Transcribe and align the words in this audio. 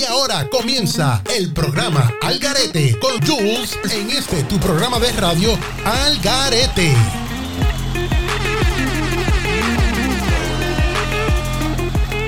Y 0.00 0.04
ahora 0.04 0.48
comienza 0.48 1.22
el 1.36 1.52
programa 1.52 2.10
Algarete 2.22 2.98
con 2.98 3.20
Jules 3.20 3.78
en 3.90 4.10
este 4.10 4.42
tu 4.44 4.58
programa 4.58 4.98
de 4.98 5.12
radio 5.12 5.50
Algarete. 5.84 6.96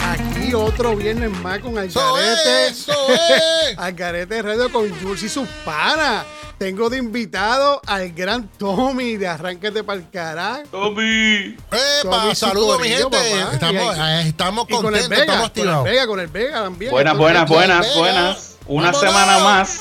Aquí 0.02 0.52
otro 0.52 0.94
viernes 0.96 1.30
más 1.30 1.60
con 1.60 1.78
es, 1.78 1.96
eso 1.96 2.92
es. 3.08 3.78
Algarete 3.78 4.42
Radio 4.42 4.70
con 4.70 4.90
Jules 5.00 5.22
y 5.22 5.30
sus 5.30 5.48
panas. 5.64 6.26
Tengo 6.62 6.88
de 6.88 6.98
invitado 6.98 7.80
al 7.88 8.12
gran 8.12 8.46
Tommy 8.56 9.16
de 9.16 9.26
Arránquete 9.26 9.82
para 9.82 9.98
el 9.98 10.08
Carajo. 10.10 10.62
Tommy. 10.70 11.56
Epa, 12.04 12.32
saludos 12.36 12.80
mi 12.80 12.86
gente. 12.86 13.02
papá. 13.06 13.52
Estamos, 13.52 13.98
ahí- 13.98 14.24
eh, 14.24 14.28
estamos 14.28 14.66
con 14.68 14.76
el 14.76 14.82
contentos, 15.00 15.08
Vega, 15.08 15.22
estamos 15.24 15.50
con 15.50 15.68
el. 15.68 15.82
Vega, 15.92 16.06
con 16.06 16.20
el 16.20 16.26
Vega 16.28 16.62
también. 16.62 16.90
Buenas, 16.92 17.16
buenas, 17.18 17.48
buenas, 17.48 17.94
buenas. 17.96 18.56
Una 18.68 18.92
Vámonos. 18.92 19.00
semana 19.00 19.38
más. 19.40 19.80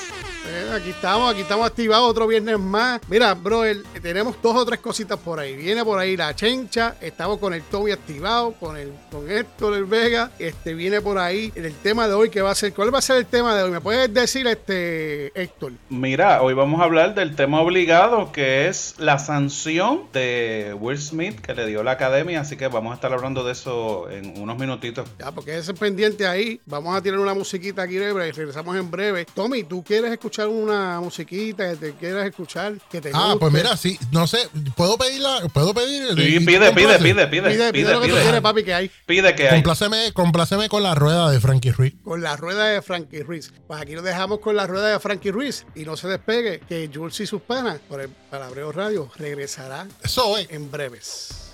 Aquí 0.74 0.90
estamos, 0.90 1.32
aquí 1.32 1.42
estamos 1.42 1.68
activados 1.68 2.10
otro 2.10 2.28
viernes 2.28 2.58
más. 2.60 3.00
Mira, 3.08 3.34
bro, 3.34 3.64
el- 3.64 3.84
tenemos 4.02 4.36
dos 4.42 4.56
o 4.56 4.66
tres 4.66 4.80
cositas 4.80 5.18
por 5.20 5.40
ahí. 5.40 5.56
Viene 5.56 5.84
por 5.84 6.00
ahí 6.00 6.18
la 6.18 6.36
chencha. 6.36 6.96
Estamos 7.02 7.38
con 7.40 7.54
el 7.54 7.62
Tommy 7.64 7.92
activado, 7.92 8.54
con 8.54 8.78
el 8.78 8.92
con 9.12 9.30
Héctor 9.30 9.76
el 9.76 9.86
Vega. 9.86 10.32
Este 10.40 10.74
viene 10.74 11.02
por 11.02 11.18
ahí 11.18 11.52
el 11.56 11.74
tema 11.76 12.08
de 12.08 12.14
hoy 12.16 12.30
que 12.30 12.42
va 12.42 12.52
a 12.52 12.56
ser. 12.56 12.74
¿Cuál 12.74 12.94
va 12.94 13.00
a 13.00 13.02
ser 13.02 13.18
el 13.18 13.26
tema 13.26 13.56
de 13.56 13.64
hoy? 13.64 13.72
¿Me 13.72 13.82
puedes 13.82 14.12
decir, 14.14 14.48
este 14.48 15.32
Héctor? 15.40 15.74
Mira, 15.90 16.42
hoy 16.42 16.54
vamos 16.54 16.82
a 16.82 16.86
hablar 16.86 17.14
del 17.16 17.36
tema 17.36 17.62
obligado 17.62 18.32
que 18.32 18.68
es 18.68 18.96
la 18.98 19.20
sanción 19.20 20.04
de 20.14 20.76
Will 20.80 20.98
Smith 21.00 21.40
que 21.42 21.54
le 21.54 21.68
dio 21.68 21.84
la 21.84 21.92
academia. 21.92 22.42
Así 22.42 22.56
que 22.58 22.68
vamos 22.68 22.92
a 22.92 22.96
estar 22.96 23.14
hablando 23.14 23.44
de 23.44 23.52
eso 23.52 24.10
en 24.10 24.42
unos 24.42 24.58
minutitos. 24.58 25.08
Ya, 25.20 25.32
porque 25.32 25.58
ese 25.58 25.74
pendiente 25.74 26.26
ahí. 26.26 26.60
Vamos 26.66 26.96
a 26.96 27.02
tirar 27.02 27.20
una 27.20 27.34
musiquita 27.34 27.84
aquí 27.84 27.98
breve 27.98 28.30
y 28.30 28.32
regresamos 28.32 28.76
en 28.78 28.90
breve. 28.90 29.26
Tommy, 29.36 29.64
¿tú 29.64 29.84
quieres 29.84 30.12
escuchar 30.12 30.31
una 30.40 31.00
musiquita 31.02 31.70
que 31.72 31.76
te 31.78 31.94
quieras 31.94 32.26
escuchar? 32.28 32.74
Que 32.90 33.02
te 33.02 33.12
Ah, 33.14 33.26
guste? 33.34 33.40
pues 33.40 33.54
mira, 33.54 33.78
sí, 33.78 33.98
no 34.12 34.28
sé, 34.28 34.38
¿puedo 34.76 34.98
pedirla? 34.98 35.42
¿Puedo 35.54 35.74
pedir? 35.74 36.08
Sí, 36.10 36.16
pide, 36.16 36.40
pide, 36.42 36.66
complace. 36.68 37.00
pide, 37.04 37.28
pide, 37.28 37.50
Pide, 37.52 37.72
pide, 37.74 37.92
lo 37.94 38.02
que 38.02 38.08
tú 38.08 38.14
pide, 38.14 38.24
quieres, 38.24 38.42
papi, 38.42 38.64
que 38.64 38.74
hay. 38.74 38.92
Pide 39.06 39.36
que 39.36 39.44
hay. 39.50 39.56
Compláceme, 39.56 40.12
compláceme 40.14 40.70
con 40.70 40.84
la 40.84 40.96
rueda 40.96 41.30
de 41.32 41.40
Frankie 41.40 41.72
Ruiz. 41.72 41.94
Con 42.04 42.22
la 42.22 42.36
rueda 42.38 42.68
de 42.68 42.82
Frankie 42.82 43.24
Ruiz. 43.24 43.52
Pues 43.68 43.82
aquí 43.82 43.94
lo 43.94 44.02
dejamos 44.02 44.40
con 44.40 44.56
la 44.56 44.68
rueda 44.68 44.90
de 44.90 45.00
Frankie 45.00 45.32
Ruiz. 45.32 45.66
Y 45.76 45.86
no 45.86 45.98
se 45.98 46.08
despegue, 46.08 46.62
que 46.68 46.90
Jules 46.94 47.20
y 47.20 47.28
sus 47.28 47.42
panas, 47.42 47.80
por 47.88 48.02
el 48.02 48.10
Palabreo 48.10 48.72
Radio, 48.72 49.10
regresará 49.18 49.88
Eso 50.04 50.38
es. 50.38 50.50
en 50.52 50.70
breves. 50.72 51.51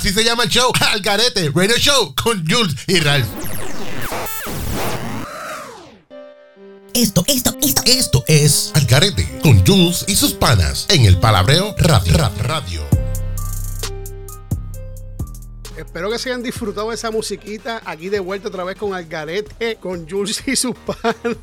Así 0.00 0.14
se 0.14 0.24
llama 0.24 0.44
el 0.44 0.48
show. 0.48 0.72
Al 0.80 1.00
garete. 1.00 1.50
Radio 1.54 1.76
Show 1.76 2.14
con 2.14 2.42
Jules 2.48 2.74
y 2.86 3.00
Ralph. 3.00 3.26
Esto, 6.94 7.22
esto, 7.26 7.54
esto. 7.60 7.82
Esto 7.86 8.24
es 8.26 8.72
Al 8.74 8.86
garete 8.86 9.28
con 9.42 9.64
Jules 9.66 10.04
y 10.08 10.16
sus 10.16 10.32
panas 10.32 10.86
en 10.88 11.04
el 11.04 11.18
Palabreo 11.18 11.74
Radio. 11.78 12.16
Ra- 12.16 12.32
Radio. 12.40 12.82
Espero 15.76 16.10
que 16.10 16.18
se 16.18 16.30
hayan 16.30 16.42
disfrutado 16.42 16.88
de 16.88 16.94
esa 16.94 17.10
musiquita. 17.10 17.82
Aquí 17.84 18.08
de 18.08 18.20
vuelta 18.20 18.48
otra 18.48 18.64
vez 18.64 18.76
con 18.76 18.94
Algarete, 18.94 19.76
con 19.76 20.08
Jules 20.08 20.42
y 20.46 20.56
sus 20.56 20.74
panas. 20.76 21.14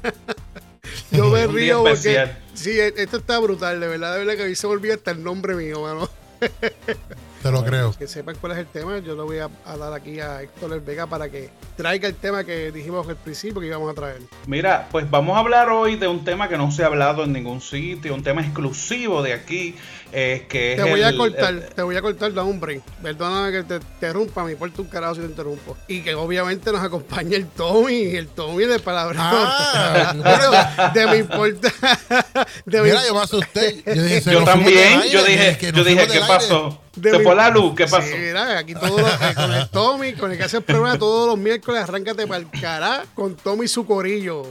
Yo 1.12 1.30
me 1.30 1.46
río 1.46 1.84
porque. 1.84 2.28
Sí, 2.56 2.72
esto 2.80 3.18
está 3.18 3.38
brutal, 3.40 3.80
de 3.80 3.88
verdad, 3.88 4.14
de 4.14 4.20
verdad 4.20 4.36
que 4.36 4.44
a 4.44 4.48
mí 4.48 4.56
se 4.56 4.66
me 4.66 4.74
olvida 4.74 4.96
hasta 4.96 5.12
el 5.12 5.24
nombre 5.24 5.54
mío, 5.54 5.82
mano. 5.82 6.10
Te 7.48 7.54
lo 7.54 7.64
creo. 7.64 7.94
Que 7.98 8.08
sepan 8.08 8.36
cuál 8.42 8.52
es 8.52 8.58
el 8.58 8.66
tema. 8.68 9.00
Yo 9.00 9.16
le 9.16 9.22
voy 9.22 9.38
a, 9.38 9.50
a 9.66 9.78
dar 9.78 9.94
aquí 9.94 10.20
a 10.20 10.42
Héctor 10.42 10.74
El 10.74 10.82
Vega 10.82 11.08
para 11.08 11.30
que 11.30 11.50
traiga 11.78 12.10
el 12.10 12.16
tema 12.16 12.44
que 12.44 12.74
dijimos 12.74 13.08
al 13.08 13.16
principio 13.16 13.62
que 13.62 13.68
íbamos 13.68 13.90
a 13.90 13.94
traer. 13.94 14.22
Mira, 14.48 14.90
pues 14.92 15.10
vamos 15.10 15.38
a 15.38 15.40
hablar 15.40 15.70
hoy 15.70 15.96
de 15.96 16.10
un 16.10 16.26
tema 16.26 16.50
que 16.50 16.58
no 16.58 16.72
se 16.72 16.84
ha 16.84 16.88
hablado 16.88 17.24
en 17.24 17.32
ningún 17.32 17.62
sitio, 17.62 18.14
un 18.14 18.22
tema 18.22 18.42
exclusivo 18.42 19.22
de 19.22 19.32
aquí, 19.32 19.76
eh, 20.12 20.46
que 20.50 20.74
es 20.74 20.84
Te 20.84 20.90
voy 20.90 21.02
a 21.04 21.16
cortar, 21.16 21.54
el- 21.54 21.64
te 21.66 21.82
voy 21.82 21.96
a 21.96 22.02
cortar, 22.02 22.34
da 22.34 22.44
un 22.44 22.60
break. 22.60 22.82
Perdóname 23.02 23.52
que 23.52 23.64
te 23.64 23.76
interrumpa, 23.76 24.44
me 24.44 24.52
importa 24.54 24.82
un 24.82 24.88
carajo 24.88 25.16
si 25.16 25.22
te 25.22 25.28
interrumpo. 25.28 25.78
Y 25.88 26.02
que 26.02 26.16
obviamente 26.16 26.72
nos 26.72 26.82
acompaña 26.82 27.36
el 27.38 27.48
Tommy, 27.48 28.16
el 28.16 28.28
Tommy 28.28 28.66
de 28.66 28.80
palabras. 28.80 29.18
Ah, 29.20 30.14
Pero 30.24 30.94
de 30.94 31.08
me 31.12 31.18
importa. 31.18 31.72
De 32.66 32.82
mi- 32.82 32.90
Mira, 32.90 33.06
yo 33.08 33.14
me 33.16 33.22
asusté. 33.22 33.84
Yo, 33.86 34.04
dije, 34.04 34.22
también, 34.46 35.02
yo 35.10 35.20
aire, 35.20 35.32
dije, 35.32 35.58
que 35.58 35.72
yo 35.72 35.84
dije, 35.84 36.08
¿qué 36.08 36.20
pasó? 36.28 36.82
de 36.96 37.12
¿Se 37.12 37.18
mi- 37.20 37.24
fue 37.24 37.36
la 37.36 37.50
luz? 37.50 37.76
¿Qué 37.76 37.86
pasó? 37.86 38.08
Sí, 38.08 38.16
mira, 38.18 38.58
aquí 38.58 38.74
todos 38.74 39.00
los- 39.02 39.12
eh, 39.22 39.34
con 39.36 39.52
el 39.54 39.70
Tommy, 39.70 40.14
con 40.14 40.32
el 40.32 40.38
que 40.38 40.44
hace 40.46 40.58
el 40.58 40.64
programa 40.64 40.98
todos 40.98 41.28
los 41.28 41.38
miércoles, 41.38 41.84
arráncate 41.84 42.26
para 42.26 42.40
el 42.40 42.50
cará 42.50 43.04
con 43.14 43.36
Tommy 43.36 43.66
y 43.66 43.68
su 43.68 43.86
corillo. 43.86 44.44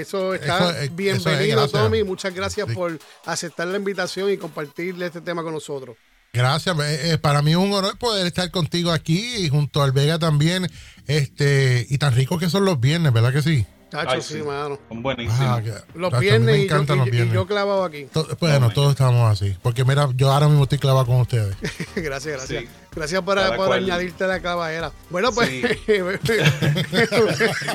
Eso 0.00 0.34
está 0.34 0.56
Eso 0.58 0.70
es- 0.70 0.74
eso 0.76 0.82
es, 0.84 0.96
bienvenido. 0.96 1.68
Tommy. 1.68 2.02
Muchas 2.04 2.34
gracias 2.34 2.66
Sí. 2.68 2.74
por 2.74 2.98
aceptar 3.26 3.66
la 3.68 3.76
invitación 3.76 4.30
y 4.30 4.36
compartirle 4.36 5.06
este 5.06 5.20
tema 5.20 5.42
con 5.42 5.52
nosotros. 5.52 5.96
Gracias, 6.32 6.74
eh, 6.82 7.18
para 7.20 7.42
mí 7.42 7.50
es 7.50 7.58
un 7.58 7.72
honor 7.74 7.98
poder 7.98 8.26
estar 8.26 8.50
contigo 8.50 8.90
aquí 8.90 9.36
y 9.36 9.48
junto 9.50 9.82
al 9.82 9.92
Vega 9.92 10.18
también. 10.18 10.66
Este, 11.06 11.86
y 11.90 11.98
tan 11.98 12.14
ricos 12.14 12.40
que 12.40 12.48
son 12.48 12.64
los 12.64 12.80
viernes, 12.80 13.12
¿verdad 13.12 13.32
que 13.32 13.42
sí? 13.42 13.66
Tacho, 13.90 14.08
Ay, 14.12 14.22
sí, 14.22 14.34
sí. 14.38 14.42
mano. 14.42 14.78
Son 14.88 15.02
buenísimos. 15.02 15.38
Ah, 15.38 15.60
que- 15.62 15.74
Los 15.98 16.10
tacho, 16.10 16.20
viernes 16.22 16.46
me 16.46 16.62
y 16.62 16.68
yo, 16.68 16.82
y- 16.82 16.86
los 16.86 17.06
y 17.06 17.10
viernes. 17.10 17.34
yo 17.34 17.46
clavado 17.46 17.84
aquí. 17.84 18.04
To- 18.10 18.26
Bueno, 18.40 18.70
todos 18.70 18.92
estamos 18.92 19.30
así. 19.30 19.54
Porque 19.62 19.84
mira, 19.84 20.08
yo 20.16 20.32
ahora 20.32 20.48
mismo 20.48 20.62
estoy 20.62 20.78
clavado 20.78 21.04
con 21.04 21.16
ustedes. 21.20 21.54
gracias, 21.96 22.36
gracias. 22.38 22.62
Sí. 22.62 22.68
Gracias 22.94 23.22
por, 23.22 23.36
Cada 23.36 23.56
por 23.56 23.66
cual. 23.68 23.84
añadirte 23.84 24.26
la 24.26 24.40
clavadera. 24.40 24.92
Bueno, 25.10 25.32
pues. 25.32 25.48
Sí. 25.48 25.62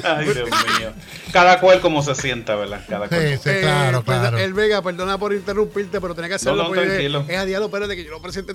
Ay, 0.03 0.25
Dios 0.25 0.49
mío. 0.79 0.93
Cada 1.31 1.59
cual 1.59 1.81
como 1.81 2.01
se 2.03 2.15
sienta, 2.15 2.55
¿verdad? 2.55 2.83
Cada 2.87 3.07
cual. 3.07 3.21
Sí, 3.21 3.37
sí, 3.43 3.49
Eh, 3.49 3.59
claro, 3.61 4.03
perdón, 4.03 4.21
claro. 4.21 4.37
El 4.37 4.53
Vega, 4.53 4.81
perdona 4.81 5.17
por 5.17 5.33
interrumpirte, 5.33 5.99
pero 5.99 6.13
tenía 6.15 6.29
que 6.29 6.35
hacerlo 6.35 6.63
No, 6.63 6.69
no, 6.69 6.75
tranquilo. 6.81 7.25
es 7.27 7.37
a 7.37 7.45
diálogo, 7.45 7.67
espérate 7.75 7.95
que 7.95 8.03
yo 8.05 8.11
lo 8.11 8.21
presenté 8.21 8.53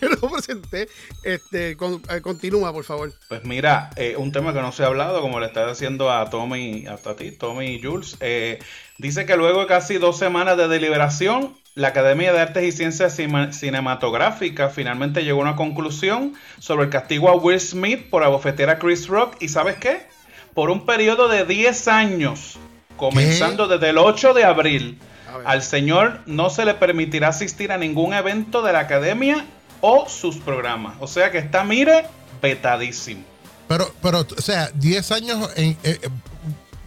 yo 0.00 0.08
lo 0.20 0.28
presenté. 0.30 0.88
Este, 1.22 1.76
con- 1.76 2.02
eh, 2.10 2.20
continúa, 2.20 2.72
por 2.72 2.84
favor. 2.84 3.12
Pues 3.28 3.44
mira, 3.44 3.90
eh, 3.96 4.14
un 4.16 4.32
tema 4.32 4.52
que 4.52 4.60
no 4.60 4.72
se 4.72 4.82
ha 4.82 4.86
hablado, 4.86 5.20
como 5.20 5.40
le 5.40 5.46
estaba 5.46 5.70
diciendo 5.70 6.10
a 6.10 6.28
Tommy, 6.30 6.86
hasta 6.86 7.10
a 7.10 7.16
ti, 7.16 7.30
Tommy 7.32 7.66
y 7.76 7.82
Jules, 7.82 8.16
eh, 8.20 8.58
dice 8.98 9.26
que 9.26 9.36
luego 9.36 9.60
de 9.60 9.66
casi 9.66 9.98
dos 9.98 10.18
semanas 10.18 10.56
de 10.56 10.68
deliberación, 10.68 11.56
la 11.74 11.88
Academia 11.88 12.32
de 12.32 12.40
Artes 12.40 12.64
y 12.64 12.72
Ciencias 12.72 13.14
Cinematográficas 13.14 14.72
finalmente 14.74 15.22
llegó 15.22 15.40
a 15.40 15.44
una 15.44 15.56
conclusión 15.56 16.34
sobre 16.58 16.84
el 16.84 16.90
castigo 16.90 17.28
a 17.28 17.36
Will 17.36 17.60
Smith 17.60 18.10
por 18.10 18.24
abofetear 18.24 18.70
a 18.70 18.78
Chris 18.78 19.06
Rock. 19.06 19.36
¿Y 19.40 19.48
sabes 19.48 19.76
qué? 19.76 20.06
Por 20.54 20.70
un 20.70 20.84
periodo 20.84 21.28
de 21.28 21.44
10 21.44 21.88
años, 21.88 22.58
comenzando 22.96 23.68
desde 23.68 23.90
el 23.90 23.98
8 23.98 24.34
de 24.34 24.44
abril, 24.44 24.98
al 25.44 25.62
señor 25.62 26.20
no 26.26 26.50
se 26.50 26.64
le 26.64 26.74
permitirá 26.74 27.28
asistir 27.28 27.70
a 27.70 27.78
ningún 27.78 28.14
evento 28.14 28.62
de 28.62 28.72
la 28.72 28.80
Academia 28.80 29.44
o 29.80 30.08
sus 30.08 30.36
programas. 30.38 30.96
O 30.98 31.06
sea 31.06 31.30
que 31.30 31.38
está, 31.38 31.62
mire, 31.62 32.04
vetadísimo. 32.42 33.22
Pero, 33.68 33.92
pero, 34.02 34.26
o 34.36 34.42
sea, 34.42 34.70
10 34.74 35.12
años 35.12 35.50
en. 35.56 35.70
eh, 35.84 36.00
eh, 36.02 36.08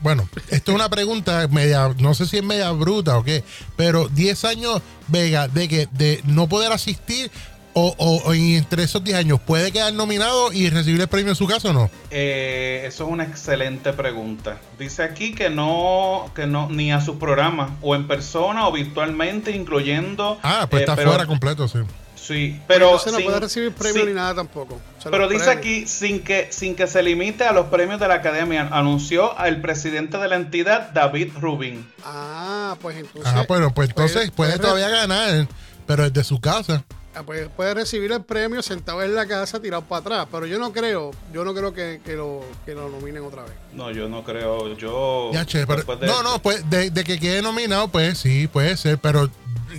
bueno, 0.04 0.28
esto 0.50 0.72
es 0.72 0.76
una 0.76 0.90
pregunta 0.90 1.48
media, 1.48 1.90
no 1.98 2.14
sé 2.14 2.28
si 2.28 2.38
es 2.38 2.44
media 2.44 2.70
bruta 2.72 3.18
o 3.18 3.24
qué, 3.24 3.44
pero 3.78 4.10
10 4.10 4.46
años, 4.46 4.82
Vega, 5.08 5.48
de 5.48 5.68
que 5.68 5.88
de 5.92 6.22
no 6.26 6.48
poder 6.48 6.72
asistir 6.74 7.32
o, 7.74 7.96
o- 7.98 8.22
o 8.30 8.34
entre 8.34 8.84
esos 8.84 9.04
10 9.04 9.18
años, 9.18 9.40
¿puede 9.42 9.72
quedar 9.72 9.94
nominado 9.94 10.52
y 10.54 10.70
recibir 10.70 11.02
el 11.02 11.08
premio 11.08 11.30
en 11.32 11.36
su 11.36 11.48
caso 11.48 11.70
o 11.70 11.74
no? 11.74 11.90
Eh, 12.12 12.84
eso 12.86 13.06
es 13.06 13.10
una 13.10 13.24
excelente 13.24 13.94
pregunta. 13.94 14.58
Dice 14.78 15.04
aquí 15.04 15.34
que 15.34 15.50
no, 15.50 16.32
que 16.36 16.46
no, 16.48 16.70
ni 16.70 16.92
a 16.92 17.02
sus 17.02 17.18
programas, 17.18 17.72
o 17.82 17.96
en 17.96 18.08
persona 18.08 18.68
o 18.68 18.72
virtualmente, 18.72 19.52
incluyendo. 19.52 20.40
Ah, 20.44 20.68
pues 20.70 20.82
eh, 20.82 20.84
está 20.84 20.96
pero- 20.96 21.10
fuera 21.10 21.26
completo, 21.26 21.68
sí. 21.68 21.80
Sí, 22.16 22.58
pero. 22.68 22.86
Entonces 22.86 23.12
no 23.12 23.18
sin- 23.18 23.26
puede 23.28 23.40
recibir 23.42 23.72
premio 23.74 24.02
sin- 24.04 24.10
ni 24.12 24.16
nada 24.16 24.34
tampoco. 24.36 24.80
Se 25.04 25.10
Pero 25.10 25.28
dice 25.28 25.44
premios. 25.44 25.58
aquí, 25.58 25.88
sin 25.88 26.24
que, 26.24 26.48
sin 26.52 26.74
que 26.74 26.88
se 26.88 27.04
limite 27.04 27.44
a 27.44 27.52
los 27.52 27.66
premios 27.66 28.00
de 28.00 28.08
la 28.08 28.14
academia, 28.14 28.70
anunció 28.72 29.38
al 29.38 29.60
presidente 29.60 30.18
de 30.18 30.30
la 30.30 30.38
entidad, 30.38 30.92
David 30.94 31.32
Rubin. 31.42 31.86
Ah, 32.06 32.78
pues 32.82 32.96
entonces. 32.98 33.30
Ah, 33.36 33.44
bueno, 33.46 33.74
pues 33.74 33.90
entonces 33.90 34.32
puede, 34.32 34.52
puede- 34.54 34.60
todavía 34.60 34.88
ganar, 34.88 35.50
pero 35.86 36.10
desde 36.10 36.24
su 36.24 36.40
casa. 36.40 36.86
Ah, 37.16 37.22
pues 37.24 37.48
puede 37.56 37.74
recibir 37.76 38.12
el 38.12 38.24
premio 38.24 38.62
sentado 38.64 39.04
en 39.04 39.14
la 39.14 39.28
casa 39.28 39.62
tirado 39.62 39.84
para 39.84 40.00
atrás. 40.02 40.28
Pero 40.32 40.46
yo 40.48 40.58
no 40.60 40.72
creo, 40.74 41.12
yo 41.32 41.44
no 41.46 41.54
creo 41.54 41.74
que, 41.74 42.02
que 42.04 42.14
lo, 42.16 42.42
que 42.66 42.74
lo 42.74 42.90
nominen 42.90 43.24
otra 43.24 43.44
vez. 43.44 43.54
No, 43.74 43.92
yo 43.92 44.10
no 44.10 44.24
creo. 44.24 44.76
Yo. 44.78 45.30
Ya, 45.34 45.46
che, 45.46 45.66
pero- 45.68 45.78
después 45.78 46.00
de- 46.00 46.08
no, 46.08 46.24
no, 46.24 46.40
pues 46.42 46.68
de, 46.70 46.90
de 46.90 47.04
que 47.04 47.20
quede 47.20 47.42
nominado, 47.42 47.88
pues 47.90 48.18
sí, 48.18 48.48
puede 48.48 48.76
ser, 48.78 48.98
pero 48.98 49.30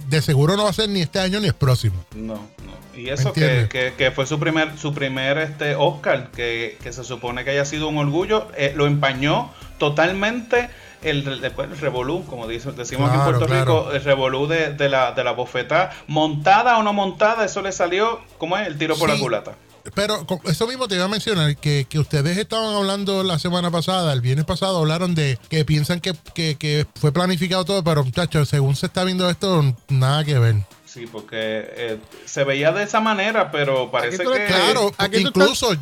de 0.09 0.23
seguro 0.23 0.57
no 0.57 0.65
va 0.65 0.71
a 0.71 0.73
ser 0.73 0.89
ni 0.89 1.01
este 1.03 1.19
año 1.19 1.41
ni 1.41 1.47
el 1.49 1.55
próximo. 1.55 2.05
No, 2.15 2.35
no. 2.35 2.75
Y 2.97 3.09
eso 3.09 3.33
que, 3.33 3.67
que, 3.69 3.93
que 3.99 4.13
fue 4.13 4.25
su 4.25 4.39
primer, 4.39 4.79
su 4.79 4.95
primer 4.95 5.39
este 5.39 5.75
Oscar, 5.75 6.31
que, 6.31 6.79
que 6.81 6.93
se 6.93 7.03
supone 7.03 7.43
que 7.43 7.51
haya 7.51 7.65
sido 7.65 7.89
un 7.89 7.99
orgullo, 7.99 8.47
eh, 8.57 8.73
lo 8.77 8.87
empañó 8.87 9.51
totalmente 9.79 10.71
el, 11.05 11.41
después 11.41 11.71
el 11.71 11.79
revolú, 11.79 12.25
como 12.27 12.47
dice- 12.47 12.73
decimos 12.73 13.09
aquí 13.11 13.19
en 13.19 13.25
Puerto 13.25 13.47
claro. 13.47 13.81
Rico, 13.85 13.93
el 13.93 14.03
revolú 14.05 14.47
de, 14.47 14.73
de 14.75 14.89
la, 14.89 15.13
de 15.13 15.25
la 15.25 15.33
bofetada, 15.33 15.93
montada 16.07 16.79
o 16.79 16.83
no 16.83 16.93
montada, 16.93 17.45
eso 17.45 17.63
le 17.63 17.73
salió, 17.73 18.21
¿cómo 18.39 18.57
es? 18.59 18.67
El 18.67 18.79
tiro 18.79 18.97
por 18.97 19.11
Sí. 19.11 19.17
la 19.17 19.23
culata. 19.23 19.55
Pero 19.95 20.27
eso 20.45 20.67
mismo 20.67 20.89
te 20.89 20.95
iba 20.95 21.05
a 21.05 21.09
mencionar, 21.09 21.57
que, 21.59 21.87
que 21.87 21.99
ustedes 21.99 22.39
estaban 22.39 22.75
hablando 22.75 23.23
la 23.23 23.39
semana 23.39 23.71
pasada, 23.71 24.15
el 24.15 24.23
viernes 24.23 24.47
pasado, 24.47 24.79
hablaron 24.79 25.15
de 25.15 25.39
que 25.51 25.65
piensan 25.67 26.01
que, 26.01 26.15
que- 26.33 26.57
que 26.57 26.87
fue 26.99 27.13
planificado 27.13 27.67
todo, 27.67 27.85
pero 27.85 28.03
muchachos, 28.03 28.49
según 28.49 28.77
se 28.77 28.87
está 28.87 29.05
viendo 29.05 29.29
esto, 29.29 29.63
nada 29.89 30.25
que 30.25 30.39
ver. 30.39 30.55
Sí, 30.87 31.07
porque 31.11 31.37
eh, 31.77 31.99
se 32.25 32.45
veía 32.45 32.73
de 32.73 32.85
esa 32.85 33.01
manera, 33.01 33.51
pero 33.51 33.91
parece 33.91 34.19
que... 34.25 34.47
Claro, 34.47 34.93
aquí 34.97 35.19
incluso 35.19 35.75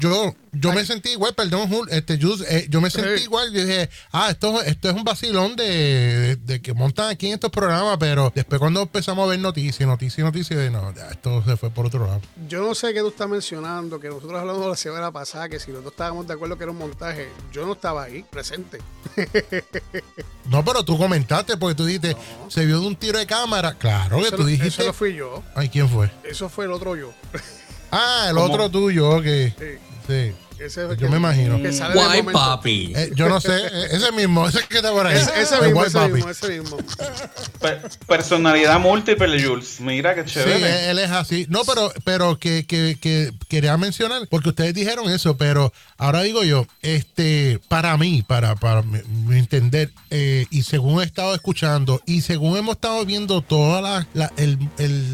yo 0.52 0.70
yo 0.70 0.72
me 0.74 0.84
sentí 0.84 1.10
igual, 1.10 1.34
perdón, 1.34 1.68
Jul, 1.68 1.88
este, 1.90 2.18
Jus, 2.20 2.42
eh, 2.42 2.66
yo 2.68 2.80
me 2.80 2.90
sentí 2.90 3.18
Sí. 3.18 3.24
igual. 3.24 3.52
Yo 3.52 3.64
dije, 3.64 3.88
ah, 4.12 4.28
esto, 4.30 4.62
esto 4.62 4.90
es 4.90 4.94
un 4.94 5.02
vacilón 5.04 5.56
de, 5.56 5.64
de- 5.64 6.36
de 6.36 6.60
que 6.62 6.74
montan 6.74 7.08
aquí 7.10 7.26
en 7.28 7.34
estos 7.34 7.50
programas, 7.50 7.96
pero 7.98 8.30
después 8.34 8.58
cuando 8.58 8.82
empezamos 8.82 9.26
a 9.26 9.30
ver 9.30 9.38
noticias, 9.40 9.88
noticias, 9.88 10.24
noticias, 10.24 10.58
de 10.60 10.70
no, 10.70 10.94
ya, 10.94 11.08
esto 11.08 11.42
se 11.44 11.56
fue 11.56 11.70
por 11.70 11.86
otro 11.86 12.06
lado. 12.06 12.20
Yo 12.48 12.60
no 12.66 12.74
sé 12.74 12.92
qué 12.92 13.00
tú 13.00 13.08
estás 13.08 13.28
mencionando, 13.28 13.98
que 13.98 14.08
nosotros 14.08 14.38
hablamos 14.40 14.68
la 14.68 14.76
semana 14.76 15.10
pasada, 15.10 15.48
que 15.48 15.58
si 15.58 15.72
los 15.72 15.82
dos 15.82 15.92
estábamos 15.92 16.26
de 16.26 16.34
acuerdo 16.34 16.56
que 16.58 16.64
era 16.64 16.70
un 16.72 16.78
montaje, 16.78 17.28
yo 17.52 17.64
no 17.66 17.72
estaba 17.72 18.04
ahí, 18.04 18.24
presente. 18.30 18.78
No, 20.44 20.64
pero 20.64 20.84
tú 20.84 20.98
comentaste, 20.98 21.56
porque 21.56 21.74
tú 21.74 21.84
dijiste, 21.86 22.16
se 22.48 22.66
vio 22.66 22.80
de 22.80 22.86
un 22.86 22.96
tiro 22.96 23.18
de 23.18 23.26
cámara. 23.26 23.74
Claro 23.78 24.18
que 24.18 24.26
Eso, 24.26 24.36
tú 24.36 24.44
dijiste. 24.44 24.68
eso 24.68 24.84
no 24.86 24.92
fui 24.92 25.14
yo, 25.14 25.42
Ay, 25.54 25.68
¿quién 25.68 25.88
fue? 25.88 26.10
eso 26.24 26.48
fue 26.48 26.64
el 26.66 26.72
otro 26.72 26.96
yo. 26.96 27.12
Ah, 27.90 28.26
el 28.28 28.34
¿Cómo? 28.36 28.46
otro 28.52 28.70
tuyo, 28.70 29.10
ok. 29.16 29.24
Sí, 29.24 29.52
Sí. 30.06 30.32
ese 30.56 30.66
es 30.66 30.76
el 30.78 30.88
Yo 30.90 30.96
que- 30.96 31.08
me 31.08 31.16
imagino. 31.16 31.60
que 31.60 31.72
sale 31.72 31.94
Guay, 31.94 32.22
papi. 32.22 32.92
Eh, 32.94 33.10
yo 33.16 33.28
no 33.28 33.40
sé, 33.40 33.56
eh, 33.56 33.86
ese 33.92 34.12
mismo, 34.12 34.48
ese 34.48 34.60
que 34.68 34.76
está 34.76 34.90
por 34.92 35.06
ahí. 35.06 35.16
Ese, 35.16 35.40
ese 35.40 35.56
El 35.56 35.62
mismo, 35.66 35.80
White 35.80 35.88
ese 35.88 35.98
Papi. 35.98 36.12
mismo, 36.12 36.30
ese 36.30 36.48
mismo. 36.60 36.76
Pe- 37.60 37.80
personalidad 38.06 38.78
múltiple, 38.80 39.42
Jules. 39.42 39.80
Mira 39.80 40.14
qué 40.14 40.22
Sí, 40.24 40.34
chévere. 40.34 40.90
él 40.90 40.98
es 40.98 41.10
así. 41.10 41.46
No, 41.48 41.62
pero, 41.64 41.92
pero 42.04 42.38
que, 42.38 42.64
que, 42.66 42.96
que 43.00 43.32
quería 43.48 43.76
mencionar, 43.76 44.22
porque 44.28 44.50
ustedes 44.50 44.74
dijeron 44.74 45.10
eso, 45.10 45.36
pero 45.36 45.72
ahora 45.98 46.22
digo 46.22 46.44
yo, 46.44 46.66
este, 46.82 47.58
para 47.68 47.96
mí, 47.96 48.22
para, 48.26 48.54
para 48.56 48.82
mi, 48.82 49.00
mi 49.26 49.38
entender, 49.38 49.90
eh, 50.10 50.46
y 50.50 50.62
según 50.62 51.00
he 51.00 51.04
estado 51.04 51.34
escuchando, 51.34 52.00
y 52.06 52.20
según 52.20 52.56
hemos 52.56 52.76
estado 52.76 53.04
viendo 53.04 53.40
todo 53.42 53.78
el, 54.36 54.58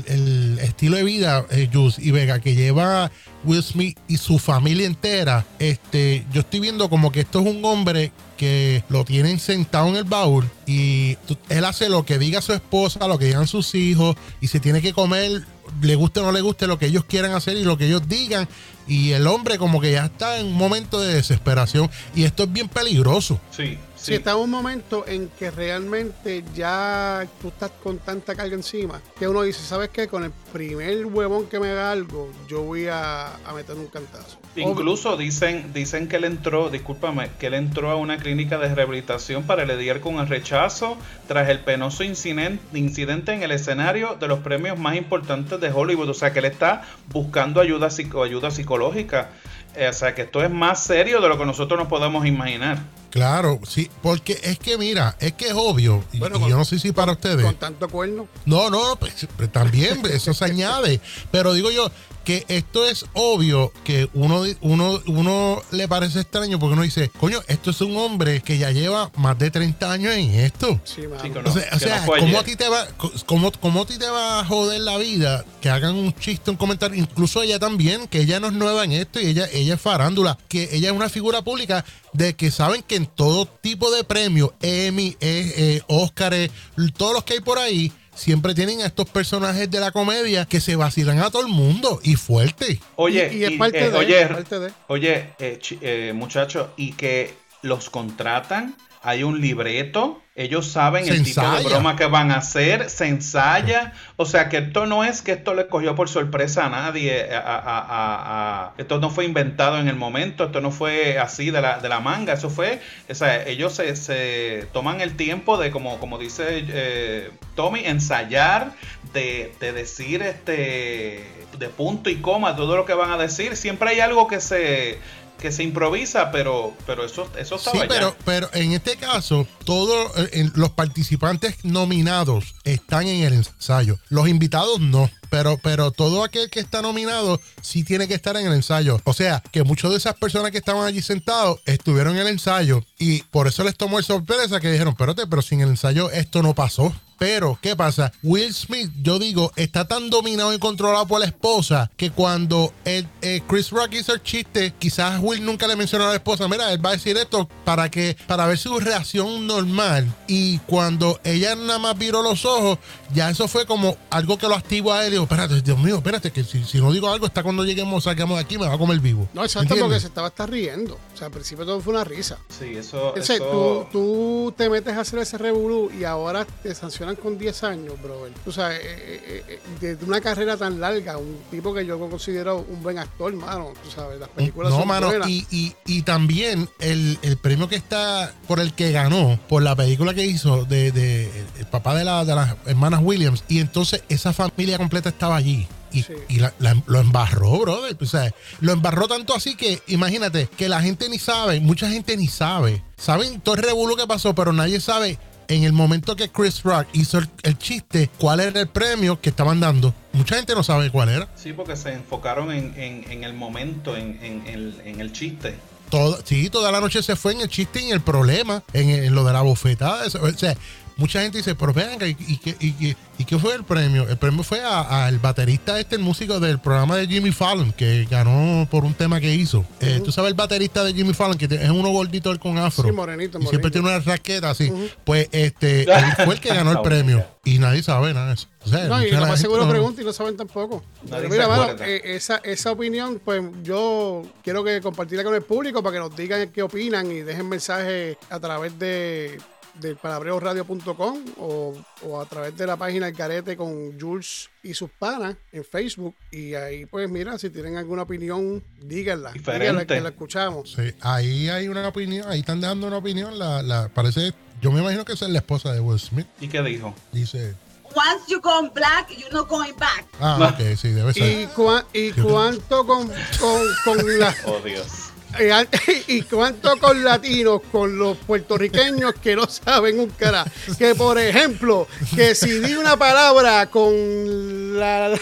el 0.06 0.58
estilo 0.60 0.96
de 0.96 1.04
vida, 1.04 1.44
eh, 1.50 1.68
Jus 1.72 1.98
y 1.98 2.10
Vega, 2.10 2.40
que 2.40 2.54
lleva 2.54 3.10
Will 3.48 3.62
Smith 3.62 3.98
y 4.08 4.18
su 4.18 4.38
familia 4.38 4.86
entera, 4.86 5.46
este, 5.58 6.26
yo 6.32 6.42
estoy 6.42 6.60
viendo 6.60 6.90
como 6.90 7.10
que 7.10 7.20
esto 7.20 7.40
es 7.40 7.46
un 7.46 7.64
hombre 7.64 8.12
que 8.36 8.84
lo 8.90 9.06
tienen 9.06 9.40
sentado 9.40 9.88
en 9.88 9.96
el 9.96 10.04
baúl 10.04 10.48
y 10.66 11.16
él 11.48 11.64
hace 11.64 11.88
lo 11.88 12.04
que 12.04 12.18
diga 12.18 12.42
su 12.42 12.52
esposa, 12.52 13.08
lo 13.08 13.18
que 13.18 13.24
digan 13.24 13.46
sus 13.46 13.74
hijos 13.74 14.16
y 14.42 14.48
se 14.48 14.60
tiene 14.60 14.82
que 14.82 14.92
comer, 14.92 15.46
le 15.80 15.94
guste 15.94 16.20
o 16.20 16.24
no 16.24 16.32
le 16.32 16.42
guste 16.42 16.66
lo 16.66 16.78
que 16.78 16.86
ellos 16.86 17.04
quieran 17.04 17.32
hacer 17.32 17.56
y 17.56 17.64
lo 17.64 17.78
que 17.78 17.86
ellos 17.86 18.06
digan. 18.06 18.46
Y 18.86 19.12
el 19.12 19.26
hombre 19.26 19.56
como 19.56 19.80
que 19.80 19.92
ya 19.92 20.04
está 20.04 20.38
en 20.38 20.46
un 20.46 20.54
momento 20.54 21.00
de 21.00 21.14
desesperación 21.14 21.90
y 22.14 22.24
esto 22.24 22.44
es 22.44 22.52
bien 22.52 22.68
peligroso. 22.68 23.40
Sí, 23.50 23.78
Si 24.00 24.14
está 24.14 24.30
en 24.32 24.38
un 24.38 24.50
momento 24.50 25.04
en 25.08 25.28
que 25.28 25.50
realmente 25.50 26.44
ya 26.54 27.26
tú 27.42 27.48
estás 27.48 27.70
con 27.82 27.98
tanta 27.98 28.34
carga 28.34 28.54
encima, 28.54 29.00
que 29.18 29.26
uno 29.26 29.42
dice, 29.42 29.60
¿sabes 29.64 29.88
qué? 29.90 30.06
Con 30.06 30.24
el 30.24 30.30
primer 30.52 31.04
huevón 31.06 31.46
que 31.46 31.58
me 31.58 31.70
haga 31.70 31.90
algo, 31.92 32.30
yo 32.48 32.62
voy 32.62 32.86
a, 32.86 33.34
a 33.34 33.52
meter 33.54 33.76
un 33.76 33.88
cantazo. 33.88 34.38
Incluso 34.56 35.16
dicen, 35.16 35.72
dicen 35.74 36.08
que 36.08 36.16
él 36.16 36.24
entró, 36.24 36.70
discúlpame, 36.70 37.30
que 37.38 37.48
él 37.48 37.54
entró 37.54 37.90
a 37.90 37.96
una 37.96 38.18
clínica 38.18 38.56
de 38.58 38.74
rehabilitación 38.74 39.42
para 39.44 39.64
lidiar 39.64 40.00
con 40.00 40.16
el 40.20 40.28
rechazo 40.28 40.96
tras 41.26 41.48
el 41.48 41.60
penoso 41.60 42.04
inciden- 42.04 42.60
incidente 42.72 43.32
en 43.32 43.42
el 43.42 43.50
escenario 43.50 44.14
de 44.14 44.28
los 44.28 44.38
premios 44.40 44.78
más 44.78 44.96
importantes 44.96 45.60
de 45.60 45.70
Hollywood. 45.70 46.08
O 46.08 46.14
sea 46.14 46.32
que 46.32 46.38
él 46.38 46.44
está 46.46 46.82
buscando 47.12 47.60
ayuda, 47.60 47.88
ayuda 48.24 48.50
psicológica. 48.50 49.30
Eh, 49.76 49.88
o 49.88 49.92
sea 49.92 50.14
que 50.14 50.22
esto 50.22 50.42
es 50.42 50.50
más 50.50 50.82
serio 50.82 51.20
de 51.20 51.28
lo 51.28 51.38
que 51.38 51.44
nosotros 51.46 51.78
nos 51.78 51.88
podemos 51.88 52.26
imaginar. 52.26 52.78
Claro, 53.18 53.60
sí, 53.68 53.90
porque 54.02 54.38
es 54.42 54.58
que 54.58 54.78
mira, 54.78 55.16
es 55.20 55.32
que 55.34 55.46
es 55.48 55.54
obvio, 55.54 56.04
y, 56.12 56.18
Bueno, 56.18 56.36
y 56.36 56.40
con- 56.40 56.50
yo 56.50 56.56
no 56.56 56.64
sé 56.64 56.78
si 56.78 56.92
para 56.92 57.12
ustedes. 57.12 57.44
Con 57.44 57.56
tanto 57.56 57.88
cuerno. 57.88 58.28
No, 58.46 58.70
no, 58.70 58.96
pues, 58.96 59.26
pues, 59.36 59.50
también 59.52 60.00
eso 60.10 60.32
se 60.34 60.44
añade. 60.46 61.00
Pero 61.30 61.52
digo 61.52 61.70
yo 61.70 61.90
que 62.24 62.44
esto 62.48 62.86
es 62.86 63.06
obvio 63.14 63.72
que 63.84 64.06
uno, 64.12 64.42
uno, 64.60 65.00
uno 65.06 65.62
le 65.70 65.88
parece 65.88 66.20
extraño 66.20 66.58
porque 66.58 66.74
uno 66.74 66.82
dice, 66.82 67.10
coño, 67.18 67.40
esto 67.48 67.70
es 67.70 67.80
un 67.80 67.96
hombre 67.96 68.42
que 68.42 68.58
ya 68.58 68.70
lleva 68.70 69.10
más 69.16 69.38
de 69.38 69.50
30 69.50 69.90
años 69.90 70.12
en 70.12 70.34
esto. 70.34 70.78
Sí, 70.84 71.06
mano. 71.08 71.22
Sí, 71.22 71.30
que 71.30 71.38
O 71.38 71.42
no, 71.42 71.52
sea, 71.52 71.68
o 71.72 71.78
sea, 71.78 72.00
no 72.02 72.06
¿cómo, 72.18 72.38
a 72.38 72.44
ti 72.44 72.54
te 72.54 72.68
va, 72.68 72.86
cómo, 73.24 73.50
cómo 73.52 73.82
a 73.82 73.86
ti 73.86 73.96
te 73.98 74.10
va 74.10 74.40
a 74.40 74.44
joder 74.44 74.82
la 74.82 74.98
vida 74.98 75.42
que 75.62 75.70
hagan 75.70 75.94
un 75.94 76.12
chiste, 76.16 76.50
un 76.50 76.58
comentario? 76.58 76.98
Incluso 76.98 77.40
ella 77.42 77.58
también, 77.58 78.06
que 78.08 78.20
ella 78.20 78.40
no 78.40 78.48
es 78.48 78.52
nueva 78.52 78.84
en 78.84 78.92
esto 78.92 79.20
y 79.20 79.26
ella, 79.28 79.48
ella 79.50 79.74
es 79.76 79.80
farándula, 79.80 80.36
que 80.48 80.68
ella 80.72 80.90
es 80.90 80.94
una 80.94 81.08
figura 81.08 81.40
pública 81.40 81.82
de 82.12 82.34
que 82.34 82.50
saben 82.50 82.82
que 82.82 82.96
en 82.96 83.06
todo 83.06 83.46
tipo 83.46 83.90
de 83.90 84.04
premios, 84.04 84.50
Emmy, 84.60 85.16
eh, 85.20 85.52
eh, 85.56 85.80
Óscares, 85.88 86.50
todos 86.96 87.12
los 87.14 87.24
que 87.24 87.34
hay 87.34 87.40
por 87.40 87.58
ahí, 87.58 87.92
siempre 88.14 88.54
tienen 88.54 88.80
a 88.82 88.86
estos 88.86 89.08
personajes 89.08 89.70
de 89.70 89.78
la 89.78 89.92
comedia 89.92 90.44
que 90.44 90.60
se 90.60 90.74
vacilan 90.74 91.20
a 91.20 91.30
todo 91.30 91.42
el 91.42 91.48
mundo 91.52 92.00
y 92.02 92.16
fuerte. 92.16 92.80
Oye, 92.96 93.30
Y- 93.32 93.36
y 93.38 93.44
es 93.44 93.50
y, 93.52 93.56
parte 93.58 93.84
eh, 93.86 93.90
de, 93.90 93.96
oye, 93.98 94.22
es 94.22 94.28
parte 94.28 94.58
de. 94.58 94.72
oye, 94.88 95.30
eh, 95.38 95.60
eh, 95.82 96.12
muchachos, 96.14 96.70
y 96.76 96.92
que 96.92 97.34
los 97.62 97.90
contratan, 97.90 98.76
hay 99.02 99.22
un 99.22 99.40
libreto, 99.40 100.20
ellos 100.38 100.66
saben 100.70 101.04
Se 101.04 101.10
el 101.12 101.22
tipo 101.24 101.40
de 101.40 101.64
broma 101.64 101.96
que 101.96 102.06
van 102.06 102.30
a 102.30 102.36
hacer, 102.36 102.88
se 102.88 103.06
ensaya, 103.08 103.92
o 104.16 104.24
sea 104.24 104.48
que 104.48 104.58
esto 104.58 104.86
no 104.86 105.04
es 105.04 105.20
que 105.20 105.32
esto 105.32 105.52
le 105.54 105.66
cogió 105.66 105.94
por 105.94 106.08
sorpresa 106.08 106.66
a 106.66 106.68
nadie, 106.70 107.28
a- 107.34 107.38
a- 107.38 107.58
a- 107.58 107.78
a- 107.80 108.64
a- 108.66 108.72
esto 108.78 108.98
no 109.00 109.10
fue 109.10 109.24
inventado 109.24 109.78
en 109.78 109.88
el 109.88 109.96
momento, 109.96 110.44
esto 110.44 110.60
no 110.60 110.70
fue 110.70 111.18
así 111.18 111.50
de 111.50 111.60
la, 111.60 111.80
de 111.80 111.88
la 111.88 112.00
manga, 112.00 112.32
eso 112.34 112.50
fue, 112.50 112.80
o 113.10 113.14
sea, 113.14 113.42
ellos 113.46 113.74
se, 113.74 113.94
se 113.96 114.66
toman 114.72 115.00
el 115.00 115.16
tiempo 115.16 115.58
de, 115.58 115.70
como, 115.70 115.98
como 115.98 116.18
dice 116.18 116.44
eh, 116.68 117.30
Tommy, 117.56 117.80
ensayar, 117.84 118.72
de, 119.12 119.52
de 119.60 119.72
decir 119.72 120.22
este 120.22 121.24
de 121.58 121.68
punto 121.70 122.10
y 122.10 122.16
coma 122.16 122.54
todo 122.54 122.76
lo 122.76 122.84
que 122.84 122.92
van 122.94 123.10
a 123.10 123.16
decir, 123.16 123.56
siempre 123.56 123.90
hay 123.90 124.00
algo 124.00 124.28
que 124.28 124.38
se 124.40 124.98
que 125.40 125.52
se 125.52 125.62
improvisa, 125.62 126.30
pero 126.30 126.74
pero 126.86 127.04
eso 127.04 127.30
eso 127.38 127.56
estaba 127.56 127.80
Sí, 127.80 127.86
pero, 127.88 128.16
pero 128.24 128.50
en 128.52 128.72
este 128.72 128.96
caso, 128.96 129.46
todos 129.64 130.10
eh, 130.32 130.50
los 130.54 130.70
participantes 130.70 131.64
nominados 131.64 132.54
están 132.64 133.06
en 133.06 133.22
el 133.24 133.32
ensayo. 133.34 133.98
Los 134.08 134.28
invitados 134.28 134.80
no. 134.80 135.10
Pero, 135.30 135.58
pero 135.62 135.90
todo 135.90 136.24
aquel 136.24 136.48
que 136.48 136.60
está 136.60 136.80
nominado 136.80 137.38
sí 137.60 137.84
tiene 137.84 138.08
que 138.08 138.14
estar 138.14 138.36
en 138.36 138.46
el 138.46 138.52
ensayo. 138.54 139.00
O 139.04 139.12
sea, 139.12 139.42
que 139.52 139.62
muchas 139.62 139.90
de 139.90 139.98
esas 139.98 140.14
personas 140.14 140.50
que 140.52 140.58
estaban 140.58 140.86
allí 140.86 141.02
sentados 141.02 141.60
estuvieron 141.66 142.14
en 142.14 142.22
el 142.22 142.28
ensayo 142.28 142.82
y 142.98 143.22
por 143.24 143.46
eso 143.46 143.62
les 143.62 143.76
tomó 143.76 143.98
el 143.98 144.04
sorpresa 144.04 144.58
que 144.58 144.70
dijeron, 144.70 144.94
espérate, 144.94 145.26
pero 145.26 145.42
sin 145.42 145.60
el 145.60 145.68
ensayo 145.68 146.10
esto 146.10 146.42
no 146.42 146.54
pasó. 146.54 146.94
Pero, 147.18 147.58
¿qué 147.60 147.74
pasa? 147.74 148.12
Will 148.22 148.54
Smith, 148.54 148.90
yo 149.02 149.18
digo, 149.18 149.52
está 149.56 149.86
tan 149.86 150.08
dominado 150.08 150.54
y 150.54 150.58
controlado 150.58 151.06
por 151.06 151.20
la 151.20 151.26
esposa 151.26 151.90
que 151.96 152.10
cuando 152.10 152.72
el, 152.84 153.08
eh, 153.22 153.42
Chris 153.48 153.70
Rock 153.70 153.94
hizo 153.94 154.14
el 154.14 154.22
chiste, 154.22 154.72
quizás 154.78 155.20
Will 155.20 155.44
nunca 155.44 155.66
le 155.66 155.76
mencionó 155.76 156.04
a 156.04 156.08
la 156.08 156.14
esposa, 156.14 156.46
mira, 156.48 156.72
él 156.72 156.84
va 156.84 156.90
a 156.90 156.92
decir 156.92 157.16
esto 157.16 157.48
para 157.64 157.90
que 157.90 158.16
para 158.26 158.46
ver 158.46 158.58
su 158.58 158.78
reacción 158.78 159.46
normal. 159.46 160.06
Y 160.26 160.58
cuando 160.60 161.20
ella 161.24 161.54
nada 161.56 161.78
más 161.78 161.98
viró 161.98 162.22
los 162.22 162.44
ojos, 162.44 162.78
ya 163.12 163.30
eso 163.30 163.48
fue 163.48 163.66
como 163.66 163.96
algo 164.10 164.38
que 164.38 164.48
lo 164.48 164.54
activó 164.54 164.92
a 164.92 165.02
él. 165.04 165.08
Y 165.08 165.10
digo, 165.12 165.24
espérate, 165.24 165.60
Dios 165.60 165.78
mío, 165.78 165.96
espérate, 165.96 166.30
que 166.30 166.44
si, 166.44 166.64
si 166.64 166.78
no 166.80 166.92
digo 166.92 167.08
algo, 167.08 167.26
está 167.26 167.42
cuando 167.42 167.64
lleguemos, 167.64 168.04
salgamos 168.04 168.36
de 168.36 168.44
aquí, 168.44 168.58
me 168.58 168.66
va 168.66 168.74
a 168.74 168.78
comer 168.78 169.00
vivo. 169.00 169.28
No, 169.34 169.42
exacto, 169.42 169.74
¿Entiendes? 169.74 169.84
porque 169.84 170.00
se 170.00 170.06
estaba 170.06 170.28
hasta 170.28 170.46
riendo. 170.46 170.94
O 171.14 171.16
sea, 171.16 171.26
al 171.26 171.32
principio 171.32 171.66
todo 171.66 171.80
fue 171.80 171.94
una 171.94 172.04
risa. 172.04 172.38
Sí, 172.48 172.76
eso, 172.76 173.14
tú, 173.50 173.86
tú 173.90 174.54
te 174.56 174.70
metes 174.70 174.94
a 174.96 175.00
hacer 175.00 175.18
ese 175.18 175.36
revolú 175.38 175.90
y 175.98 176.04
ahora 176.04 176.44
te 176.62 176.74
con 177.16 177.38
10 177.38 177.64
años, 177.64 177.94
brother. 178.02 178.32
Tú 178.44 178.52
sabes, 178.52 178.80
eh, 178.82 179.42
eh, 179.48 179.60
eh, 179.80 179.96
de 179.96 180.04
una 180.04 180.20
carrera 180.20 180.56
tan 180.56 180.80
larga, 180.80 181.16
un 181.16 181.38
tipo 181.50 181.72
que 181.72 181.86
yo 181.86 181.98
considero 181.98 182.58
un 182.68 182.82
buen 182.82 182.98
actor, 182.98 183.32
mano. 183.34 183.72
Tú 183.82 183.90
sabes, 183.90 184.18
las 184.20 184.28
películas 184.28 184.70
No, 184.72 184.78
son 184.80 184.88
mano, 184.88 185.06
buenas. 185.08 185.28
y, 185.28 185.46
y, 185.50 185.74
y 185.86 186.02
también 186.02 186.68
el, 186.80 187.18
el 187.22 187.36
premio 187.36 187.68
que 187.68 187.76
está 187.76 188.32
por 188.46 188.60
el 188.60 188.72
que 188.74 188.92
ganó, 188.92 189.38
por 189.48 189.62
la 189.62 189.74
película 189.76 190.12
que 190.14 190.26
hizo 190.26 190.64
de, 190.64 190.92
de 190.92 191.30
el 191.58 191.66
papá 191.66 191.94
de, 191.94 192.04
la, 192.04 192.24
de 192.24 192.34
las 192.34 192.56
hermanas 192.66 193.00
Williams, 193.02 193.44
y 193.48 193.60
entonces 193.60 194.02
esa 194.08 194.32
familia 194.32 194.76
completa 194.78 195.08
estaba 195.08 195.36
allí. 195.36 195.66
Y, 195.90 196.02
Sí. 196.02 196.12
y 196.28 196.36
la- 196.36 196.52
la- 196.58 196.76
lo 196.86 197.00
embarró, 197.00 197.58
brother. 197.60 197.96
O 197.98 198.04
sea, 198.04 198.30
lo 198.60 198.72
embarró 198.72 199.08
tanto 199.08 199.34
así 199.34 199.56
que, 199.56 199.80
imagínate, 199.86 200.46
que 200.54 200.68
la 200.68 200.82
gente 200.82 201.08
ni 201.08 201.18
sabe, 201.18 201.60
mucha 201.60 201.88
gente 201.88 202.14
ni 202.18 202.26
sabe. 202.28 202.82
Saben 202.98 203.40
todo 203.40 203.54
el 203.54 203.62
revuelo 203.62 203.96
que 203.96 204.06
pasó, 204.06 204.34
pero 204.34 204.52
nadie 204.52 204.80
sabe 204.80 205.18
en 205.48 205.64
el 205.64 205.72
momento 205.72 206.14
que 206.14 206.28
Chris 206.28 206.62
Rock 206.62 206.86
hizo 206.92 207.18
el, 207.18 207.28
el 207.42 207.58
chiste, 207.58 208.10
cuál 208.18 208.40
era 208.40 208.60
el 208.60 208.68
premio 208.68 209.20
que 209.20 209.30
estaban 209.30 209.60
dando. 209.60 209.94
Mucha 210.12 210.36
gente 210.36 210.54
no 210.54 210.62
sabe 210.62 210.90
cuál 210.90 211.08
era. 211.08 211.28
sí, 211.36 211.52
porque 211.52 211.74
se 211.76 211.92
enfocaron 211.92 212.52
en, 212.52 212.74
en- 212.76 213.10
en 213.10 213.24
el 213.24 213.32
momento, 213.34 213.96
en, 213.96 214.20
el 214.46 215.12
chiste. 215.12 215.54
Todo, 215.90 216.18
sí, 216.24 216.50
toda 216.50 216.70
la 216.70 216.80
noche 216.80 217.02
se 217.02 217.16
fue 217.16 217.32
en 217.32 217.40
el 217.40 217.48
chiste 217.48 217.80
y 217.80 217.86
en 217.86 217.92
el 217.94 218.00
problema, 218.02 218.62
en, 218.74 218.90
en 218.90 219.14
lo 219.14 219.24
de 219.24 219.32
la 219.32 219.40
bofetada. 219.40 220.04
O 220.06 220.32
sea, 220.32 220.54
mucha 220.98 221.22
gente 221.22 221.38
dice, 221.38 221.54
pero 221.54 221.72
vean, 221.72 221.98
¿y, 222.02 222.16
y, 222.32 222.36
qué- 222.36 222.56
y 222.60 222.72
qué- 222.72 222.96
y 223.18 223.24
qué 223.24 223.38
fue 223.38 223.54
el 223.54 223.64
premio? 223.64 224.06
El 224.08 224.18
premio 224.18 224.42
fue 224.42 224.60
a- 224.62 225.06
al 225.06 225.18
baterista 225.18 225.78
este, 225.80 225.96
el 225.96 226.02
músico 226.02 226.38
del 226.40 226.58
programa 226.58 226.96
de 226.96 227.06
Jimmy 227.06 227.32
Fallon, 227.32 227.72
que 227.72 228.06
ganó 228.10 228.68
por 228.70 228.84
un 228.84 228.92
tema 228.94 229.20
que 229.20 229.34
hizo. 229.34 229.64
Eh, 229.80 230.00
Tú 230.04 230.12
sabes 230.12 230.28
el 230.28 230.34
baterista 230.34 230.84
de 230.84 230.92
Jimmy 230.92 231.14
Fallon, 231.14 231.38
que 231.38 231.46
es 231.46 231.70
uno 231.70 231.88
gordito 231.90 232.30
él 232.30 232.38
con 232.38 232.58
afro. 232.58 232.84
Sí, 232.84 232.92
morenito, 232.92 233.38
Y 233.38 233.46
siempre 233.46 233.70
morenito. 233.70 233.70
tiene 233.70 233.88
una 233.88 233.98
raqueta 234.00 234.50
así. 234.50 234.70
Pues 235.04 235.28
este, 235.32 235.82
él 235.92 236.04
fue 236.24 236.34
el 236.34 236.40
que 236.40 236.48
ganó 236.52 236.72
el 236.72 236.82
premio. 236.82 237.24
Y 237.44 237.58
nadie 237.58 237.82
sabe 237.82 238.12
nada 238.12 238.26
de 238.28 238.34
eso. 238.34 238.46
O 238.64 238.68
sea, 238.68 238.84
No, 238.88 239.02
y 239.02 239.10
lo 239.10 239.20
la 239.20 239.28
más 239.28 239.40
seguro 239.40 239.64
no- 239.64 239.70
pregunta 239.70 240.02
y 240.02 240.04
no 240.04 240.12
saben 240.12 240.36
tampoco. 240.36 240.84
Nadie 241.08 241.28
Pero 241.28 241.30
mira, 241.30 241.48
mano, 241.48 241.82
eh, 241.82 242.02
esa, 242.04 242.36
esa 242.44 242.72
opinión, 242.72 243.22
pues 243.24 243.42
yo 243.62 244.22
quiero 244.44 244.62
que 244.62 244.80
compartirla 244.82 245.24
con 245.24 245.34
el 245.34 245.42
público 245.42 245.82
para 245.82 245.94
que 245.94 246.00
nos 246.00 246.14
digan 246.14 246.50
qué 246.50 246.62
opinan 246.62 247.10
y 247.10 247.20
dejen 247.20 247.48
mensajes 247.48 248.18
a 248.28 248.38
través 248.38 248.78
de 248.78 249.40
del 249.80 249.96
palabreoradio.com 249.96 251.18
o, 251.38 251.74
o 252.02 252.20
a 252.20 252.26
través 252.26 252.56
de 252.56 252.66
la 252.66 252.76
página 252.76 253.08
El 253.08 253.16
Carete 253.16 253.56
con 253.56 253.98
Jules 253.98 254.48
y 254.62 254.74
sus 254.74 254.90
panas 254.90 255.36
en 255.52 255.64
Facebook. 255.64 256.14
Y 256.30 256.54
ahí, 256.54 256.86
pues 256.86 257.08
mira, 257.08 257.38
si 257.38 257.50
tienen 257.50 257.76
alguna 257.76 258.02
opinión, 258.02 258.62
díganla. 258.82 259.32
Diferente. 259.32 259.64
Díganla 259.64 259.86
que 259.86 260.00
la 260.00 260.08
escuchamos. 260.10 260.72
Sí, 260.72 260.92
ahí 261.00 261.48
hay 261.48 261.68
una 261.68 261.86
opinión, 261.88 262.28
ahí 262.30 262.40
están 262.40 262.60
dando 262.60 262.86
una 262.86 262.96
opinión. 262.98 263.38
La, 263.38 263.62
la, 263.62 263.88
parece, 263.88 264.32
yo 264.60 264.70
me 264.72 264.80
imagino 264.80 265.04
que 265.04 265.12
esa 265.12 265.26
es 265.26 265.32
la 265.32 265.38
esposa 265.38 265.72
de 265.72 265.80
Will 265.80 265.98
Smith. 266.00 266.26
¿Y 266.40 266.48
qué 266.48 266.62
dijo? 266.62 266.94
Dice, 267.12 267.54
Once 267.94 268.24
you 268.30 268.40
gone 268.42 268.70
black, 268.74 269.08
you're 269.10 269.32
not 269.32 269.48
going 269.48 269.72
back. 269.78 270.04
ah, 270.20 270.52
ok, 270.54 270.76
sí, 270.76 270.88
debe 270.88 271.10
¿Y, 271.12 271.14
ser. 271.14 271.48
cua- 271.54 271.84
y 271.94 272.12
cuánto 272.12 272.86
con, 272.86 273.08
con, 273.40 273.62
con 273.84 274.18
la... 274.18 274.34
Oh, 274.44 274.60
Dios. 274.64 275.07
Eh, 275.38 275.52
¿Y 276.08 276.22
cuánto 276.22 276.76
con 276.78 277.04
latinos, 277.04 277.60
con 277.70 277.96
los 277.96 278.16
puertorriqueños 278.18 279.14
que 279.14 279.36
no 279.36 279.46
saben 279.46 280.00
un 280.00 280.10
cara? 280.10 280.44
Que 280.78 280.94
por 280.94 281.18
ejemplo, 281.18 281.86
que 282.14 282.34
si 282.34 282.60
di 282.60 282.74
una 282.74 282.96
palabra 282.96 283.66
con 283.66 284.78
la... 284.78 285.18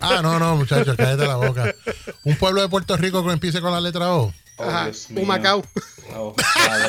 Ah, 0.00 0.20
no, 0.22 0.38
no, 0.38 0.56
muchachos, 0.56 0.96
cállate 0.96 1.26
la 1.26 1.36
boca. 1.36 1.74
Un 2.24 2.36
pueblo 2.36 2.62
de 2.62 2.68
Puerto 2.68 2.96
Rico 2.96 3.24
que 3.24 3.32
empiece 3.32 3.60
con 3.60 3.72
la 3.72 3.80
letra 3.80 4.14
O. 4.14 4.32
Oh, 4.60 4.68
Ajá, 4.68 4.84
Dios 4.84 5.10
mío. 5.10 5.22
Humacao. 5.22 5.64
Oh, 6.16 6.34
padre. 6.34 6.88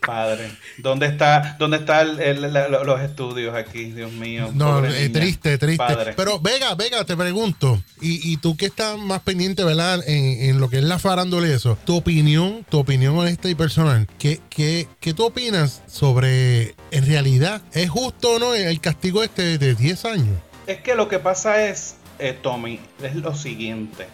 Padre, 0.00 0.50
¿dónde 0.78 1.04
está, 1.04 1.56
dónde 1.58 1.76
está 1.76 2.00
el- 2.00 2.18
el- 2.20 2.52
la- 2.54 2.68
los 2.68 3.00
estudios 3.02 3.54
aquí? 3.54 3.92
Dios 3.92 4.10
mío. 4.10 4.50
No, 4.54 4.82
eh, 4.86 5.10
triste, 5.10 5.58
triste. 5.58 5.76
Padre. 5.76 6.14
Pero 6.16 6.40
Vega, 6.40 6.74
Vega, 6.74 7.04
te 7.04 7.14
pregunto, 7.14 7.82
y, 8.00 8.32
y 8.32 8.38
tú 8.38 8.56
que 8.56 8.64
estás 8.66 8.96
más 8.96 9.20
pendiente, 9.20 9.64
¿verdad? 9.64 10.02
En, 10.08 10.48
en 10.48 10.60
lo 10.60 10.70
que 10.70 10.78
es 10.78 10.84
la 10.84 10.98
farándula 10.98 11.46
y 11.48 11.50
eso, 11.52 11.76
tu 11.84 11.96
opinión, 11.96 12.64
tu 12.70 12.78
opinión 12.78 13.18
honesta 13.18 13.50
y 13.50 13.54
personal, 13.54 14.08
¿qué, 14.18 14.40
qué, 14.48 14.88
qué 14.98 15.12
tú 15.12 15.24
opinas 15.26 15.82
sobre, 15.86 16.74
en 16.90 17.04
realidad, 17.06 17.60
es 17.74 17.90
justo 17.90 18.36
o 18.36 18.38
no 18.38 18.54
el 18.54 18.80
castigo 18.80 19.22
este 19.22 19.58
de 19.58 19.74
10 19.74 20.06
años? 20.06 20.38
Es 20.66 20.80
que 20.80 20.94
lo 20.94 21.08
que 21.10 21.18
pasa 21.18 21.64
es, 21.66 21.96
eh, 22.18 22.32
Tommy, 22.40 22.80
es 23.02 23.14
lo 23.14 23.34
siguiente. 23.36 24.06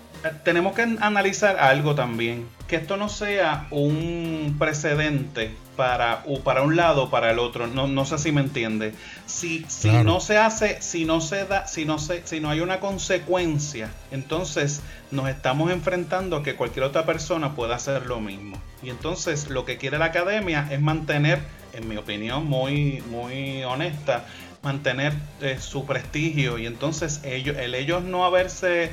Tenemos 0.44 0.74
que 0.74 0.82
an- 0.82 0.98
analizar 1.02 1.58
algo 1.58 1.94
también. 1.94 2.46
Que 2.68 2.76
esto 2.76 2.96
no 2.96 3.08
sea 3.08 3.66
un 3.70 4.56
precedente 4.58 5.54
para, 5.76 6.22
o 6.26 6.40
para 6.40 6.62
un 6.62 6.76
lado 6.76 7.04
o 7.04 7.10
para 7.10 7.30
el 7.30 7.38
otro. 7.38 7.66
No, 7.66 7.86
no 7.88 8.04
sé 8.06 8.18
si 8.18 8.32
me 8.32 8.40
entiende. 8.40 8.94
Si, 9.26 9.64
si 9.68 9.90
Claro. 9.90 10.04
no 10.04 10.20
se 10.20 10.38
hace, 10.38 10.80
si 10.80 11.04
no 11.04 11.20
se 11.20 11.44
da, 11.44 11.66
si 11.66 11.84
no 11.84 11.98
se, 11.98 12.26
si 12.26 12.40
no 12.40 12.48
hay 12.50 12.60
una 12.60 12.80
consecuencia, 12.80 13.90
entonces 14.10 14.80
nos 15.10 15.28
estamos 15.28 15.70
enfrentando 15.70 16.36
a 16.38 16.42
que 16.42 16.54
cualquier 16.54 16.84
otra 16.84 17.04
persona 17.04 17.54
pueda 17.54 17.74
hacer 17.76 18.06
lo 18.06 18.20
mismo. 18.20 18.56
Y 18.82 18.90
entonces 18.90 19.48
lo 19.50 19.64
que 19.64 19.76
quiere 19.76 19.98
la 19.98 20.06
academia 20.06 20.66
es 20.70 20.80
mantener, 20.80 21.40
en 21.74 21.88
mi 21.88 21.96
opinión 21.96 22.46
muy, 22.46 23.02
muy 23.10 23.62
honesta, 23.64 24.24
mantener 24.62 25.12
eh, 25.42 25.58
su 25.60 25.84
prestigio 25.84 26.56
y 26.58 26.66
entonces 26.66 27.20
ellos, 27.24 27.56
el 27.58 27.74
ellos 27.74 28.02
no 28.02 28.24
haberse 28.24 28.90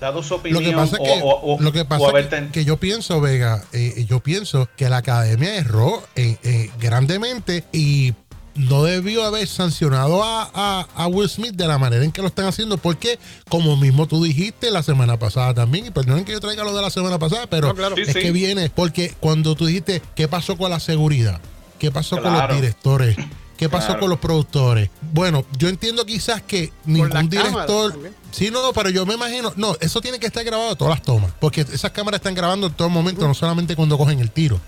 dado 0.00 0.22
su 0.22 0.30
Lo 0.34 0.36
opinión 0.40 0.62
que 0.64 0.72
pasa 0.72 0.96
es 0.96 1.00
o- 1.00 1.04
que, 1.04 1.20
o- 1.22 1.54
o- 1.54 1.60
lo 1.60 1.72
que, 1.72 1.84
pasa 1.84 2.04
que, 2.12 2.48
que 2.52 2.64
yo 2.64 2.76
pienso, 2.76 3.20
Vega, 3.20 3.64
eh, 3.72 4.04
yo 4.08 4.20
pienso 4.20 4.68
que 4.76 4.88
la 4.88 4.98
academia 4.98 5.56
erró 5.56 6.02
eh, 6.16 6.36
eh, 6.42 6.70
grandemente 6.80 7.64
y 7.72 8.14
no 8.54 8.82
debió 8.82 9.24
haber 9.24 9.46
sancionado 9.46 10.24
a, 10.24 10.50
a- 10.52 10.88
a 10.96 11.06
Will 11.06 11.28
Smith 11.28 11.52
de 11.54 11.66
la 11.68 11.78
manera 11.78 12.04
en 12.04 12.10
que 12.10 12.22
lo 12.22 12.28
están 12.28 12.46
haciendo, 12.46 12.76
porque 12.78 13.18
como 13.48 13.76
mismo 13.76 14.08
tú 14.08 14.24
dijiste 14.24 14.70
la 14.72 14.82
semana 14.82 15.16
pasada 15.18 15.54
también, 15.54 15.86
y 15.86 15.90
perdonen 15.90 16.24
que 16.24 16.32
yo 16.32 16.40
traiga 16.40 16.64
lo 16.64 16.74
de 16.74 16.82
la 16.82 16.90
semana 16.90 17.18
pasada, 17.20 17.46
pero 17.48 17.68
No, 17.68 17.74
claro. 17.76 17.94
Sí, 17.94 18.02
es 18.02 18.12
sí. 18.14 18.20
que 18.20 18.32
viene, 18.32 18.68
porque 18.70 19.14
cuando 19.20 19.54
tú 19.54 19.66
dijiste, 19.66 20.02
¿qué 20.16 20.26
pasó 20.26 20.56
con 20.56 20.70
la 20.70 20.80
seguridad? 20.80 21.40
¿Qué 21.78 21.92
pasó 21.92 22.20
con 22.20 22.32
los 22.32 22.48
directores? 22.56 23.16
¿Qué 23.58 23.68
pasó 23.68 23.88
Claro. 23.88 24.00
con 24.00 24.10
los 24.10 24.18
productores? 24.20 24.88
Bueno, 25.12 25.44
yo 25.58 25.68
entiendo 25.68 26.06
quizás 26.06 26.40
que 26.42 26.72
ningún 26.86 27.28
director... 27.28 27.98
Sí, 28.30 28.50
no, 28.50 28.72
pero 28.72 28.88
yo 28.90 29.04
me 29.04 29.14
imagino, 29.14 29.52
no, 29.56 29.74
eso 29.80 30.00
tiene 30.00 30.18
que 30.18 30.26
estar 30.26 30.44
grabado 30.44 30.76
todas 30.76 30.94
las 30.94 31.02
tomas, 31.02 31.32
porque 31.40 31.62
esas 31.62 31.90
cámaras 31.90 32.18
están 32.20 32.34
grabando 32.34 32.68
en 32.68 32.72
todo 32.74 32.88
momento, 32.88 33.26
no 33.26 33.34
solamente 33.34 33.74
cuando 33.76 33.98
cogen 33.98 34.20
el 34.20 34.30
tiro. 34.30 34.60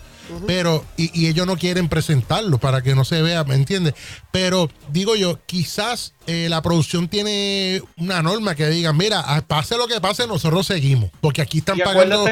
Pero, 0.46 0.85
y, 0.96 1.11
y 1.20 1.26
ellos 1.26 1.44
no 1.46 1.57
quieren 1.57 1.88
presentarlo 1.88 2.59
para 2.59 2.83
que 2.83 2.94
no 2.94 3.05
se 3.05 3.20
vea, 3.20 3.42
¿me 3.44 3.57
entiendes? 3.57 3.94
Pero 4.31 4.70
digo 4.92 5.16
yo, 5.16 5.38
quizás 5.44 6.14
eh, 6.29 6.46
la 6.48 6.62
producción 6.62 7.09
tiene 7.09 7.83
una 7.96 8.22
norma 8.22 8.55
que 8.55 8.68
diga, 8.68 8.92
mira, 8.92 9.22
ah, 9.26 9.42
pase 9.46 9.76
lo 9.76 9.88
que 9.88 10.00
pase, 10.00 10.26
nosotros 10.29 10.66
seguimos, 10.68 11.11
porque 11.20 11.42
aquí 11.42 11.59
están 11.59 11.79
pagando 11.79 12.29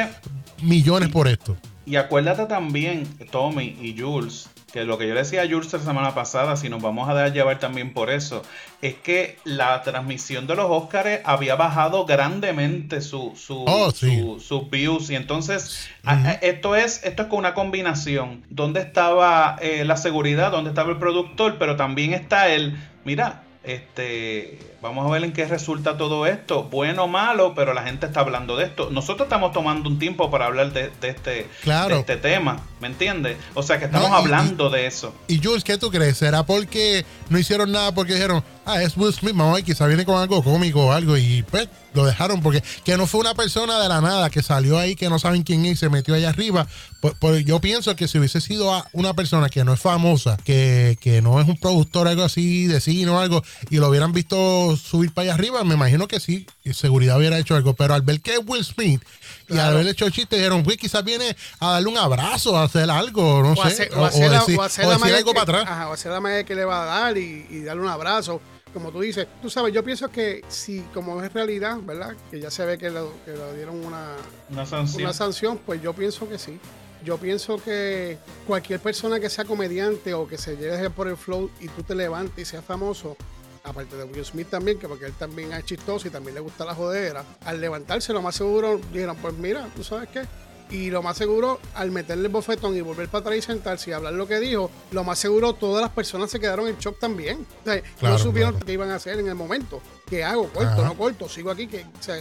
millones 0.61 1.09
por 1.09 1.27
esto. 1.27 1.57
Y 1.85 1.95
acuérdate 1.97 2.45
también, 2.45 3.05
Tommy 3.31 3.77
y 3.81 3.99
Jules, 3.99 4.47
que 4.71 4.83
lo 4.85 4.97
que 4.97 5.07
yo 5.07 5.13
le 5.13 5.21
decía 5.21 5.41
a 5.43 5.47
Jules 5.47 5.71
la 5.73 5.79
semana 5.79 6.13
pasada, 6.15 6.55
si 6.55 6.69
nos 6.69 6.81
vamos 6.81 7.09
a 7.09 7.13
dar 7.13 7.33
llevar 7.33 7.59
también 7.59 7.93
por 7.93 8.09
eso, 8.09 8.43
es 8.81 8.95
que 8.95 9.37
la 9.43 9.81
transmisión 9.83 10.47
de 10.47 10.55
los 10.55 10.65
Óscares 10.69 11.21
había 11.25 11.55
bajado 11.55 12.05
grandemente 12.05 13.01
su, 13.01 13.33
su, 13.35 13.65
Oh, 13.67 13.91
sí. 13.91 14.19
su- 14.19 14.39
sus 14.39 14.69
views. 14.69 15.09
Y 15.09 15.15
entonces, 15.15 15.89
a- 16.05 16.13
a- 16.13 16.31
esto 16.33 16.75
es, 16.75 17.03
esto 17.03 17.23
es 17.23 17.27
con 17.29 17.39
una 17.39 17.53
combinación. 17.53 18.43
¿Dónde 18.49 18.81
estaba 18.81 19.57
eh, 19.61 19.83
la 19.85 19.97
seguridad? 19.97 20.51
¿Dónde 20.51 20.69
estaba 20.69 20.91
el 20.91 20.97
productor? 20.97 21.57
Pero 21.57 21.75
también 21.75 22.13
está 22.13 22.49
el, 22.49 22.77
mira, 23.05 23.43
este, 23.63 24.57
vamos 24.81 25.05
a 25.05 25.11
ver 25.11 25.23
en 25.23 25.33
qué 25.33 25.45
resulta 25.45 25.97
todo 25.97 26.25
esto, 26.25 26.63
bueno 26.63 27.03
o 27.03 27.07
malo, 27.07 27.53
pero 27.55 27.73
la 27.73 27.83
gente 27.83 28.05
está 28.05 28.21
hablando 28.21 28.55
de 28.57 28.65
esto. 28.65 28.89
Nosotros 28.91 29.25
estamos 29.27 29.51
tomando 29.51 29.89
un 29.89 29.99
tiempo 29.99 30.31
para 30.31 30.45
hablar 30.45 30.71
de, 30.73 30.89
de 31.01 31.09
este, 31.09 31.47
Claro. 31.61 31.95
de 31.95 31.99
este 32.01 32.17
tema, 32.17 32.61
¿me 32.79 32.87
entiendes? 32.87 33.37
O 33.53 33.63
sea 33.63 33.77
que 33.79 33.85
estamos 33.85 34.09
No, 34.09 34.15
y- 34.19 34.23
hablando 34.23 34.69
de 34.69 34.85
eso. 34.87 35.13
Y 35.27 35.41
Jules, 35.43 35.63
¿qué 35.63 35.77
tú 35.77 35.91
crees? 35.91 36.17
¿Será 36.17 36.43
porque 36.43 37.05
no 37.29 37.37
hicieron 37.37 37.71
nada 37.71 37.93
porque 37.93 38.13
dijeron, 38.13 38.43
ah, 38.69 38.81
es 38.83 38.95
Will 38.97 39.13
Smith, 39.13 39.35
a 39.39 39.53
ver, 39.53 39.63
quizá 39.63 39.85
viene 39.87 40.05
con 40.05 40.17
algo 40.21 40.43
cómico 40.43 40.85
o 40.87 40.91
algo 40.91 41.17
y 41.17 41.43
pues 41.43 41.67
lo 41.93 42.05
dejaron 42.05 42.41
porque 42.41 42.63
que 42.83 42.97
no 42.97 43.07
fue 43.07 43.19
una 43.21 43.33
persona 43.33 43.79
de 43.79 43.89
la 43.89 43.99
nada 43.99 44.29
que 44.29 44.43
salió 44.43 44.77
ahí 44.77 44.95
que 44.95 45.09
no 45.09 45.17
saben 45.17 45.41
quién 45.43 45.65
es 45.65 45.71
y 45.73 45.75
se 45.75 45.89
metió 45.89 46.13
allá 46.13 46.29
arriba? 46.29 46.67
Pues, 47.01 47.45
yo 47.45 47.59
pienso 47.61 47.95
que 47.95 48.07
si 48.07 48.19
hubiese 48.19 48.41
sido 48.41 48.73
a 48.73 48.85
una 48.93 49.13
persona 49.13 49.49
que 49.49 49.63
no 49.63 49.73
es 49.73 49.79
famosa, 49.79 50.37
que, 50.43 50.97
que 51.01 51.21
no 51.21 51.39
es 51.41 51.47
un 51.47 51.57
productor 51.57 52.07
algo 52.07 52.23
así 52.23 52.67
de 52.67 52.79
cine 52.81 53.09
o 53.09 53.19
algo 53.19 53.41
y 53.69 53.77
lo 53.77 53.87
hubieran 53.89 54.11
visto 54.13 54.75
subir 54.77 55.13
para 55.13 55.23
allá 55.25 55.33
arriba, 55.35 55.63
me 55.63 55.73
imagino 55.75 56.07
que 56.07 56.19
sí, 56.19 56.45
y 56.63 56.73
seguridad 56.73 57.17
hubiera 57.17 57.39
hecho 57.39 57.55
algo, 57.55 57.73
pero 57.73 57.93
al 57.95 58.01
ver 58.03 58.21
que 58.21 58.33
es 58.33 58.39
Will 58.45 58.63
Smith 58.63 59.01
y 59.49 59.53
al 59.57 59.69
haber 59.73 59.87
hecho 59.87 60.05
el 60.05 60.11
chiste 60.11 60.35
dijeron, 60.35 60.61
pues 60.63 60.77
quizás 60.77 61.03
viene 61.03 61.35
a 61.59 61.71
darle 61.71 61.89
un 61.89 61.97
abrazo, 61.97 62.55
a 62.57 62.63
hacer 62.65 62.89
algo, 62.91 63.41
no 63.41 63.53
o 63.53 63.55
sé, 63.55 63.61
hacer, 63.61 63.91
o 63.95 64.05
hacer 64.05 64.29
la- 64.31 64.39
decir, 64.41 64.59
o 64.59 64.61
hacer 64.61 64.85
o 64.85 64.87
la 64.89 64.93
decir 64.93 64.99
manera 65.01 65.17
algo 65.17 65.31
que- 65.33 65.39
para 65.39 65.59
atrás. 65.59 65.73
ajá, 65.73 65.89
o 65.89 65.93
hacer 65.93 66.11
la 66.11 66.19
manera 66.21 66.43
que 66.43 66.53
le 66.55 66.65
va 66.65 66.83
a 66.83 66.85
dar 66.85 67.17
y, 67.17 67.47
y 67.49 67.61
darle 67.63 67.81
un 67.81 67.89
abrazo. 67.89 68.41
Como 68.73 68.91
tú 68.91 69.01
dices, 69.01 69.27
tú 69.41 69.49
sabes, 69.49 69.73
yo 69.73 69.83
pienso 69.83 70.09
que 70.09 70.43
si, 70.47 70.81
como 70.93 71.21
es 71.23 71.33
realidad, 71.33 71.77
¿verdad? 71.81 72.15
Que 72.29 72.39
ya 72.39 72.51
se 72.51 72.65
ve 72.65 72.77
que 72.77 72.89
le, 72.89 73.01
que 73.25 73.31
le 73.31 73.55
dieron 73.55 73.83
una, 73.83 74.15
Una 74.49 74.65
sanción. 74.65 75.03
una 75.03 75.13
sanción, 75.13 75.57
pues 75.65 75.81
yo 75.81 75.93
pienso 75.93 76.29
que 76.29 76.37
sí. 76.37 76.59
Yo 77.03 77.17
pienso 77.17 77.57
que 77.63 78.17
cualquier 78.45 78.79
persona 78.79 79.19
que 79.19 79.29
sea 79.29 79.45
comediante 79.45 80.13
o 80.13 80.27
que 80.27 80.37
se 80.37 80.57
lleve 80.57 80.89
por 80.89 81.07
el 81.07 81.15
flow 81.17 81.49
y 81.61 81.67
tú 81.69 81.81
te 81.81 81.95
levantes 81.95 82.47
y 82.47 82.51
seas 82.51 82.63
famoso, 82.65 83.15
aparte 83.63 83.95
de 83.95 84.03
Will 84.03 84.25
Smith 84.25 84.49
también, 84.49 84.77
que 84.77 84.87
porque 84.87 85.05
él 85.05 85.13
también 85.13 85.53
es 85.53 85.63
chistoso 85.65 86.07
y 86.07 86.11
también 86.11 86.35
le 86.35 86.41
gusta 86.41 86.65
la 86.65 86.75
jodera, 86.75 87.23
al 87.45 87.61
levantarse 87.61 88.11
lo 88.11 88.21
más 88.21 88.35
seguro 88.35 88.79
dijeron, 88.91 89.15
pues 89.21 89.33
mira, 89.35 89.67
¿tú 89.75 89.83
sabes 89.83 90.09
qué? 90.09 90.23
Y 90.71 90.91
lo 90.91 91.01
más 91.01 91.17
seguro, 91.17 91.59
al 91.73 91.89
meterle 91.89 92.27
el 92.27 92.31
bofetón 92.31 92.75
y 92.75 92.81
volver 92.81 93.09
para 93.09 93.21
atrás 93.21 93.37
y 93.37 93.41
sentarse 93.41 93.89
y 93.89 93.93
hablar 93.93 94.13
lo 94.13 94.27
que 94.27 94.39
dijo, 94.39 94.69
lo 94.91 95.03
más 95.03 95.17
seguro 95.17 95.53
todas 95.53 95.81
las 95.81 95.89
personas 95.91 96.29
se 96.29 96.39
quedaron 96.39 96.67
en 96.67 96.77
shock 96.77 96.99
también. 96.99 97.45
O 97.61 97.63
sea, 97.65 97.81
Claro, 97.97 98.13
no 98.13 98.19
supieron 98.19 98.51
claro. 98.51 98.65
qué 98.67 98.73
iban 98.73 98.91
a 98.91 98.95
hacer 98.95 99.19
en 99.19 99.27
el 99.27 99.35
momento. 99.35 99.81
¿Qué 100.07 100.23
hago? 100.23 100.47
¿Corto? 100.49 100.69
Ajá. 100.69 100.83
¿No 100.83 100.95
corto? 100.95 101.27
¿Sigo 101.27 101.49
aquí? 101.49 101.65
que 101.67 101.81
O 101.99 102.03
sea, 102.03 102.17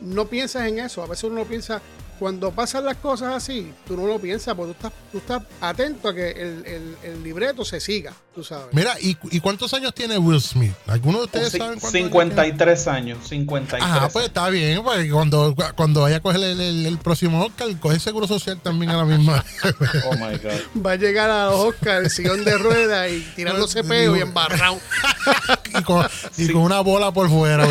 no 0.00 0.26
piensas 0.26 0.66
en 0.68 0.78
eso. 0.78 1.02
A 1.02 1.06
veces 1.06 1.24
uno 1.24 1.44
piensa, 1.44 1.82
cuando 2.22 2.52
pasan 2.52 2.84
las 2.84 2.98
cosas 2.98 3.34
así, 3.34 3.72
tú 3.84 3.96
no 3.96 4.06
lo 4.06 4.20
piensas, 4.20 4.54
porque 4.54 4.74
tú 4.74 4.86
estás, 4.86 4.92
tú 5.10 5.18
estás 5.18 5.42
atento 5.60 6.08
a 6.08 6.14
que 6.14 6.30
el, 6.30 6.64
el- 6.66 6.96
el 7.02 7.22
libreto 7.24 7.64
se 7.64 7.80
siga, 7.80 8.12
tú 8.32 8.44
sabes. 8.44 8.66
Mira, 8.70 8.94
¿y, 9.00 9.16
y 9.32 9.40
cuántos 9.40 9.74
años 9.74 9.92
tiene 9.92 10.18
Will 10.18 10.40
Smith? 10.40 10.72
¿Alguno 10.86 11.18
de 11.18 11.24
ustedes 11.24 11.50
saben 11.50 11.80
cuántos 11.80 11.84
años 11.84 11.92
tiene? 11.92 12.08
53 12.08 12.86
años, 12.86 13.18
53. 13.28 13.82
Ah, 13.84 14.08
pues 14.12 14.26
está 14.26 14.48
bien, 14.50 14.84
porque 14.84 15.10
cuando, 15.10 15.52
cuando 15.74 16.02
vaya 16.02 16.18
a 16.18 16.20
coger 16.20 16.40
el, 16.44 16.60
el- 16.60 16.86
el 16.86 16.98
próximo 16.98 17.44
Oscar, 17.44 17.68
coge 17.80 17.98
seguro 17.98 18.28
social 18.28 18.60
también 18.62 18.92
a 18.92 18.98
la 18.98 19.04
misma. 19.04 19.44
Oh 20.04 20.12
my 20.14 20.36
God. 20.38 20.84
Va 20.86 20.92
a 20.92 20.96
llegar 20.96 21.28
a 21.28 21.46
los 21.46 21.56
Oscars, 21.60 22.04
el 22.04 22.10
sillón 22.10 22.44
de 22.44 22.56
ruedas 22.56 23.10
y 23.10 23.20
tirándose 23.36 23.82
peo 23.82 24.16
y 24.16 24.20
embarrado. 24.20 24.78
y, 25.78 25.82
con, 25.82 26.06
y 26.36 26.48
con 26.52 26.62
una 26.62 26.80
bola 26.80 27.10
por 27.12 27.28
fuera. 27.28 27.66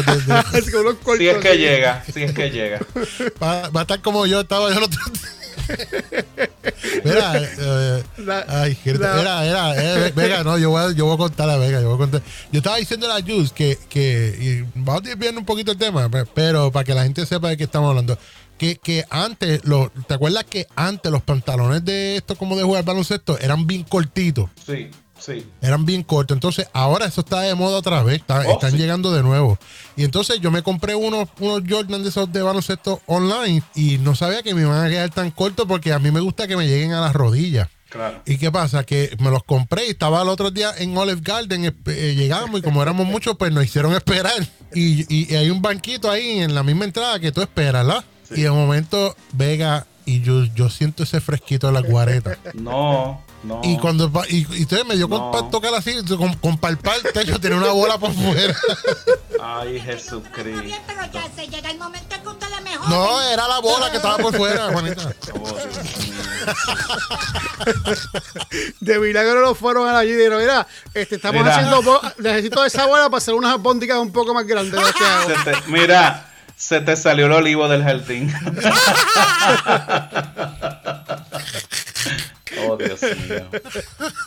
Si 1.17 1.27
es 1.27 1.37
que 1.37 1.57
llega, 1.57 2.03
si 2.11 2.23
es 2.23 2.33
que 2.33 2.49
llega. 2.49 2.79
va, 3.41 3.69
va 3.69 3.81
a 3.81 3.83
estar 3.83 4.01
como 4.01 4.25
yo 4.25 4.40
estaba 4.41 4.69
yo 4.71 4.77
el 4.77 4.83
otro 4.83 4.99
Mira, 7.05 7.33
eh, 7.37 8.03
La- 8.17 8.45
ay, 8.47 8.75
que- 8.75 8.93
la- 8.93 9.13
mira, 9.15 9.41
mira, 9.41 10.05
eh, 10.07 10.11
Vega, 10.15 10.43
no, 10.43 10.57
yo 10.57 10.69
voy, 10.71 10.81
a, 10.83 10.91
yo 10.95 11.05
voy 11.05 11.15
a 11.15 11.17
contar 11.17 11.49
a 11.49 11.57
Vega, 11.57 11.79
yo 11.81 11.87
voy 11.87 11.95
a 11.95 11.97
contar. 11.97 12.21
Yo 12.51 12.57
estaba 12.59 12.77
diciendo 12.77 13.09
a 13.11 13.19
la 13.19 13.25
Jules 13.25 13.51
que, 13.51 13.77
que 13.89 14.63
y 14.65 14.79
vamos 14.79 15.05
a 15.05 15.09
ir 15.11 15.15
viendo 15.17 15.39
un 15.39 15.45
poquito 15.45 15.71
el 15.71 15.77
tema, 15.77 16.09
pe- 16.09 16.25
pero 16.33 16.71
para 16.71 16.83
que 16.83 16.93
la 16.93 17.03
gente 17.03 17.25
sepa 17.25 17.49
de 17.49 17.57
qué 17.57 17.63
estamos 17.65 17.89
hablando. 17.89 18.17
Que, 18.57 18.75
que 18.75 19.05
antes, 19.09 19.63
lo, 19.65 19.91
¿te 20.07 20.13
acuerdas 20.13 20.43
que 20.43 20.67
antes 20.75 21.11
los 21.11 21.23
pantalones 21.23 21.83
de 21.83 22.17
esto 22.17 22.35
como 22.35 22.55
de 22.55 22.63
jugar 22.63 22.83
baloncesto 22.85 23.39
eran 23.39 23.65
bien 23.65 23.83
cortitos? 23.83 24.49
Sí, 24.65 24.91
sí. 25.21 25.45
Eran 25.61 25.85
bien 25.85 26.03
cortos. 26.03 26.35
Entonces, 26.35 26.67
ahora 26.73 27.05
eso 27.05 27.21
está 27.21 27.41
de 27.41 27.55
moda 27.55 27.77
otra 27.77 28.03
vez. 28.03 28.17
Está- 28.21 28.39
Oh, 28.47 28.53
están 28.53 28.71
sí. 28.71 28.77
llegando 28.77 29.11
de 29.13 29.23
nuevo. 29.23 29.57
Y 29.95 30.03
entonces 30.03 30.39
yo 30.41 30.51
me 30.51 30.63
compré 30.63 30.95
unos, 30.95 31.29
unos 31.39 31.61
Jordan 31.69 32.03
de 32.03 32.09
esos 32.09 32.31
de 32.31 32.41
baloncesto 32.41 33.01
online 33.05 33.63
y 33.75 33.97
no 33.99 34.15
sabía 34.15 34.41
que 34.43 34.53
me 34.55 34.61
iban 34.61 34.83
a 34.85 34.89
quedar 34.89 35.09
tan 35.11 35.31
cortos 35.31 35.65
porque 35.67 35.93
a 35.93 35.99
mí 35.99 36.11
me 36.11 36.19
gusta 36.19 36.47
que 36.47 36.57
me 36.57 36.67
lleguen 36.67 36.93
a 36.93 37.01
las 37.01 37.13
rodillas. 37.13 37.69
Claro. 37.89 38.21
¿Y 38.25 38.37
qué 38.37 38.49
pasa? 38.51 38.85
Que 38.85 39.15
me 39.19 39.29
los 39.31 39.43
compré 39.43 39.85
y 39.87 39.89
estaba 39.89 40.21
el 40.21 40.29
otro 40.29 40.49
día 40.49 40.71
en 40.77 40.95
Olive 40.97 41.19
Garden, 41.21 41.65
eh, 41.65 42.15
llegamos 42.15 42.59
y 42.61 42.63
como 42.63 42.81
éramos 42.81 43.05
muchos, 43.05 43.35
pues 43.37 43.51
nos 43.51 43.65
hicieron 43.65 43.91
esperar. 43.93 44.31
Y, 44.73 45.01
y- 45.13 45.27
y 45.29 45.35
hay 45.35 45.49
un 45.49 45.61
banquito 45.61 46.09
ahí 46.09 46.39
en 46.39 46.55
la 46.55 46.63
misma 46.63 46.85
entrada 46.85 47.19
que 47.19 47.33
tú 47.33 47.41
esperas, 47.41 47.85
¿verdad? 47.85 48.05
Y 48.33 48.43
de 48.43 48.49
momento, 48.51 49.13
Vega 49.33 49.85
y 50.05 50.21
yo, 50.21 50.45
yo 50.55 50.69
siento 50.69 51.03
ese 51.03 51.19
fresquito 51.19 51.67
en 51.67 51.73
la 51.73 51.81
guareta. 51.81 52.37
No, 52.53 53.21
no. 53.43 53.61
Y 53.63 53.77
cuando 53.77 54.11
pa- 54.11 54.25
y, 54.29 54.45
y 54.51 54.61
entonces 54.63 54.85
me 54.87 54.95
dio 54.95 55.07
con 55.09 55.19
No. 55.19 55.31
pa- 55.31 55.49
tocar 55.49 55.73
así, 55.75 55.95
con, 56.05 56.33
con 56.35 56.57
palpar 56.57 56.95
el 57.05 57.11
techo, 57.13 57.39
tenía 57.39 57.57
una 57.57 57.71
bola 57.71 57.97
por 57.97 58.13
fuera. 58.13 58.55
Ay, 59.43 59.77
Está 59.77 59.85
bien, 59.85 59.85
Jesucristo. 59.85 60.77
pero 60.87 61.01
ya 61.11 61.23
se 61.35 61.47
llega 61.47 61.71
el 61.71 61.77
momento 61.79 62.15
que 62.21 62.27
usted 62.27 62.47
le 62.49 62.61
No, 62.89 63.21
era 63.21 63.47
la 63.47 63.59
bola 63.59 63.89
que 63.89 63.97
estaba 63.97 64.17
por 64.17 64.35
fuera, 64.35 64.69
Juanita. 64.71 65.11
Oh. 65.33 65.55
De 68.79 68.99
milagro 68.99 69.41
no 69.41 69.55
fueron 69.55 69.87
a 69.87 69.97
allí 69.99 70.11
y 70.11 70.15
dijeron, 70.15 70.39
mira, 70.41 70.67
este, 70.93 71.15
estamos 71.15 71.41
Mira. 71.43 71.55
haciendo, 71.55 72.01
necesito 72.17 72.65
esa 72.65 72.85
bola 72.85 73.05
para 73.09 73.17
hacer 73.19 73.33
unas 73.33 73.53
albóndigas 73.53 73.97
un 73.99 74.11
poco 74.11 74.33
más 74.33 74.45
grandes 74.45 74.79
mira, 75.67 76.27
se 76.55 76.81
te 76.81 76.95
salió 76.95 77.25
el 77.27 77.31
olivo 77.33 77.67
del 77.67 77.83
jardín. 77.83 78.33
oh, 82.67 82.77
Dios 82.77 83.01
mío. 83.01 83.47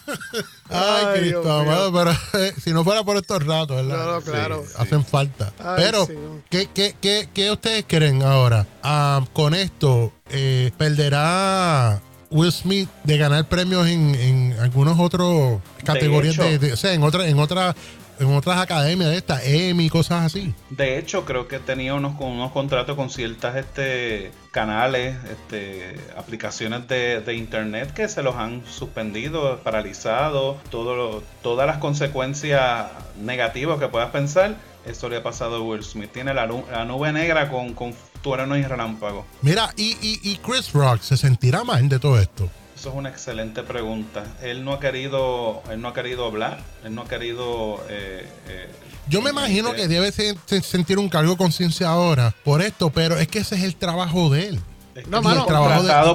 Ay, 0.71 1.05
Ay, 1.07 1.21
Cristo, 1.21 1.43
Dios 1.43 1.45
mío. 1.45 1.53
amado, 1.73 1.93
pero 1.93 2.11
eh, 2.45 2.53
si 2.63 2.73
no 2.73 2.85
fuera 2.85 3.05
por 3.05 3.17
estos 3.17 3.45
ratos, 3.45 3.77
¿verdad? 3.77 3.95
Claro, 3.97 4.23
claro. 4.23 4.65
Sí, 4.67 4.75
hacen 4.79 5.05
falta. 5.05 5.53
Ay, 5.59 5.75
pero, 5.77 6.07
sí. 6.07 6.15
¿qué, 6.51 6.69
qué, 6.73 6.97
qué, 7.01 7.29
qué 7.33 7.51
ustedes 7.51 7.85
creen 7.87 8.23
ahora? 8.23 8.67
Ah, 8.83 9.25
con 9.33 9.55
esto, 9.55 10.13
eh, 10.31 10.71
¿perderá 10.79 12.01
Will 12.31 12.51
Smith 12.53 12.89
de 13.05 13.19
ganar 13.19 13.49
premios 13.49 13.87
en, 13.89 14.15
en 14.15 14.57
algunos 14.61 14.99
otros 14.99 15.61
categorías 15.85 16.35
hecho. 16.35 16.45
de, 16.45 16.59
de- 16.59 16.73
o 16.73 16.77
sea, 16.77 16.93
en 16.93 17.03
otras, 17.03 17.29
en 17.29 17.39
otras, 17.39 17.77
en 18.19 18.35
otras 18.35 18.61
academias 18.61 19.11
de 19.11 19.17
estas, 19.17 19.43
Emmy, 19.45 19.89
cosas 19.89 20.25
así? 20.25 20.55
De 20.71 20.99
hecho, 20.99 21.25
creo 21.25 21.49
que 21.49 21.59
tenía 21.59 21.95
unos, 21.95 22.17
con 22.17 22.29
unos 22.29 22.53
contratos 22.53 22.97
con 22.97 23.11
ciertas 23.11 23.57
este, 23.57 24.31
canales, 24.51 25.17
este, 25.31 25.97
aplicaciones 26.17 26.87
de, 26.89 27.21
de 27.21 27.35
internet 27.35 27.93
que 27.93 28.09
se 28.09 28.23
los 28.23 28.37
han 28.37 28.63
suspendido, 28.67 29.59
paralizado, 29.63 30.59
todo 30.71 30.97
lo- 30.97 31.23
todas 31.43 31.67
las 31.67 31.79
consecuencias 31.79 32.87
negativas 33.21 33.79
que 33.79 33.89
puedas 33.89 34.11
pensar. 34.11 34.57
Eso 34.87 35.09
le 35.09 35.17
ha 35.17 35.23
pasado 35.23 35.57
a 35.57 35.61
Will 35.61 35.83
Smith. 35.83 36.11
Tiene 36.13 36.35
la, 36.35 36.47
la 36.47 36.85
nube 36.85 37.11
negra 37.13 37.49
con, 37.49 37.73
con 37.75 37.95
truenos 38.23 38.59
y 38.59 38.63
relámpagos. 38.63 39.25
Mira, 39.43 39.71
y, 39.77 39.97
y, 40.03 40.21
y 40.23 40.37
Chris 40.37 40.73
Rock 40.73 41.01
se 41.01 41.17
sentirá 41.17 41.65
mal 41.65 41.89
de 41.89 41.99
todo 41.99 42.19
esto. 42.21 42.49
Eso 42.85 42.91
es 42.93 42.99
una 42.99 43.09
excelente 43.09 43.63
pregunta. 43.63 44.25
Él 44.43 44.63
no 44.63 44.75
ha 44.75 44.79
querido, 44.79 45.63
él 45.71 45.81
no 45.81 45.89
ha 45.89 45.95
querido 45.95 46.27
hablar, 46.27 46.61
él 46.85 46.95
no 46.95 47.01
ha 47.01 47.09
querido. 47.09 47.83
eh, 47.89 48.29
eh, 48.47 48.69
Yo 49.09 49.23
me 49.23 49.31
imagino 49.31 49.71
eh, 49.73 49.77
que 49.77 49.89
debe 49.89 50.13
se- 50.13 50.37
se- 50.45 50.61
sentir 50.61 50.99
un 50.99 51.09
cargo 51.09 51.31
de 51.31 51.39
conciencia 51.39 51.89
ahora 51.89 52.35
por 52.45 52.61
esto, 52.61 52.91
pero 52.91 53.17
es 53.17 53.27
que 53.29 53.39
ese 53.39 53.55
es 53.55 53.63
el 53.63 53.75
trabajo 53.77 54.29
de 54.29 54.49
él. 54.49 54.61
No, 55.09 55.21
mano, 55.23 55.41
el 55.41 55.47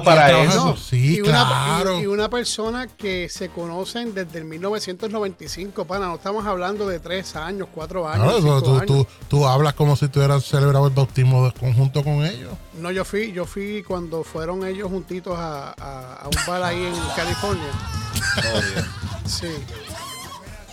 para 0.02 0.26
trabajo 0.28 0.50
eso. 0.50 0.76
Sí, 0.76 1.16
y 1.16 1.20
una, 1.20 1.46
claro. 1.46 2.00
y, 2.00 2.04
y 2.04 2.06
una 2.06 2.30
persona 2.30 2.86
que 2.86 3.28
se 3.28 3.48
conocen 3.50 4.14
desde 4.14 4.38
el 4.38 4.44
1995, 4.44 5.84
pana, 5.84 6.06
no 6.06 6.14
estamos 6.14 6.46
hablando 6.46 6.88
de 6.88 6.98
tres 6.98 7.36
años, 7.36 7.68
cuatro 7.74 8.08
años, 8.08 8.24
Claro, 8.24 8.38
cinco 8.40 8.62
tú, 8.62 8.70
años. 8.74 8.86
tú- 8.86 9.06
tú 9.28 9.46
hablas 9.46 9.74
como 9.74 9.96
si 9.96 10.08
tú 10.08 10.20
hubieras 10.20 10.44
celebrado 10.44 10.86
el 10.86 10.94
bautismo 10.94 11.44
de- 11.44 11.52
conjunto 11.52 12.02
con 12.02 12.24
ellos. 12.24 12.52
No, 12.80 12.90
yo 12.90 13.04
fui, 13.04 13.32
yo 13.32 13.44
fui 13.44 13.82
cuando 13.86 14.24
fueron 14.24 14.66
ellos 14.66 14.88
juntitos 14.88 15.38
a, 15.38 15.74
a- 15.78 16.14
a 16.22 16.26
un 16.28 16.36
bar 16.46 16.62
ahí 16.62 16.82
en 16.86 16.94
California. 17.16 17.68
Oh. 18.38 19.28
Sí. 19.28 19.48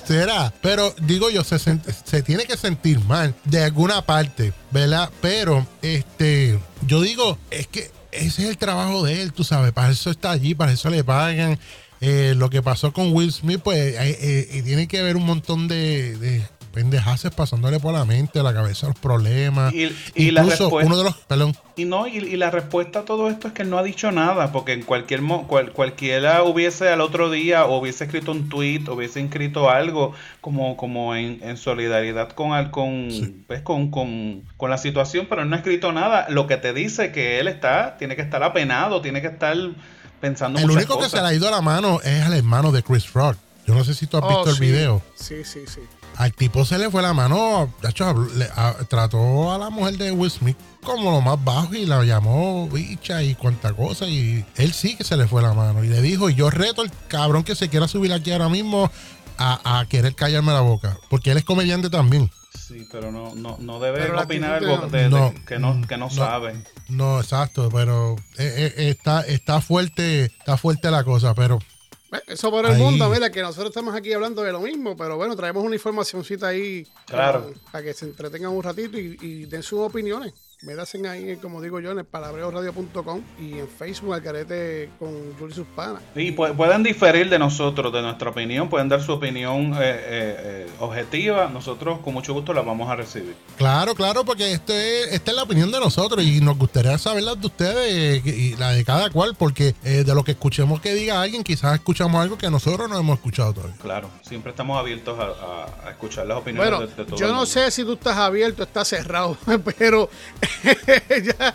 Será, 0.06 0.54
pero 0.62 0.94
digo 1.02 1.30
yo, 1.30 1.44
se, 1.44 1.60
se 1.60 2.22
tiene 2.24 2.46
que 2.46 2.56
sentir 2.56 3.00
mal 3.04 3.36
de 3.44 3.62
alguna 3.66 4.02
parte, 4.06 4.54
¿verdad? 4.72 5.10
Pero, 5.22 5.68
este, 5.82 6.58
yo 6.84 7.02
digo, 7.02 7.38
es 7.52 7.68
que 7.68 7.92
ese 8.12 8.44
es 8.44 8.50
el 8.50 8.58
trabajo 8.58 9.04
de 9.04 9.22
él, 9.22 9.34
tú 9.34 9.44
sabes, 9.44 9.72
para 9.72 9.92
eso 9.92 10.10
está 10.10 10.32
allí, 10.32 10.56
para 10.56 10.72
eso 10.72 10.90
le 10.90 11.04
pagan. 11.04 11.60
Eh, 12.00 12.36
lo 12.38 12.50
que 12.50 12.62
pasó 12.62 12.94
con 12.94 13.12
Will 13.14 13.32
Smith, 13.32 13.62
pues, 13.64 13.96
eh, 13.96 14.18
eh, 14.52 14.62
tiene 14.64 14.88
que 14.88 15.00
haber 15.00 15.18
un 15.18 15.26
montón 15.26 15.68
de 15.68 16.44
pendejaces 16.68 17.32
pasándole 17.32 17.80
por 17.80 17.94
la 17.94 18.06
mente, 18.06 18.42
la 18.44 18.54
cabeza, 18.54 18.88
los 18.88 18.98
problemas. 19.00 19.74
Y- 19.74 19.92
y 20.16 20.32
la 20.32 20.42
Incluso 20.44 20.64
respuesta- 20.66 20.88
uno 20.88 20.98
de 20.98 21.04
los, 21.04 21.16
perdón, 21.18 21.56
Y 21.76 21.86
no, 21.86 22.08
y, 22.08 22.18
y 22.18 22.38
la 22.38 22.50
respuesta 22.52 23.00
a 23.00 23.06
todo 23.06 23.30
esto 23.30 23.48
es 23.48 23.54
que 23.54 23.62
él 23.62 23.70
no 23.70 23.78
ha 23.78 23.84
dicho 23.84 24.12
nada, 24.12 24.52
porque 24.52 24.74
en 24.74 24.82
cualquier 24.84 25.22
mo- 25.22 25.48
cual- 25.48 25.72
cualquiera 25.74 26.44
hubiese 26.44 26.90
al 26.90 27.02
otro 27.02 27.30
día 27.30 27.66
o 27.66 27.78
hubiese 27.80 28.06
escrito 28.06 28.32
un 28.32 28.50
tweet, 28.50 28.84
o 28.88 28.94
hubiese 28.96 29.22
escrito 29.22 29.70
algo 29.70 30.14
como, 30.42 30.76
como 30.78 31.16
en, 31.16 31.40
en 31.44 31.58
solidaridad 31.58 32.30
con, 32.30 32.54
al- 32.54 32.72
con, 32.72 33.10
pues, 33.48 33.62
con, 33.62 33.92
con, 33.92 34.44
con 34.58 34.70
la 34.70 34.78
situación, 34.78 35.28
pero 35.30 35.44
él 35.44 35.50
no 35.50 35.56
ha 35.56 35.60
escrito 35.60 35.92
nada. 35.92 36.26
Lo 36.30 36.48
que 36.48 36.58
te 36.58 36.74
dice 36.74 37.12
que 37.12 37.40
él 37.40 37.48
está, 37.48 37.98
tiene 37.98 38.16
que 38.16 38.22
estar 38.24 38.42
apenado, 38.44 39.02
tiene 39.02 39.22
que 39.22 39.28
estar 39.28 39.56
pensando 40.20 40.60
el 40.60 40.70
único 40.72 40.98
que 41.00 41.10
se 41.10 41.18
le 41.22 41.28
ha 41.28 41.34
ido 41.34 41.52
la 41.52 41.62
mano 41.62 42.00
es 42.04 42.24
al 42.26 42.34
hermano 42.34 42.72
de 42.72 42.82
Chris 42.82 43.14
Rock. 43.14 43.38
Yo 43.68 43.76
no 43.76 43.84
sé 43.84 43.94
si 43.94 44.08
tú 44.08 44.18
has 44.18 44.24
Oh, 44.26 44.30
visto 44.30 44.50
el 44.50 44.60
video. 44.60 45.02
Sí, 45.16 45.44
sí, 45.44 45.62
sí. 45.68 45.82
Al 46.16 46.34
tipo 46.34 46.66
se 46.66 46.78
le 46.80 46.90
fue 46.90 47.02
la 47.04 47.14
mano, 47.14 47.72
de 47.82 47.90
hecho, 47.90 48.06
habló- 48.06 48.34
le- 48.34 48.50
a- 48.56 48.74
trató 48.90 49.52
a 49.52 49.58
la 49.60 49.70
mujer 49.70 49.98
de 49.98 50.12
Will 50.12 50.32
Smith 50.32 50.58
como 50.84 51.12
lo 51.12 51.22
más 51.22 51.44
bajo 51.44 51.76
y 51.76 51.86
la 51.86 52.04
llamó 52.04 52.68
bicha 52.70 53.22
y 53.22 53.36
cuanta 53.36 53.74
cosa 53.74 54.08
y 54.08 54.44
él 54.56 54.74
sí 54.74 54.96
que 54.96 55.04
se 55.04 55.16
le 55.18 55.28
fue 55.28 55.42
la 55.44 55.54
mano 55.54 55.84
y 55.84 55.90
le 55.90 56.02
dijo, 56.02 56.30
yo 56.30 56.50
reto 56.50 56.82
al 56.82 56.92
cabrón 57.08 57.44
que 57.44 57.54
se 57.56 57.70
quiera 57.70 57.88
subir 57.88 58.14
aquí 58.14 58.32
ahora 58.32 58.50
mismo 58.50 58.90
a, 59.38 59.80
a 59.80 59.86
querer 59.86 60.16
callarme 60.16 60.54
la 60.54 60.62
boca, 60.62 60.98
porque 61.10 61.32
él 61.32 61.38
es 61.38 61.44
comediante 61.46 61.90
también. 61.92 62.32
Sí, 62.58 62.88
pero 62.92 63.12
no, 63.12 63.36
no, 63.36 63.58
no 63.60 63.80
debe 63.80 64.10
opinar 64.12 64.54
algo 64.64 64.90
que- 64.90 64.98
de- 64.98 65.04
de- 65.04 65.10
No, 65.10 65.34
que, 65.46 65.60
no, 65.60 65.82
que 65.88 65.98
no, 65.98 66.06
no. 66.08 66.10
sabe. 66.10 66.64
No, 66.90 67.20
exacto, 67.20 67.70
pero 67.72 68.16
eh, 68.38 68.74
eh, 68.78 68.90
está, 68.90 69.22
está 69.22 69.62
fuerte, 69.62 70.26
está 70.26 70.58
fuerte 70.58 70.90
la 70.90 71.04
cosa, 71.04 71.36
pero 71.36 71.60
Eso 72.28 72.50
por 72.52 72.66
el 72.66 72.72
Ahí. 72.74 72.82
mundo, 72.82 73.10
mira, 73.10 73.30
que 73.32 73.42
nosotros 73.42 73.70
estamos 73.70 73.94
aquí 73.96 74.14
hablando 74.14 74.42
de 74.44 74.52
lo 74.52 74.62
mismo, 74.62 74.96
pero 74.96 75.18
bueno, 75.18 75.36
traemos 75.36 75.64
una 75.64 75.76
informacióncita 75.76 76.48
ahí 76.48 76.88
Claro. 77.06 77.44
para, 77.52 77.72
para 77.72 77.84
que 77.84 77.94
se 77.94 78.06
entretengan 78.06 78.52
un 78.52 78.64
ratito 78.64 78.98
y, 78.98 79.18
y 79.22 79.46
den 79.46 79.62
sus 79.64 79.80
opiniones. 79.80 80.34
Me 80.64 80.74
hacen 80.74 81.06
ahí, 81.06 81.36
como 81.38 81.62
digo 81.62 81.80
yo, 81.80 81.92
en 81.92 82.00
el 82.00 82.06
palabreoradio.com 82.06 83.22
y 83.40 83.60
en 83.60 83.68
Facebook, 83.68 84.16
al 84.16 84.24
carete 84.24 84.90
con 84.98 85.34
Julie 85.38 85.54
Suspana. 85.54 86.02
Y 86.16 86.36
pu- 86.36 86.56
pueden 86.56 86.82
diferir 86.82 87.30
de 87.30 87.38
nosotros, 87.38 87.94
de 87.94 88.02
nuestra 88.02 88.32
opinión, 88.32 88.68
pueden 88.68 88.90
dar 88.90 89.00
su 89.04 89.12
opinión 89.14 89.74
eh, 89.76 89.78
eh, 89.82 90.36
eh, 90.66 90.68
objetiva. 90.80 91.48
Nosotros 91.54 92.00
con 92.00 92.16
mucho 92.16 92.34
gusto 92.34 92.54
la 92.56 92.64
vamos 92.64 92.90
a 92.90 92.96
recibir. 92.96 93.36
Claro, 93.56 93.94
claro, 93.94 94.26
porque 94.26 94.52
esto 94.52 94.74
es, 94.74 95.14
esta 95.14 95.30
es 95.30 95.38
la 95.38 95.44
opinión 95.44 95.72
de 95.72 95.80
nosotros 95.80 96.24
y 96.26 96.42
nos 96.42 96.58
gustaría 96.58 96.98
saber 96.98 97.22
la 97.22 97.36
de 97.36 97.46
ustedes 97.46 98.26
y 98.26 98.56
la 98.56 98.72
de 98.72 98.84
cada 98.84 99.12
cual, 99.12 99.36
porque 99.38 99.76
eh, 99.84 100.04
de 100.04 100.16
lo 100.16 100.24
que 100.24 100.32
escuchemos 100.32 100.82
que 100.82 100.96
diga 100.96 101.22
alguien, 101.22 101.44
quizás 101.44 101.76
escuchamos 101.76 102.20
algo 102.20 102.36
que 102.36 102.50
nosotros 102.50 102.90
no 102.90 102.98
hemos 102.98 103.18
escuchado 103.18 103.54
todavía. 103.54 103.76
Claro, 103.80 104.10
siempre 104.24 104.50
estamos 104.50 104.80
abiertos 104.80 105.20
a, 105.20 105.24
a- 105.26 105.88
a 105.88 105.92
escuchar 105.92 106.26
las 106.26 106.40
opiniones 106.40 106.72
Bueno, 106.72 106.88
de, 106.88 106.96
de 106.96 107.06
todo 107.08 107.16
yo 107.20 107.32
no 107.32 107.46
sé 107.46 107.70
si 107.70 107.84
tú 107.84 107.94
estás 107.94 108.18
abierto 108.18 108.64
o 108.64 108.66
estás 108.66 108.88
cerrado, 108.88 109.38
pero. 109.78 110.10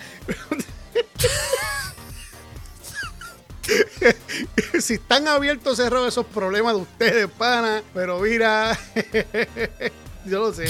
si 4.80 4.94
están 4.94 5.28
abiertos 5.28 5.72
o 5.74 5.76
cerrados 5.82 6.08
esos 6.08 6.26
problemas 6.26 6.74
de 6.74 6.80
ustedes, 6.82 7.28
pana, 7.38 7.82
pero 7.94 8.18
mira, 8.20 8.76
yo 10.26 10.40
lo 10.40 10.52
sé. 10.52 10.64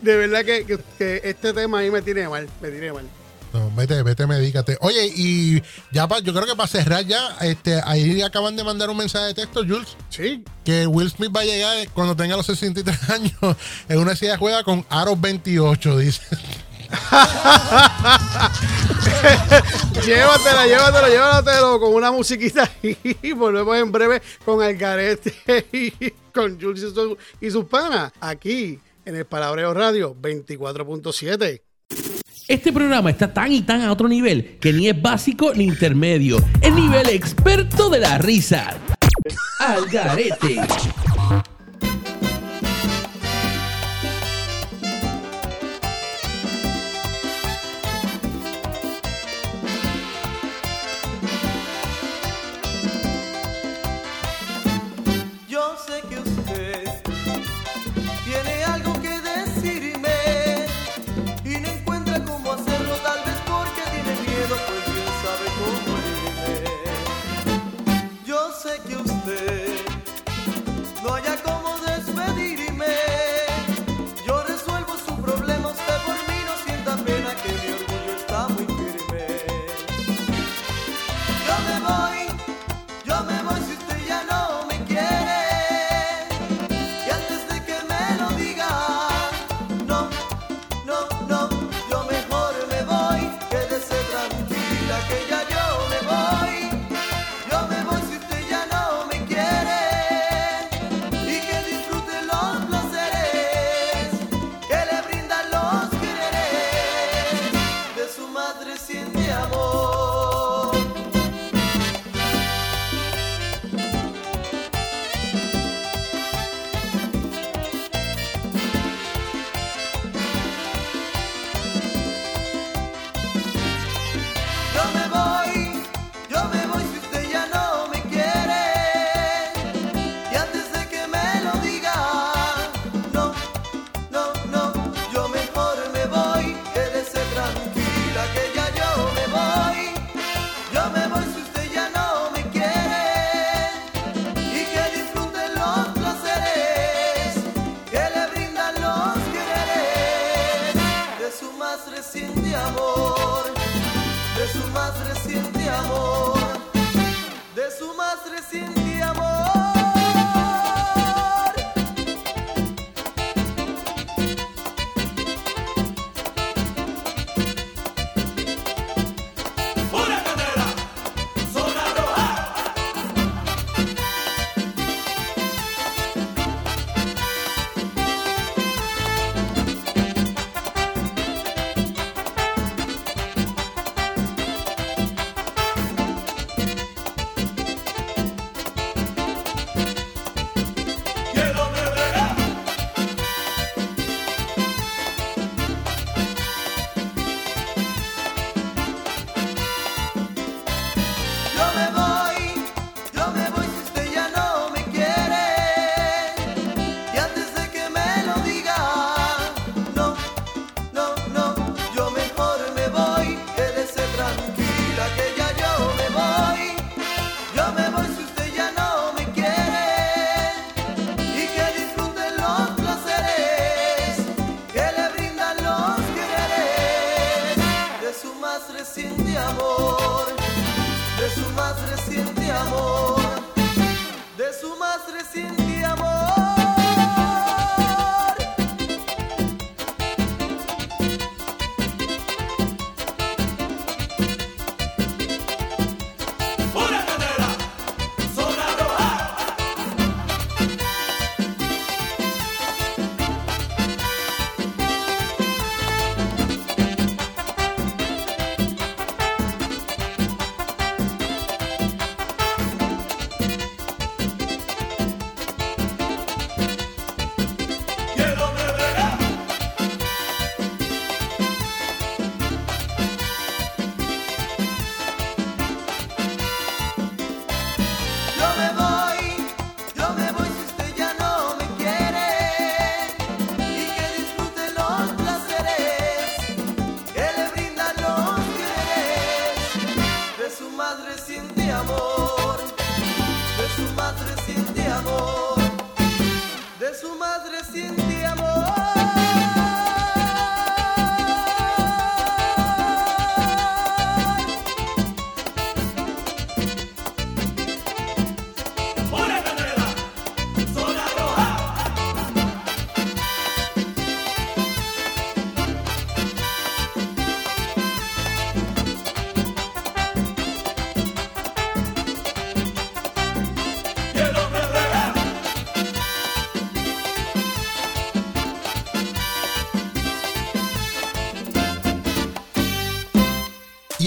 De 0.00 0.16
verdad 0.16 0.44
que, 0.44 0.64
que- 0.64 0.78
que 0.98 1.20
este 1.24 1.52
tema 1.52 1.78
ahí 1.80 1.90
me 1.90 2.02
tiene 2.02 2.28
mal, 2.28 2.48
me 2.60 2.70
tiene 2.70 2.92
mal. 2.92 3.04
No, 3.52 3.70
vete, 3.76 4.02
vete, 4.02 4.26
medícate. 4.26 4.78
Oye, 4.80 5.12
y 5.14 5.62
ya 5.90 6.08
pa- 6.08 6.20
yo 6.20 6.32
creo 6.32 6.46
que 6.46 6.56
para 6.56 6.66
cerrar 6.68 7.04
ya, 7.04 7.36
este, 7.42 7.82
ahí 7.84 8.22
acaban 8.22 8.56
de 8.56 8.64
mandar 8.64 8.88
un 8.88 8.96
mensaje 8.96 9.26
de 9.26 9.34
texto, 9.34 9.60
Jules, 9.60 9.94
Sí, 10.08 10.42
que 10.64 10.86
Will 10.86 11.10
Smith 11.10 11.30
va 11.36 11.40
a 11.42 11.44
llegar 11.44 11.76
cuando 11.92 12.16
tenga 12.16 12.34
los 12.36 12.46
63 12.46 13.10
años 13.10 13.34
en 13.90 13.98
una 13.98 14.16
silla 14.16 14.32
de 14.32 14.38
juega 14.38 14.64
con 14.64 14.86
aros 14.88 15.20
28, 15.20 15.98
dice. 15.98 16.22
llévatela, 20.04 20.66
llévatela, 20.66 21.08
llévatelo 21.08 21.80
con 21.80 21.94
una 21.94 22.10
musiquita 22.12 22.70
y 22.82 23.32
volvemos 23.36 23.76
en 23.76 23.90
breve 23.92 24.22
con 24.44 24.62
Algarete 24.62 25.32
y 25.72 25.90
con 26.32 26.60
Jules 26.60 26.82
y 26.82 26.94
su- 26.94 27.16
y 27.40 27.50
sus 27.50 27.64
panas 27.66 28.12
aquí 28.20 28.78
en 29.04 29.16
el 29.16 29.24
Palabreo 29.24 29.72
Radio 29.74 30.14
24.7. 30.20 31.60
Este 32.48 32.72
programa 32.72 33.10
está 33.10 33.32
tan 33.32 33.52
y 33.52 33.62
tan 33.62 33.82
a 33.82 33.92
otro 33.92 34.08
nivel 34.08 34.58
que 34.60 34.72
ni 34.72 34.88
es 34.88 35.00
básico 35.00 35.52
ni 35.54 35.64
intermedio. 35.64 36.38
El 36.60 36.74
nivel 36.74 37.08
experto 37.08 37.88
de 37.88 38.00
la 38.00 38.18
risa. 38.18 38.74
Al 39.60 39.86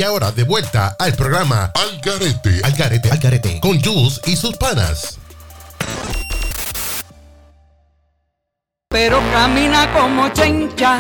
ahora 0.06 0.32
de 0.32 0.44
vuelta 0.44 0.96
al 1.00 1.14
programa 1.14 1.72
Al 1.74 2.00
Garete. 2.02 2.62
Al 2.64 2.74
Garete. 2.74 3.10
Al 3.12 3.18
Garete. 3.20 3.60
Con 3.60 3.82
Jules 3.82 4.22
y 4.26 4.36
sus 4.36 4.56
panas. 4.58 5.20
pero 8.96 9.20
camina 9.34 9.92
como 9.92 10.30
chencha. 10.30 10.98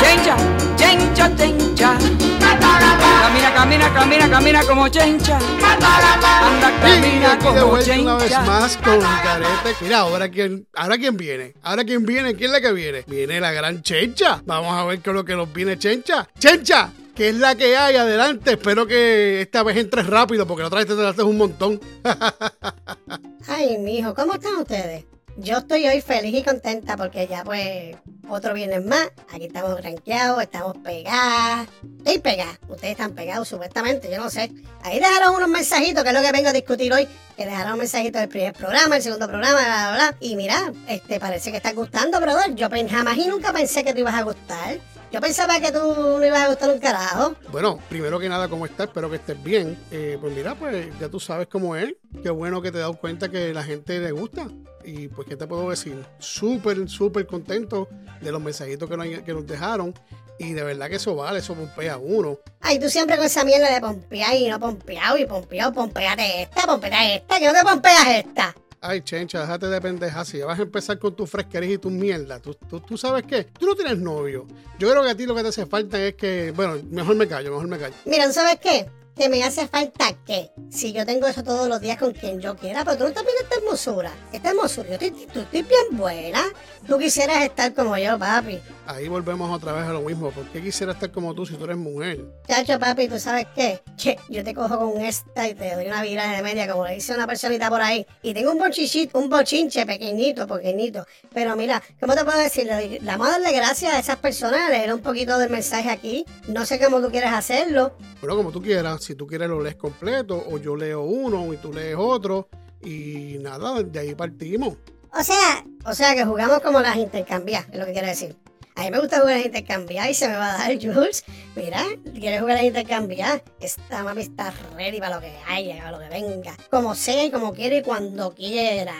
Chencha, 0.00 0.36
chencha, 0.74 1.36
chencha. 1.36 1.98
Camina, 2.40 3.52
camina, 3.54 3.92
camina, 3.92 4.30
camina 4.30 4.62
como 4.64 4.88
chencha. 4.88 5.38
Anda, 5.38 6.72
camina 6.80 7.38
como 7.38 7.66
vuelta 7.66 8.00
una 8.00 8.14
vez 8.14 8.30
chencha. 8.30 8.42
más 8.44 8.76
con 8.78 9.00
Garete. 9.00 9.76
Mira, 9.82 9.98
ahora 9.98 10.30
quién, 10.30 10.66
ahora 10.74 10.96
quién 10.96 11.14
viene. 11.18 11.52
Ahora 11.62 11.84
quién 11.84 12.06
viene, 12.06 12.34
quién 12.34 12.46
es 12.46 12.52
la 12.52 12.60
que 12.62 12.72
viene. 12.72 13.04
Viene 13.06 13.38
la 13.38 13.52
gran 13.52 13.82
Chencha. 13.82 14.40
Vamos 14.46 14.72
a 14.72 14.84
ver 14.84 15.00
qué 15.00 15.10
es 15.10 15.14
lo 15.14 15.26
que 15.26 15.36
nos 15.36 15.52
viene 15.52 15.78
Chencha. 15.78 16.26
Chencha, 16.38 16.90
¿qué 17.14 17.30
es 17.30 17.36
la 17.36 17.54
que 17.54 17.76
hay? 17.76 17.96
Adelante. 17.96 18.52
Espero 18.52 18.86
que 18.86 19.42
esta 19.42 19.62
vez 19.62 19.76
entres 19.76 20.06
rápido 20.06 20.46
porque 20.46 20.62
la 20.62 20.68
otra 20.68 20.78
vez 20.78 20.88
te 20.88 20.94
trataste 20.94 21.22
un 21.22 21.38
montón. 21.38 21.80
Ay, 23.48 23.78
mijo, 23.78 24.14
¿cómo 24.14 24.34
están 24.34 24.56
ustedes? 24.56 25.04
Yo 25.36 25.58
estoy 25.58 25.86
hoy 25.88 26.02
feliz 26.02 26.34
y 26.34 26.42
contenta 26.42 26.96
porque 26.96 27.26
ya 27.26 27.42
pues 27.42 27.96
otro 28.28 28.52
viernes 28.52 28.84
más. 28.84 29.10
Aquí 29.32 29.46
estamos 29.46 29.82
rankeados, 29.82 30.42
estamos 30.42 30.76
pegadas. 30.78 31.68
Estoy 31.98 32.18
pegada. 32.18 32.58
Ustedes 32.68 32.92
están 32.92 33.12
pegados 33.14 33.48
supuestamente, 33.48 34.10
yo 34.10 34.18
no 34.18 34.28
sé. 34.28 34.52
Ahí 34.82 34.98
dejaron 34.98 35.34
unos 35.34 35.48
mensajitos, 35.48 36.02
que 36.02 36.10
es 36.10 36.14
lo 36.14 36.20
que 36.20 36.32
vengo 36.32 36.48
a 36.48 36.52
discutir 36.52 36.92
hoy. 36.92 37.08
Que 37.36 37.46
dejaron 37.46 37.78
mensajitos 37.78 38.20
del 38.20 38.28
primer 38.28 38.52
programa, 38.52 38.96
el 38.96 39.02
segundo 39.02 39.26
programa, 39.26 39.58
bla, 39.58 39.92
bla. 39.94 40.16
Y 40.20 40.36
mira, 40.36 40.72
este 40.86 41.18
parece 41.18 41.50
que 41.50 41.56
está 41.56 41.72
gustando, 41.72 42.20
brother. 42.20 42.54
Yo 42.54 42.68
jamás 42.90 43.16
y 43.16 43.26
nunca 43.26 43.52
pensé 43.52 43.84
que 43.84 43.94
tú 43.94 44.00
ibas 44.00 44.14
a 44.14 44.22
gustar. 44.22 44.78
Yo 45.12 45.20
pensaba 45.20 45.60
que 45.60 45.70
tú 45.70 45.78
no 45.78 46.24
ibas 46.24 46.40
a 46.40 46.48
gustar 46.48 46.70
un 46.70 46.78
carajo. 46.78 47.34
Bueno, 47.50 47.78
primero 47.90 48.18
que 48.18 48.30
nada, 48.30 48.48
¿cómo 48.48 48.64
estás? 48.64 48.86
Espero 48.86 49.10
que 49.10 49.16
estés 49.16 49.40
bien. 49.42 49.78
Eh, 49.90 50.16
pues 50.18 50.34
mira, 50.34 50.54
pues 50.54 50.86
ya 50.98 51.10
tú 51.10 51.20
sabes 51.20 51.48
cómo 51.48 51.76
es. 51.76 51.94
Qué 52.22 52.30
bueno 52.30 52.62
que 52.62 52.72
te 52.72 52.78
das 52.78 52.96
cuenta 52.96 53.30
que 53.30 53.52
la 53.52 53.62
gente 53.62 53.98
le 53.98 54.10
gusta. 54.10 54.48
Y 54.86 55.08
pues, 55.08 55.28
¿qué 55.28 55.36
te 55.36 55.46
puedo 55.46 55.68
decir? 55.68 56.02
Súper, 56.18 56.88
súper 56.88 57.26
contento 57.26 57.88
de 58.22 58.32
los 58.32 58.40
mensajitos 58.40 58.88
que 58.88 58.96
nos, 58.96 59.06
que 59.06 59.34
nos 59.34 59.46
dejaron. 59.46 59.92
Y 60.38 60.54
de 60.54 60.64
verdad 60.64 60.88
que 60.88 60.96
eso 60.96 61.14
vale, 61.14 61.40
eso 61.40 61.54
pompea 61.54 61.98
uno. 61.98 62.38
Ay, 62.62 62.78
tú 62.78 62.88
siempre 62.88 63.16
con 63.18 63.26
esa 63.26 63.44
mierda 63.44 63.70
de 63.70 63.82
pompear 63.82 64.34
y 64.34 64.48
no 64.48 64.58
pompeado 64.58 65.18
y 65.18 65.26
pompeado, 65.26 65.74
pompeate 65.74 66.42
esta, 66.42 66.62
pompeate 66.62 67.16
esta, 67.16 67.38
que 67.38 67.46
no 67.46 67.52
te 67.52 67.62
pompeas 67.62 68.08
esta. 68.08 68.54
Ay, 68.84 69.00
chencha, 69.02 69.40
déjate 69.42 69.68
de 69.68 69.80
pendejas. 69.80 70.26
Si 70.28 70.40
vas 70.40 70.58
a 70.58 70.62
empezar 70.62 70.98
con 70.98 71.14
tus 71.14 71.30
fresquerías 71.30 71.74
y 71.74 71.78
tus 71.78 71.92
mierdas, 71.92 72.42
¿tú, 72.42 72.52
tú, 72.68 72.80
tú 72.80 72.98
sabes 72.98 73.22
qué? 73.24 73.44
Tú 73.44 73.64
no 73.66 73.76
tienes 73.76 73.98
novio. 73.98 74.44
Yo 74.78 74.90
creo 74.90 75.04
que 75.04 75.10
a 75.10 75.14
ti 75.16 75.24
lo 75.24 75.36
que 75.36 75.42
te 75.42 75.48
hace 75.48 75.66
falta 75.66 76.02
es 76.04 76.14
que, 76.14 76.50
bueno, 76.50 76.74
mejor 76.90 77.14
me 77.14 77.28
callo, 77.28 77.50
mejor 77.52 77.68
me 77.68 77.78
callo. 77.78 77.94
Mira, 78.04 78.26
¿tú 78.26 78.32
sabes 78.32 78.58
qué? 78.60 78.90
que 79.14 79.28
me 79.28 79.44
hace 79.44 79.68
falta 79.68 80.06
qué. 80.26 80.50
Si 80.70 80.90
yo 80.94 81.04
tengo 81.04 81.26
eso 81.26 81.44
todos 81.44 81.68
los 81.68 81.82
días 81.82 81.98
con 81.98 82.12
quien 82.12 82.40
yo 82.40 82.56
quiera, 82.56 82.82
pero 82.82 82.96
tú 82.96 83.04
no 83.04 83.10
viendo 83.12 83.30
esta 83.42 83.56
hermosura. 83.56 84.10
Esta 84.32 84.48
hermosura, 84.48 84.88
yo 84.88 84.94
estoy, 84.94 85.10
tú- 85.10 85.40
estoy 85.40 85.62
bien 85.62 85.84
buena. 85.98 86.42
Tú 86.88 86.98
quisieras 86.98 87.42
estar 87.44 87.74
como 87.74 87.94
yo, 87.98 88.18
papi. 88.18 88.58
Ahí 88.84 89.06
volvemos 89.06 89.48
otra 89.54 89.72
vez 89.72 89.84
a 89.84 89.92
lo 89.92 90.00
mismo. 90.00 90.30
¿Por 90.32 90.44
qué 90.46 90.60
quisiera 90.60 90.92
estar 90.92 91.10
como 91.12 91.34
tú 91.34 91.46
si 91.46 91.54
tú 91.54 91.64
eres 91.64 91.76
mujer? 91.76 92.24
Chacho, 92.48 92.78
papi, 92.80 93.06
¿tú 93.06 93.18
sabes 93.18 93.46
qué? 93.54 93.80
Que 93.96 94.18
yo 94.28 94.42
te 94.42 94.54
cojo 94.54 94.76
con 94.76 95.00
esta 95.00 95.48
y 95.48 95.54
te 95.54 95.74
doy 95.74 95.86
una 95.86 96.02
vira 96.02 96.30
de 96.32 96.42
media, 96.42 96.70
como 96.70 96.86
le 96.86 96.94
dice 96.94 97.14
una 97.14 97.26
personita 97.26 97.68
por 97.70 97.80
ahí. 97.80 98.04
Y 98.22 98.34
tengo 98.34 98.50
un 98.50 98.58
bochichito, 98.58 99.18
un 99.18 99.30
bochinche 99.30 99.86
pequeñito, 99.86 100.48
pequeñito. 100.48 101.06
Pero 101.32 101.54
mira, 101.54 101.80
¿cómo 102.00 102.14
te 102.14 102.24
puedo 102.24 102.38
decir? 102.38 102.70
A 102.72 103.16
darle 103.16 103.52
gracias 103.52 103.94
a 103.94 104.00
esas 104.00 104.16
personas, 104.16 104.68
leer 104.68 104.92
un 104.92 105.00
poquito 105.00 105.38
del 105.38 105.50
mensaje 105.50 105.88
aquí. 105.88 106.24
No 106.48 106.66
sé 106.66 106.80
cómo 106.80 107.00
tú 107.00 107.10
quieres 107.10 107.30
hacerlo. 107.30 107.96
Bueno, 108.20 108.36
como 108.36 108.50
tú 108.50 108.60
quieras. 108.60 109.04
Si 109.04 109.14
tú 109.14 109.26
quieres 109.26 109.48
lo 109.48 109.62
lees 109.62 109.76
completo 109.76 110.44
o 110.50 110.58
yo 110.58 110.74
leo 110.74 111.02
uno 111.02 111.52
y 111.52 111.56
tú 111.56 111.72
lees 111.72 111.96
otro. 111.96 112.48
Y 112.82 113.38
nada, 113.40 113.80
de 113.80 113.98
ahí 113.98 114.14
partimos. 114.16 114.76
O 115.14 115.22
sea, 115.22 115.64
o 115.84 115.94
sea 115.94 116.14
que 116.14 116.24
jugamos 116.24 116.60
como 116.60 116.80
las 116.80 116.96
intercambiadas, 116.96 117.68
es 117.70 117.78
lo 117.78 117.84
que 117.84 117.92
quiere 117.92 118.08
decir. 118.08 118.36
A 118.74 118.84
mí 118.84 118.90
me 118.90 119.00
gusta 119.00 119.20
jugar 119.20 119.36
las 119.36 119.46
intercambiadas 119.46 120.10
y 120.10 120.14
se 120.14 120.28
me 120.28 120.36
va 120.36 120.54
a 120.54 120.58
dar 120.58 120.74
Jules. 120.80 121.24
Mira, 121.54 121.84
¿quieres 122.14 122.40
jugar 122.40 122.56
las 122.56 122.64
intercambiadas? 122.64 123.42
Esta 123.60 124.02
mami 124.02 124.22
está 124.22 124.52
ready 124.76 124.98
para 124.98 125.16
lo 125.16 125.20
que 125.20 125.32
haya, 125.46 125.76
para 125.78 125.90
lo 125.92 125.98
que 125.98 126.08
venga. 126.08 126.56
Como 126.70 126.94
sea 126.94 127.24
y 127.24 127.30
como 127.30 127.52
quiera 127.52 127.76
y 127.76 127.82
cuando 127.82 128.34
quiera. 128.34 128.94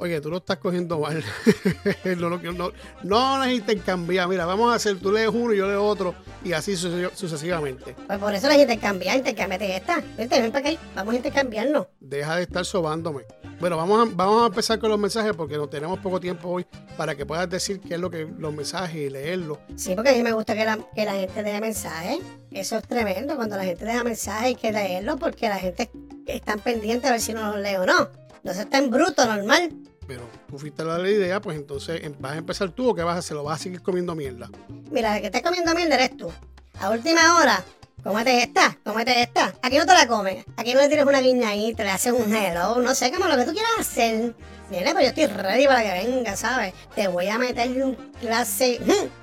Oye, 0.00 0.20
tú 0.20 0.30
lo 0.30 0.36
estás 0.36 0.58
cogiendo 0.58 1.00
mal. 1.00 1.24
no, 2.04 2.30
no, 2.30 2.38
no, 2.52 2.72
no 3.02 3.38
las 3.38 3.48
intercambiar. 3.50 4.28
Mira, 4.28 4.46
vamos 4.46 4.72
a 4.72 4.76
hacer, 4.76 4.96
tú 5.00 5.10
lees 5.10 5.28
uno 5.32 5.52
y 5.52 5.56
yo 5.58 5.66
leo 5.66 5.84
otro. 5.84 6.14
Y 6.44 6.52
así 6.52 6.76
suce- 6.76 7.10
sucesivamente. 7.16 7.96
Pues 8.06 8.18
por 8.20 8.32
eso 8.32 8.46
las 8.46 8.58
intercambiadas, 8.58 9.18
intercambiate 9.18 9.76
esta. 9.76 10.00
Vente, 10.16 10.40
ven 10.40 10.52
para 10.52 10.68
acá, 10.70 10.80
vamos 10.94 11.14
a 11.14 11.16
intercambiarnos. 11.16 11.88
Deja 11.98 12.36
de 12.36 12.42
estar 12.42 12.64
sobándome. 12.64 13.24
Bueno, 13.60 13.76
vamos 13.76 14.06
a, 14.08 14.12
vamos 14.14 14.42
a 14.44 14.46
empezar 14.46 14.78
con 14.78 14.88
los 14.90 14.98
mensajes 15.00 15.32
porque 15.36 15.56
no 15.56 15.68
tenemos 15.68 15.98
poco 15.98 16.20
tiempo 16.20 16.48
hoy 16.48 16.64
para 16.96 17.16
que 17.16 17.26
puedas 17.26 17.50
decir 17.50 17.80
qué 17.80 17.94
es 17.94 18.00
lo 18.00 18.08
que 18.08 18.24
los 18.38 18.54
mensajes 18.54 18.94
y 18.94 19.10
leerlos. 19.10 19.58
Sí, 19.74 19.94
porque 19.96 20.10
a 20.10 20.12
mí 20.12 20.22
me 20.22 20.30
gusta 20.32 20.54
que 20.54 20.64
la, 20.64 20.78
que 20.94 21.04
la 21.04 21.14
gente 21.14 21.42
deje 21.42 21.60
mensajes. 21.60 22.18
Eso 22.52 22.76
es 22.76 22.86
tremendo, 22.86 23.34
cuando 23.34 23.56
la 23.56 23.64
gente 23.64 23.84
deja 23.84 24.04
mensajes 24.04 24.44
hay 24.44 24.54
que 24.54 24.70
leerlo 24.70 25.16
porque 25.16 25.48
la 25.48 25.58
gente 25.58 25.90
está 26.26 26.56
pendiente 26.56 27.08
a 27.08 27.10
ver 27.12 27.20
si 27.20 27.32
uno 27.32 27.50
los 27.56 27.60
lee 27.60 27.74
o 27.76 27.84
no. 27.86 28.08
No 28.44 28.54
se 28.54 28.62
está 28.62 28.78
en 28.78 28.90
bruto, 28.90 29.26
normal. 29.26 29.72
Pero 30.06 30.22
tú 30.48 30.58
fuiste 30.58 30.82
a 30.82 30.84
dar 30.84 31.00
la 31.00 31.10
idea, 31.10 31.40
pues 31.40 31.58
entonces 31.58 32.00
em- 32.04 32.14
vas 32.20 32.32
a 32.34 32.38
empezar 32.38 32.70
tú 32.70 32.90
o 32.90 32.94
qué 32.94 33.02
vas 33.02 33.16
a 33.16 33.18
hacer, 33.18 33.36
lo 33.36 33.42
vas 33.42 33.60
a 33.60 33.62
seguir 33.64 33.82
comiendo 33.82 34.14
mierda. 34.14 34.48
Mira, 34.90 35.16
el 35.16 35.20
que 35.20 35.26
estés 35.26 35.42
comiendo 35.42 35.74
mierda 35.74 35.96
eres 35.96 36.16
tú. 36.16 36.30
A 36.80 36.90
última 36.90 37.36
hora, 37.40 37.64
cómete 38.02 38.42
esta, 38.42 38.78
cómete 38.84 39.22
esta. 39.22 39.54
Aquí 39.62 39.76
no 39.78 39.86
te 39.86 39.92
la 39.92 40.06
comes. 40.06 40.44
Aquí 40.56 40.74
no 40.74 40.80
le 40.80 40.88
tienes 40.88 41.06
una 41.06 41.20
guiñadita, 41.20 41.84
le 41.84 41.90
haces 41.90 42.12
un 42.12 42.34
hello, 42.34 42.76
no 42.80 42.94
sé, 42.94 43.10
como 43.12 43.26
lo 43.26 43.36
que 43.36 43.44
tú 43.44 43.52
quieras 43.52 43.70
hacer. 43.80 44.34
Nene, 44.70 44.92
pues 44.92 45.04
yo 45.04 45.08
estoy 45.08 45.26
ready 45.26 45.66
para 45.66 45.82
que 45.82 46.06
venga, 46.06 46.36
¿sabes? 46.36 46.74
Te 46.94 47.08
voy 47.08 47.28
a 47.28 47.38
meter 47.38 47.70
un 47.82 47.94
clase... 48.20 48.78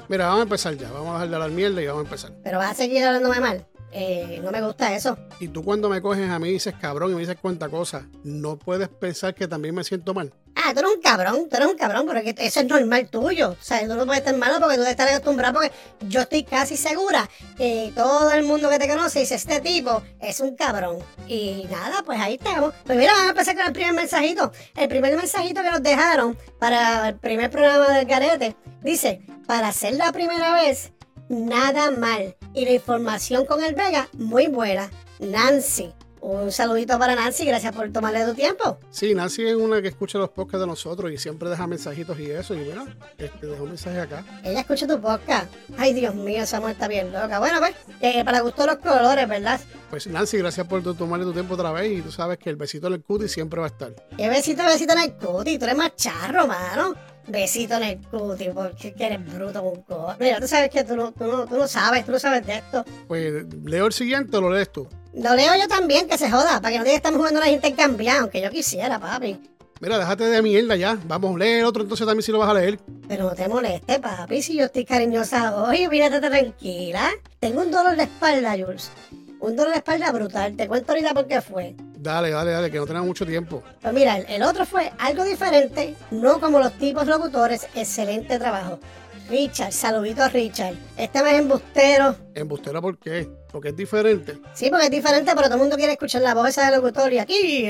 Mira, 0.07 0.26
vamos 0.26 0.39
a 0.39 0.43
empezar 0.43 0.76
ya, 0.76 0.91
vamos 0.91 1.09
a 1.09 1.13
dejar 1.13 1.30
de 1.30 1.39
la 1.39 1.47
mierda 1.47 1.82
y 1.82 1.86
vamos 1.86 2.01
a 2.01 2.05
empezar. 2.05 2.32
Pero 2.43 2.57
vas 2.57 2.71
a 2.71 2.73
seguir 2.73 3.03
hablándome 3.03 3.39
mal. 3.39 3.65
Eh, 3.98 4.41
no 4.43 4.52
me 4.52 4.62
gusta 4.62 4.93
eso. 4.93 5.18
Y 5.39 5.48
tú 5.48 5.64
cuando 5.64 5.88
me 5.88 6.02
coges 6.02 6.30
a 6.30 6.38
mí 6.38 6.50
y 6.50 6.54
dices 6.54 6.74
cabrón 6.82 7.12
y 7.12 7.14
me 7.14 7.22
dices 7.22 7.38
cuánta 7.41 7.70
cosa, 7.70 8.06
no 8.26 8.58
puedes 8.58 8.89
pensar 8.89 9.34
que 9.34 9.48
también 9.48 9.74
me 9.74 9.86
siento 9.86 10.14
mal. 10.14 10.34
Ah, 10.54 10.74
tú 10.74 10.80
eres 10.80 10.91
un 10.96 11.02
cabrón, 11.02 11.48
tú 11.50 11.56
eres 11.56 11.70
un 11.70 11.78
cabrón, 11.78 12.06
pero 12.06 12.22
que 12.22 12.36
eso 12.46 12.60
es 12.60 12.66
normal 12.66 13.08
tuyo. 13.10 13.52
O 13.52 13.64
sea, 13.64 13.88
tú 13.88 13.96
no 13.96 14.06
puedes 14.06 14.20
estar 14.20 14.36
malo 14.36 14.60
porque 14.60 14.76
tú 14.76 14.82
debes 14.82 14.91
estar 14.91 15.08
acostumbrado 15.08 15.54
porque 15.54 15.72
yo 16.10 16.22
estoy 16.22 16.43
casi 16.43 16.76
segura 16.76 17.30
que 17.56 17.93
todo 17.96 18.32
el 18.32 18.43
mundo 18.43 18.70
que 18.70 18.80
te 18.80 18.88
conoce 18.89 19.20
dice, 19.20 19.36
este 19.36 19.62
tipo 19.62 20.04
es 20.20 20.41
un 20.41 20.58
cabrón. 20.58 20.98
Y 21.28 21.66
nada, 21.72 22.04
pues 22.04 22.20
ahí 22.20 22.34
estamos. 22.36 22.74
Pues 22.86 22.98
mira, 22.98 23.14
vamos 23.14 23.28
a 23.28 23.30
empezar 23.30 23.56
con 23.56 23.66
el 23.66 23.74
primer 23.74 23.93
mensajito. 23.93 24.52
El 24.76 24.89
primer 24.89 25.16
mensajito 25.16 25.62
que 25.62 25.72
nos 25.72 25.84
dejaron 25.84 26.38
para 26.60 27.10
el 27.10 27.16
primer 27.16 27.50
programa 27.50 27.88
del 27.93 28.06
Garete 28.06 28.58
dice, 28.82 29.22
para 29.48 29.70
hacer 29.70 29.93
la 29.93 30.12
primera 30.12 30.54
vez, 30.54 30.91
nada 31.30 31.91
mal. 31.91 32.36
Y 32.53 32.65
la 32.65 32.71
información 32.71 33.45
con 33.45 33.63
el 33.63 33.76
Vega, 33.76 34.09
muy 34.13 34.47
buena. 34.47 34.89
Nancy. 35.19 35.93
Un 36.21 36.51
saludito 36.51 36.97
para 36.97 37.13
Nancy, 37.13 37.45
gracias 37.45 37.76
por 37.76 37.91
tomarle 37.91 38.26
tu 38.26 38.34
tiempo. 38.34 38.80
Sí, 38.89 39.13
Nancy 39.13 39.45
es 39.45 39.53
una 39.53 39.80
que 39.80 39.89
escucha 39.89 40.17
los 40.17 40.32
podcasts 40.32 40.61
de 40.61 40.65
nosotros 40.65 41.11
y 41.11 41.19
siempre 41.19 41.47
deja 41.51 41.67
mensajitos 41.67 42.19
y 42.19 42.32
eso. 42.32 42.55
Y 42.55 42.61
mira, 42.61 42.84
este, 43.19 43.45
dejó 43.45 43.61
un 43.61 43.69
mensaje 43.69 43.99
acá. 43.99 44.26
Ella 44.43 44.61
escucha 44.61 44.88
tu 44.88 44.99
podcast. 44.99 45.53
Ay, 45.78 45.93
Dios 45.93 46.15
mío, 46.15 46.41
esa 46.41 46.59
mujer 46.59 46.73
está 46.73 46.88
bien 46.88 47.13
loca. 47.13 47.38
Bueno, 47.38 47.59
pues, 47.59 47.76
eh, 48.01 48.26
para 48.26 48.39
gusto 48.39 48.65
los 48.65 48.78
colores, 48.78 49.30
¿verdad? 49.30 49.61
Pues 49.91 50.07
Nancy, 50.07 50.39
gracias 50.39 50.65
por 50.65 50.82
tomarle 50.95 51.26
tu 51.26 51.34
tiempo 51.34 51.53
otra 51.53 51.71
vez 51.71 51.91
y 51.91 52.01
tú 52.01 52.11
sabes 52.11 52.39
que 52.39 52.49
el 52.49 52.55
besito 52.55 52.88
en 52.88 52.93
el 52.93 53.03
cutie 53.03 53.28
siempre 53.28 53.59
va 53.59 53.67
a 53.67 53.69
estar. 53.69 53.93
Qué 54.17 54.28
besito, 54.28 54.63
besito 54.63 54.93
en 54.93 54.99
el 54.99 55.13
cuti. 55.13 55.59
Tú 55.59 55.65
eres 55.65 55.78
más 55.78 55.95
charro, 55.95 56.47
mano. 56.47 56.95
Besito 57.28 57.76
en 57.76 57.84
el 57.84 58.01
cuti, 58.07 58.49
porque 58.49 58.93
que 58.93 59.05
eres 59.05 59.34
bruto 59.34 59.63
con 59.63 59.82
cojones. 59.82 60.19
Mira, 60.19 60.39
tú 60.39 60.47
sabes 60.47 60.69
que 60.69 60.84
tú 60.84 60.95
no, 60.95 61.11
tú, 61.11 61.26
no, 61.26 61.45
tú 61.45 61.57
no 61.57 61.67
sabes, 61.67 62.05
tú 62.05 62.11
no 62.11 62.19
sabes 62.19 62.45
de 62.45 62.55
esto. 62.55 62.86
Pues 63.07 63.45
leo 63.63 63.88
el 63.88 63.93
siguiente 63.93 64.38
o 64.38 64.41
lo 64.41 64.51
lees 64.51 64.71
tú. 64.71 64.88
Lo 65.13 65.34
leo 65.34 65.53
yo 65.59 65.67
también, 65.67 66.07
que 66.07 66.17
se 66.17 66.30
joda, 66.30 66.61
para 66.61 66.71
que 66.71 66.78
no 66.78 66.84
digas 66.84 66.93
que 66.93 66.97
estamos 66.97 67.17
jugando 67.17 67.39
las 67.39 67.49
intercambiadas, 67.49 68.21
aunque 68.21 68.41
yo 68.41 68.49
quisiera, 68.49 68.99
papi. 68.99 69.39
Mira, 69.82 69.97
déjate 69.97 70.26
de 70.26 70.41
mierda 70.41 70.76
ya. 70.76 70.97
Vamos, 71.05 71.38
lee 71.38 71.59
el 71.59 71.65
otro 71.65 71.84
entonces 71.84 72.05
también 72.05 72.23
si 72.23 72.32
lo 72.32 72.39
vas 72.39 72.49
a 72.49 72.53
leer. 72.53 72.80
Pero 73.07 73.26
no 73.26 73.32
te 73.36 73.47
moleste, 73.47 73.99
papi, 73.99 74.41
si 74.41 74.55
yo 74.57 74.65
estoy 74.65 74.86
cariñosa 74.86 75.55
hoy, 75.55 75.88
mírate 75.88 76.19
tranquila. 76.21 77.09
Tengo 77.39 77.61
un 77.61 77.71
dolor 77.71 77.95
de 77.95 78.03
espalda, 78.03 78.51
Jules. 78.51 78.91
Un 79.39 79.55
dolor 79.55 79.73
de 79.73 79.78
espalda 79.80 80.11
brutal. 80.11 80.55
Te 80.55 80.67
cuento 80.67 80.91
ahorita 80.91 81.13
por 81.13 81.28
qué 81.28 81.41
fue. 81.41 81.76
Dale, 82.06 82.30
dale, 82.30 82.51
dale, 82.51 82.70
que 82.70 82.78
no 82.78 82.86
tenemos 82.86 83.08
mucho 83.08 83.26
tiempo. 83.26 83.64
Pues 83.82 83.91
mira, 83.91 84.20
el, 84.20 84.26
el 84.30 84.43
otro 84.43 84.64
fue 84.64 84.91
algo 84.99 85.24
diferente, 85.24 85.95
no 86.12 86.39
como 86.39 86.60
los 86.60 86.72
tipos 86.74 87.08
locutores. 87.08 87.68
Excelente 87.74 88.38
trabajo. 88.38 88.80
Richard, 89.28 89.72
saludito 89.72 90.22
a 90.22 90.30
Richard. 90.30 90.76
Este 90.95 91.24
más 91.24 91.34
embustero. 91.34 92.16
Embustera, 92.36 92.80
¿por 92.80 92.99
qué? 92.99 93.28
Porque 93.51 93.70
es 93.70 93.76
diferente. 93.76 94.38
Sí, 94.53 94.70
porque 94.70 94.86
es 94.86 94.91
diferente, 94.91 95.32
pero 95.36 95.47
todo 95.47 95.56
el 95.56 95.62
mundo 95.62 95.78
quiere 95.78 95.93
escuchar 95.93 96.22
la 96.22 96.36
voz 96.36 96.49
esa 96.49 96.70
del 96.70 96.80
locutor 96.80 97.12
y 97.12 97.18
aquí. 97.18 97.70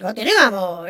Continuamos. 0.00 0.88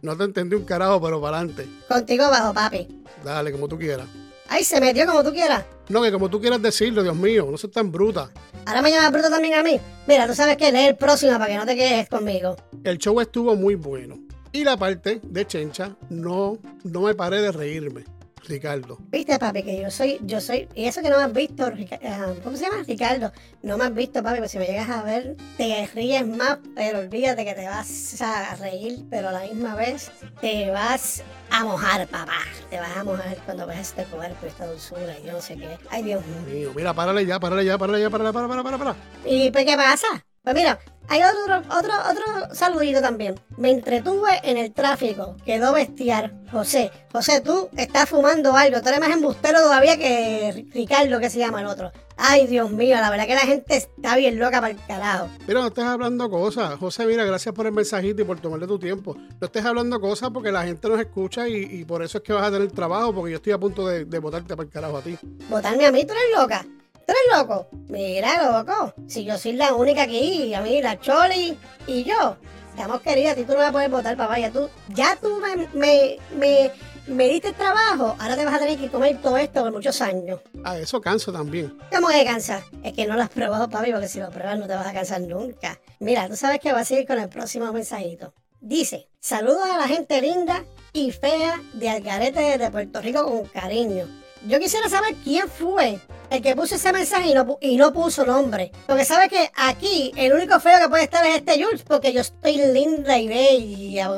No 0.00 0.16
te 0.16 0.24
entendí 0.24 0.54
un 0.54 0.64
carajo, 0.64 1.00
pero 1.02 1.20
para 1.20 1.38
adelante. 1.38 1.66
Contigo 1.88 2.30
bajo, 2.30 2.54
papi. 2.54 3.02
Dale, 3.24 3.50
como 3.50 3.66
tú 3.66 3.76
quieras. 3.76 4.06
Ay, 4.48 4.62
se 4.62 4.80
metió 4.80 5.06
como 5.06 5.24
tú 5.24 5.32
quieras. 5.32 5.64
No, 5.90 6.00
que 6.02 6.12
como 6.12 6.30
tú 6.30 6.40
quieras 6.40 6.62
decirlo, 6.62 7.02
Dios 7.02 7.16
mío, 7.16 7.48
no 7.50 7.58
seas 7.58 7.72
tan 7.72 7.90
bruta. 7.90 8.30
Ahora 8.64 8.80
me 8.80 8.92
llama 8.92 9.10
bruto 9.10 9.28
también 9.28 9.54
a 9.54 9.62
mí. 9.64 9.80
Mira, 10.06 10.28
tú 10.28 10.34
sabes 10.34 10.56
que 10.56 10.70
lee 10.70 10.86
el 10.86 10.96
próximo 10.96 11.32
para 11.32 11.48
que 11.48 11.56
no 11.56 11.66
te 11.66 11.74
quedes 11.74 12.08
conmigo. 12.08 12.56
El 12.84 12.96
show 12.98 13.20
estuvo 13.20 13.56
muy 13.56 13.74
bueno. 13.74 14.16
Y 14.52 14.62
la 14.62 14.76
parte 14.76 15.20
de 15.24 15.46
Chencha, 15.46 15.96
no, 16.08 16.58
no 16.84 17.00
me 17.02 17.14
paré 17.16 17.42
de 17.42 17.50
reírme, 17.50 18.04
Ricardo. 18.50 18.98
Viste, 19.10 19.38
papi, 19.38 19.62
que 19.62 19.80
yo 19.80 19.90
soy, 19.90 20.18
yo 20.22 20.40
soy, 20.40 20.68
y 20.74 20.84
eso 20.84 21.00
que 21.00 21.08
no 21.08 21.16
me 21.16 21.22
has 21.22 21.32
visto, 21.32 21.64
ah, 22.04 22.34
¿cómo 22.42 22.56
se 22.56 22.64
llama? 22.64 22.82
Ricardo, 22.86 23.32
no 23.62 23.78
me 23.78 23.84
has 23.84 23.94
visto, 23.94 24.22
papi, 24.22 24.38
pues 24.38 24.50
si 24.50 24.58
me 24.58 24.66
llegas 24.66 24.90
a 24.90 25.02
ver, 25.02 25.36
te 25.56 25.88
ríes 25.94 26.26
más, 26.26 26.58
pero 26.74 26.98
olvídate 26.98 27.44
que 27.44 27.54
te 27.54 27.66
vas 27.66 28.20
a 28.20 28.56
reír, 28.56 29.04
pero 29.08 29.28
a 29.28 29.32
la 29.32 29.40
misma 29.40 29.74
vez 29.76 30.10
te 30.40 30.70
vas 30.70 31.22
a 31.50 31.64
mojar, 31.64 32.06
papá. 32.08 32.38
Te 32.68 32.78
vas 32.78 32.96
a 32.96 33.04
mojar 33.04 33.36
cuando 33.44 33.66
ves 33.66 33.78
este 33.78 34.04
cuerpo, 34.04 34.46
esta 34.46 34.66
dulzura, 34.66 35.18
y 35.18 35.26
yo 35.26 35.32
no 35.32 35.40
sé 35.40 35.56
qué. 35.56 35.78
Ay, 35.90 36.02
Dios 36.02 36.24
mío. 36.26 36.54
Mío, 36.54 36.72
mira, 36.74 36.92
párale 36.92 37.24
ya, 37.24 37.38
párale 37.38 37.64
ya, 37.64 37.78
párale 37.78 38.00
ya, 38.00 38.10
párale, 38.10 38.32
para, 38.32 38.48
para, 38.48 38.62
para, 38.62 38.78
para. 38.78 38.96
¿Y 39.24 39.50
pues 39.50 39.64
qué 39.64 39.76
pasa? 39.76 40.06
Pues 40.42 40.54
mira, 40.56 40.78
hay 41.08 41.20
otro, 41.22 41.58
otro, 41.76 41.92
otro 42.10 42.54
saludito 42.54 43.02
también. 43.02 43.34
Me 43.58 43.70
entretuve 43.70 44.30
en 44.42 44.56
el 44.56 44.72
tráfico. 44.72 45.36
Quedó 45.44 45.74
bestial. 45.74 46.32
José, 46.50 46.90
José, 47.12 47.42
tú 47.42 47.68
estás 47.76 48.08
fumando 48.08 48.56
algo. 48.56 48.80
Tú 48.80 48.88
eres 48.88 49.00
más 49.00 49.10
embustero 49.10 49.60
todavía 49.60 49.98
que 49.98 50.66
Ricardo, 50.72 51.20
que 51.20 51.28
se 51.28 51.40
llama 51.40 51.60
el 51.60 51.66
otro. 51.66 51.92
Ay, 52.16 52.46
Dios 52.46 52.70
mío, 52.70 52.96
la 52.96 53.10
verdad 53.10 53.26
que 53.26 53.34
la 53.34 53.40
gente 53.40 53.76
está 53.76 54.16
bien 54.16 54.38
loca 54.38 54.62
para 54.62 54.70
el 54.72 54.78
carajo. 54.86 55.28
Mira, 55.46 55.60
no 55.60 55.66
estés 55.66 55.84
hablando 55.84 56.30
cosas. 56.30 56.74
José, 56.78 57.04
mira, 57.04 57.24
gracias 57.24 57.54
por 57.54 57.66
el 57.66 57.72
mensajito 57.72 58.22
y 58.22 58.24
por 58.24 58.40
tomarle 58.40 58.66
tu 58.66 58.78
tiempo. 58.78 59.14
No 59.14 59.46
estés 59.46 59.64
hablando 59.66 60.00
cosas 60.00 60.30
porque 60.32 60.50
la 60.50 60.64
gente 60.64 60.88
nos 60.88 61.00
escucha 61.00 61.46
y, 61.48 61.56
y 61.56 61.84
por 61.84 62.02
eso 62.02 62.16
es 62.18 62.24
que 62.24 62.32
vas 62.32 62.46
a 62.46 62.50
tener 62.50 62.70
trabajo, 62.72 63.14
porque 63.14 63.32
yo 63.32 63.36
estoy 63.36 63.52
a 63.52 63.58
punto 63.58 63.86
de, 63.86 64.06
de 64.06 64.18
botarte 64.18 64.56
para 64.56 64.66
el 64.66 64.72
carajo 64.72 64.96
a 64.96 65.02
ti. 65.02 65.18
Votarme 65.50 65.84
a 65.84 65.92
mí, 65.92 66.04
tú 66.06 66.14
eres 66.14 66.38
loca. 66.40 66.64
¿Tú 67.10 67.16
eres 67.16 67.40
loco? 67.40 67.66
Mira, 67.88 68.52
loco. 68.52 68.94
Si 69.08 69.24
yo 69.24 69.36
soy 69.36 69.54
la 69.54 69.74
única 69.74 70.02
aquí, 70.02 70.54
a 70.54 70.60
mí, 70.60 70.80
la 70.80 71.00
Choli 71.00 71.58
y 71.88 72.04
yo. 72.04 72.36
Estamos 72.70 73.00
queridas, 73.00 73.32
a 73.32 73.34
ti 73.34 73.42
tú 73.42 73.54
no 73.54 73.58
vas 73.58 73.70
a 73.70 73.72
poder 73.72 73.90
votar, 73.90 74.16
papá. 74.16 74.38
Ya 74.38 74.52
tú, 74.52 74.68
ya 74.90 75.16
tú 75.20 75.40
me, 75.40 75.66
me, 75.74 76.18
me, 76.36 76.70
me 77.08 77.28
diste 77.28 77.52
trabajo. 77.52 78.14
Ahora 78.20 78.36
te 78.36 78.44
vas 78.44 78.54
a 78.54 78.58
tener 78.60 78.78
que 78.78 78.88
comer 78.88 79.20
todo 79.20 79.36
esto 79.38 79.62
por 79.62 79.72
muchos 79.72 80.00
años. 80.02 80.38
Ah, 80.62 80.78
eso 80.78 81.00
cansa 81.00 81.32
también. 81.32 81.76
¿Cómo 81.92 82.06
que 82.06 82.24
cansa? 82.24 82.62
Es 82.84 82.92
que 82.92 83.08
no 83.08 83.16
lo 83.16 83.22
has 83.22 83.30
probado, 83.30 83.68
papi, 83.68 83.90
porque 83.90 84.06
si 84.06 84.20
lo 84.20 84.30
pruebas 84.30 84.60
no 84.60 84.68
te 84.68 84.76
vas 84.76 84.86
a 84.86 84.92
cansar 84.92 85.20
nunca. 85.22 85.80
Mira, 85.98 86.28
tú 86.28 86.36
sabes 86.36 86.60
que 86.60 86.72
va 86.72 86.78
a 86.78 86.84
seguir 86.84 87.08
con 87.08 87.18
el 87.18 87.28
próximo 87.28 87.72
mensajito. 87.72 88.34
Dice, 88.60 89.08
saludos 89.18 89.68
a 89.68 89.78
la 89.78 89.88
gente 89.88 90.20
linda 90.20 90.64
y 90.92 91.10
fea 91.10 91.60
de 91.72 91.90
Algarete 91.90 92.56
de 92.56 92.70
Puerto 92.70 93.00
Rico 93.00 93.24
con 93.24 93.46
cariño. 93.46 94.06
Yo 94.46 94.58
quisiera 94.58 94.88
saber 94.88 95.14
quién 95.22 95.48
fue 95.48 95.98
el 96.30 96.40
que 96.40 96.56
puso 96.56 96.76
ese 96.76 96.92
mensaje 96.92 97.28
y 97.30 97.34
no, 97.34 97.58
y 97.60 97.76
no 97.76 97.92
puso 97.92 98.24
nombre. 98.24 98.72
Porque 98.86 99.04
sabe 99.04 99.28
que 99.28 99.50
aquí 99.54 100.12
el 100.16 100.32
único 100.32 100.58
feo 100.60 100.78
que 100.80 100.88
puede 100.88 101.04
estar 101.04 101.26
es 101.26 101.36
este 101.36 101.62
Jules, 101.62 101.82
porque 101.82 102.12
yo 102.12 102.20
estoy 102.20 102.56
linda 102.56 103.18
y 103.18 103.28
bella. 103.28 104.10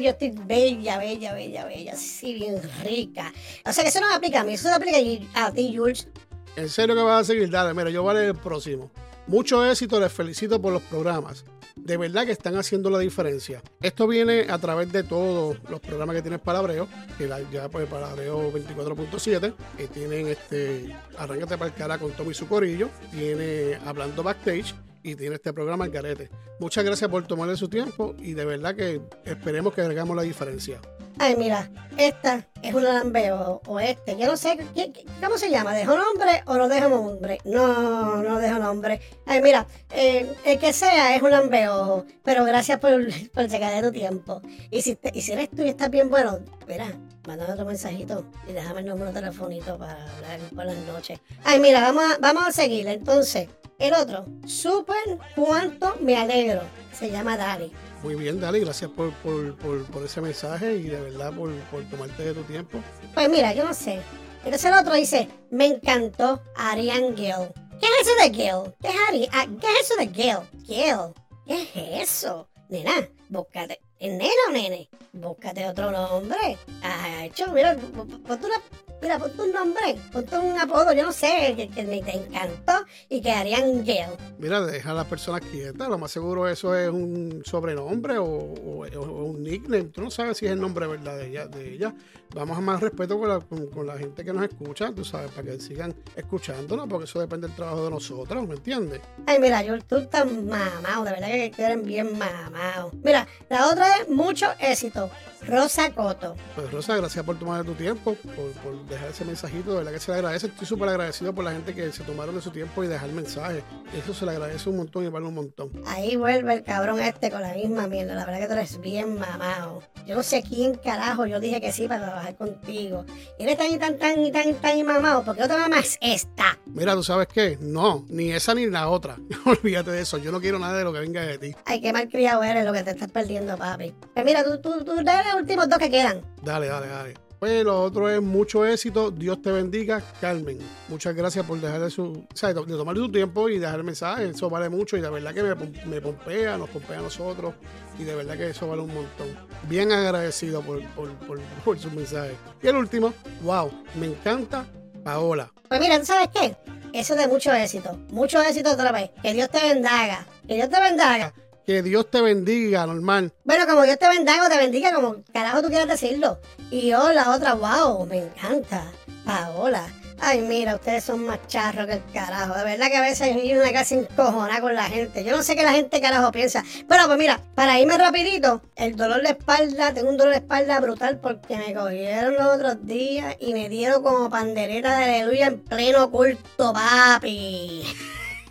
Yo 0.00 0.10
estoy 0.10 0.30
bella, 0.30 0.98
bella, 0.98 1.32
bella, 1.34 1.64
bella. 1.64 1.94
Sí, 1.94 2.34
bien 2.34 2.60
rica. 2.82 3.32
O 3.64 3.72
sea 3.72 3.84
que 3.84 3.90
eso 3.90 4.00
no 4.00 4.08
me 4.08 4.14
aplica 4.14 4.40
a 4.40 4.44
mí, 4.44 4.54
eso 4.54 4.68
se 4.68 4.74
aplica 4.74 4.98
a 5.34 5.52
ti, 5.52 5.76
Jules. 5.76 6.08
En 6.56 6.68
serio 6.68 6.96
que 6.96 7.02
vas 7.02 7.22
a 7.22 7.24
seguir, 7.24 7.48
dale, 7.50 7.72
mira, 7.72 7.90
yo 7.90 8.02
voy 8.02 8.10
a 8.10 8.14
leer 8.14 8.30
el 8.30 8.36
próximo. 8.36 8.90
Mucho 9.28 9.64
éxito, 9.64 10.00
les 10.00 10.12
felicito 10.12 10.60
por 10.60 10.72
los 10.72 10.82
programas. 10.82 11.44
De 11.84 11.96
verdad 11.96 12.26
que 12.26 12.32
están 12.32 12.56
haciendo 12.56 12.90
la 12.90 12.98
diferencia. 12.98 13.62
Esto 13.80 14.06
viene 14.06 14.46
a 14.50 14.58
través 14.58 14.92
de 14.92 15.02
todos 15.02 15.56
los 15.70 15.80
programas 15.80 16.16
que 16.16 16.22
tienes 16.22 16.40
Palabreo, 16.40 16.86
que 17.16 17.26
la- 17.26 17.40
ya 17.50 17.68
pues 17.68 17.86
Palabreo 17.88 18.52
24.7, 18.52 19.54
que 19.76 19.86
tienen 19.88 20.28
este 20.28 20.94
Arráncate 21.16 21.56
para 21.56 21.70
el 21.70 21.74
cara 21.76 21.98
con 21.98 22.12
Tommy 22.12 22.34
su 22.34 22.46
corillo, 22.46 22.90
tiene 23.10 23.78
Hablando 23.86 24.22
Backstage 24.22 24.74
y 25.02 25.14
tiene 25.14 25.36
este 25.36 25.52
programa 25.52 25.86
El 25.86 25.90
Garete. 25.92 26.28
Muchas 26.60 26.84
gracias 26.84 27.08
por 27.10 27.26
tomarle 27.26 27.56
su 27.56 27.68
tiempo 27.68 28.14
y 28.18 28.34
de 28.34 28.44
verdad 28.44 28.74
que 28.74 29.00
esperemos 29.24 29.72
que 29.72 29.80
hagamos 29.80 30.14
la 30.16 30.22
diferencia. 30.22 30.80
Ay, 31.20 31.34
mira, 31.36 31.68
esta 31.96 32.46
es 32.62 32.72
un 32.74 32.84
lambeo 32.84 33.60
o 33.66 33.80
este. 33.80 34.16
Yo 34.16 34.26
no 34.26 34.36
sé, 34.36 34.56
¿qué- 34.74 34.92
qué- 34.92 35.04
¿cómo 35.22 35.36
se 35.36 35.50
llama? 35.50 35.74
¿Dejo 35.74 35.96
nombre 35.96 36.42
o 36.46 36.54
no 36.56 36.68
dejo 36.68 36.88
nombre? 36.88 37.38
No, 37.44 38.22
no 38.22 38.38
dejo 38.38 38.58
nombre. 38.60 39.00
Ay, 39.26 39.42
mira, 39.42 39.66
eh, 39.90 40.32
el 40.44 40.58
que 40.58 40.72
sea 40.72 41.16
es 41.16 41.22
un 41.22 41.30
lambeo, 41.32 42.06
pero 42.22 42.44
gracias 42.44 42.78
por, 42.78 42.92
por 43.34 43.50
sacar 43.50 43.74
de 43.74 43.82
tu 43.82 43.92
tiempo. 43.92 44.40
Y 44.70 44.82
si, 44.82 44.94
te- 44.94 45.10
y 45.12 45.20
si 45.22 45.32
eres 45.32 45.50
tú 45.50 45.62
y 45.62 45.68
estás 45.70 45.90
bien 45.90 46.08
bueno, 46.08 46.38
mira, 46.68 46.86
mándame 47.26 47.52
otro 47.52 47.64
mensajito 47.64 48.24
y 48.48 48.52
déjame 48.52 48.80
el 48.80 48.86
número 48.86 49.10
telefonito 49.10 49.76
para 49.76 49.94
hablar 50.14 50.38
por 50.54 50.64
las 50.66 50.76
noches. 50.76 51.18
Ay, 51.44 51.58
mira, 51.58 51.80
vamos 51.80 52.04
a, 52.04 52.18
vamos 52.20 52.46
a 52.46 52.52
seguir. 52.52 52.86
Entonces, 52.86 53.48
el 53.80 53.92
otro, 53.94 54.24
súper 54.46 55.18
cuánto 55.34 55.96
me 56.00 56.16
alegro. 56.16 56.62
Se 56.92 57.10
llama 57.10 57.36
Dali. 57.36 57.72
Muy 58.02 58.14
bien, 58.14 58.40
Dali, 58.40 58.60
gracias 58.60 58.90
por, 58.90 59.12
por, 59.14 59.56
por, 59.56 60.04
ese 60.04 60.20
mensaje 60.20 60.74
y 60.76 60.84
de 60.84 61.00
verdad 61.00 61.32
por, 61.32 61.52
por 61.64 61.82
tomarte 61.84 62.22
de 62.22 62.34
tu 62.34 62.42
tiempo. 62.44 62.78
Pues 63.12 63.28
mira, 63.28 63.52
yo 63.52 63.64
no 63.64 63.74
sé. 63.74 64.00
Entonces 64.44 64.64
el 64.66 64.78
otro 64.78 64.94
dice, 64.94 65.28
me 65.50 65.66
encantó 65.66 66.40
Ariane 66.56 67.14
Gill. 67.16 67.52
¿Qué 67.80 67.86
es 67.86 68.06
eso 68.06 68.10
de 68.22 68.34
Gill? 68.34 68.74
¿Qué 68.80 68.88
es, 68.88 68.94
Ari 69.08 69.28
ah, 69.32 69.46
¿Qué 69.60 69.66
es 69.66 69.80
eso 69.80 69.96
de 69.96 70.08
Gill? 70.08 70.64
Gill. 70.64 71.14
¿Qué 71.46 72.02
es 72.02 72.10
eso? 72.10 72.48
Nena, 72.68 73.08
búscate. 73.28 73.80
¿Es 73.98 74.12
nena 74.12 74.32
nene? 74.52 74.88
Búscate 75.12 75.66
otro 75.66 75.90
nombre. 75.90 76.56
Ah, 76.82 77.24
hecho, 77.24 77.52
mira, 77.52 77.76
ponte 77.76 78.46
una... 78.46 78.62
Mira, 79.00 79.18
ponte 79.18 79.40
un 79.42 79.52
nombre, 79.52 79.96
ponte 80.12 80.36
un 80.38 80.58
apodo, 80.58 80.92
yo 80.92 81.04
no 81.04 81.12
sé, 81.12 81.54
que, 81.56 81.68
que 81.68 81.84
me 81.84 82.02
te 82.02 82.16
encantó 82.16 82.72
y 83.08 83.20
que 83.20 83.30
Ariane 83.30 83.84
Gill. 83.84 84.16
Mira, 84.38 84.60
deja 84.60 84.90
a 84.90 84.94
las 84.94 85.06
personas 85.06 85.40
quietas. 85.42 85.88
Lo 85.88 85.98
más 85.98 86.10
seguro 86.10 86.48
eso 86.48 86.74
es 86.74 86.88
un 86.90 87.42
sobrenombre 87.44 88.18
o, 88.18 88.24
o- 88.24 88.86
o 88.98 89.24
un 89.24 89.42
nickname. 89.42 89.84
Tú 89.84 90.02
no 90.02 90.10
sabes 90.10 90.38
si 90.38 90.46
es 90.46 90.52
el 90.52 90.60
nombre 90.60 90.86
verdad 90.86 91.16
de 91.16 91.28
ella. 91.28 91.46
De 91.46 91.72
ella. 91.74 91.94
Vamos 92.34 92.58
a 92.58 92.60
más 92.60 92.80
respeto 92.80 93.18
con 93.18 93.28
la, 93.28 93.40
con, 93.40 93.66
con 93.68 93.86
la 93.86 93.96
gente 93.96 94.22
que 94.24 94.32
nos 94.34 94.42
escucha, 94.44 94.92
tú 94.94 95.02
sabes, 95.04 95.30
para 95.30 95.44
que 95.50 95.60
sigan 95.60 95.94
escuchándonos, 96.14 96.86
porque 96.86 97.04
eso 97.04 97.20
depende 97.20 97.46
del 97.46 97.56
trabajo 97.56 97.84
de 97.84 97.90
nosotros, 97.90 98.46
¿me 98.46 98.54
entiendes? 98.56 99.00
Ay, 99.26 99.38
mira, 99.38 99.62
yo 99.62 99.78
tú 99.80 99.96
estás 99.96 100.30
mamado, 100.30 101.04
de 101.04 101.10
verdad 101.12 101.28
que 101.28 101.50
quieren 101.50 101.84
bien 101.84 102.18
mamado. 102.18 102.90
Mira, 103.02 103.26
la 103.48 103.68
otra 103.68 103.86
es 103.98 104.10
mucho 104.10 104.46
éxito. 104.60 105.08
Rosa 105.46 105.90
Coto. 105.92 106.34
Pues 106.54 106.70
Rosa, 106.72 106.96
gracias 106.96 107.24
por 107.24 107.38
tomar 107.38 107.64
tu 107.64 107.74
tiempo, 107.74 108.14
por, 108.14 108.50
por 108.52 108.84
dejar 108.86 109.08
ese 109.10 109.24
mensajito, 109.24 109.70
de 109.70 109.76
verdad 109.78 109.92
que 109.92 110.00
se 110.00 110.10
le 110.10 110.18
agradece. 110.18 110.46
Estoy 110.48 110.66
súper 110.66 110.88
agradecido 110.88 111.34
por 111.34 111.44
la 111.44 111.52
gente 111.52 111.74
que 111.74 111.92
se 111.92 112.02
tomaron 112.04 112.34
de 112.34 112.42
su 112.42 112.50
tiempo 112.50 112.82
y 112.84 112.88
dejar 112.88 113.10
mensaje. 113.10 113.62
Eso 113.96 114.12
se 114.12 114.24
le 114.26 114.32
agradece 114.32 114.68
un 114.68 114.76
montón 114.78 115.04
y 115.04 115.08
vale 115.08 115.26
un 115.26 115.34
montón. 115.34 115.70
Ahí 115.86 116.16
vuelve 116.16 116.54
el 116.54 116.62
cabrón 116.64 117.00
este 117.00 117.30
con 117.30 117.40
la 117.42 117.54
misma 117.54 117.86
mierda. 117.86 118.14
La 118.14 118.24
verdad 118.24 118.40
que 118.40 118.46
tú 118.46 118.52
eres 118.54 118.80
bien 118.80 119.18
mamado. 119.18 119.82
Yo 120.06 120.16
no 120.16 120.22
sé 120.22 120.42
quién 120.42 120.74
carajo 120.74 121.26
yo 121.26 121.40
dije 121.40 121.60
que 121.60 121.72
sí 121.72 121.86
para 121.88 122.06
trabajar 122.06 122.36
contigo. 122.36 123.04
Y 123.38 123.44
eres 123.44 123.56
tan 123.58 123.70
y 123.72 123.78
tan 123.78 123.98
tan 123.98 124.24
y 124.24 124.32
tan 124.32 124.48
y 124.48 124.52
tan 124.54 124.78
y 124.78 124.82
mamado. 124.82 125.24
porque 125.24 125.42
otra 125.42 125.58
mamá 125.58 125.78
es 125.80 125.98
esta? 126.00 126.58
Mira, 126.66 126.94
¿tú 126.94 127.02
sabes 127.02 127.28
qué? 127.28 127.58
No, 127.60 128.04
ni 128.08 128.32
esa 128.32 128.54
ni 128.54 128.66
la 128.66 128.88
otra. 128.88 129.16
Olvídate 129.44 129.90
de 129.92 130.00
eso. 130.02 130.18
Yo 130.18 130.32
no 130.32 130.40
quiero 130.40 130.58
nada 130.58 130.76
de 130.76 130.84
lo 130.84 130.92
que 130.92 131.00
venga 131.00 131.22
de 131.22 131.38
ti. 131.38 131.54
Ay, 131.64 131.80
qué 131.80 131.92
mal 131.92 132.08
criado 132.08 132.42
eres 132.42 132.64
lo 132.64 132.72
que 132.72 132.82
te 132.82 132.90
estás 132.90 133.10
perdiendo, 133.10 133.56
papi. 133.56 133.94
Pues 134.14 134.24
mira, 134.24 134.44
tú, 134.44 134.58
tú, 134.60 134.84
tú 134.84 135.02
dale 135.02 135.27
los 135.28 135.40
últimos 135.42 135.68
dos 135.68 135.78
que 135.78 135.90
quedan. 135.90 136.22
Dale, 136.42 136.66
dale, 136.66 136.86
dale. 136.88 137.14
Pues 137.38 137.62
lo 137.62 137.82
otro 137.82 138.10
es 138.10 138.20
mucho 138.20 138.66
éxito. 138.66 139.12
Dios 139.12 139.40
te 139.40 139.52
bendiga, 139.52 140.02
Carmen. 140.20 140.58
Muchas 140.88 141.14
gracias 141.14 141.46
por 141.46 141.60
dejar 141.60 141.80
de, 141.80 141.90
su, 141.90 142.04
o 142.04 142.36
sea, 142.36 142.52
de 142.52 142.54
tomarle 142.54 143.00
tu 143.00 143.12
tiempo 143.12 143.48
y 143.48 143.60
dejar 143.60 143.76
el 143.76 143.84
mensaje. 143.84 144.30
Eso 144.30 144.50
vale 144.50 144.68
mucho 144.68 144.96
y 144.96 145.00
de 145.00 145.08
verdad 145.08 145.32
que 145.32 145.44
me, 145.44 145.54
me 145.86 146.00
pompea, 146.00 146.58
nos 146.58 146.68
pompea 146.68 146.98
a 146.98 147.02
nosotros. 147.02 147.54
Y 147.96 148.02
de 148.02 148.16
verdad 148.16 148.36
que 148.36 148.50
eso 148.50 148.66
vale 148.66 148.82
un 148.82 148.92
montón. 148.92 149.28
Bien 149.68 149.92
agradecido 149.92 150.62
por, 150.62 150.82
por, 150.90 151.10
por, 151.18 151.40
por 151.64 151.78
su 151.78 151.90
mensaje. 151.92 152.34
Y 152.60 152.66
el 152.66 152.74
último, 152.74 153.14
wow, 153.42 153.70
me 153.94 154.06
encanta 154.06 154.66
Paola. 155.04 155.52
Pues 155.68 155.80
mira, 155.80 156.00
¿tú 156.00 156.06
sabes 156.06 156.30
qué? 156.34 156.56
Eso 156.92 157.14
de 157.14 157.28
mucho 157.28 157.52
éxito. 157.52 157.96
Mucho 158.10 158.42
éxito 158.42 158.72
otra 158.72 158.90
vez. 158.90 159.10
Que 159.22 159.32
Dios 159.32 159.48
te 159.48 159.60
bendaga. 159.60 160.26
Que 160.48 160.54
Dios 160.54 160.68
te 160.68 160.80
bendaga. 160.80 161.32
Que 161.68 161.82
Dios 161.82 162.10
te 162.10 162.22
bendiga, 162.22 162.86
normal. 162.86 163.30
Bueno, 163.44 163.66
como 163.66 163.82
Dios 163.82 163.98
te 163.98 164.08
bendaga 164.08 164.46
o 164.46 164.48
te 164.48 164.56
bendiga, 164.56 164.90
como 164.94 165.16
carajo 165.34 165.60
tú 165.60 165.68
quieras 165.68 165.86
decirlo. 165.86 166.38
Y 166.70 166.88
yo, 166.88 167.12
la 167.12 167.30
otra, 167.32 167.52
wow, 167.52 168.06
me 168.06 168.22
encanta. 168.22 168.90
Paola. 169.26 169.86
Ay, 170.18 170.40
mira, 170.40 170.76
ustedes 170.76 171.04
son 171.04 171.26
más 171.26 171.46
charros 171.46 171.86
que 171.86 171.92
el 171.92 172.02
carajo. 172.10 172.54
De 172.54 172.64
verdad 172.64 172.86
que 172.86 172.96
a 172.96 173.02
veces 173.02 173.20
hay 173.20 173.52
una 173.52 173.70
casa 173.70 173.96
encojonada 173.96 174.62
con 174.62 174.74
la 174.74 174.84
gente. 174.84 175.22
Yo 175.24 175.36
no 175.36 175.42
sé 175.42 175.56
qué 175.56 175.62
la 175.62 175.72
gente 175.72 176.00
carajo 176.00 176.32
piensa. 176.32 176.64
Bueno, 176.86 177.04
pues 177.04 177.18
mira, 177.18 177.38
para 177.54 177.78
irme 177.78 177.98
rapidito, 177.98 178.62
el 178.74 178.96
dolor 178.96 179.20
de 179.20 179.32
espalda, 179.32 179.92
tengo 179.92 180.08
un 180.08 180.16
dolor 180.16 180.32
de 180.32 180.38
espalda 180.38 180.80
brutal 180.80 181.18
porque 181.18 181.58
me 181.58 181.74
cogieron 181.74 182.32
los 182.32 182.46
otros 182.46 182.86
días 182.86 183.36
y 183.40 183.52
me 183.52 183.68
dieron 183.68 184.02
como 184.02 184.30
pandereta 184.30 184.96
de 185.00 185.04
aleluya 185.04 185.48
en 185.48 185.60
pleno 185.60 186.10
culto, 186.10 186.72
papi. 186.72 187.84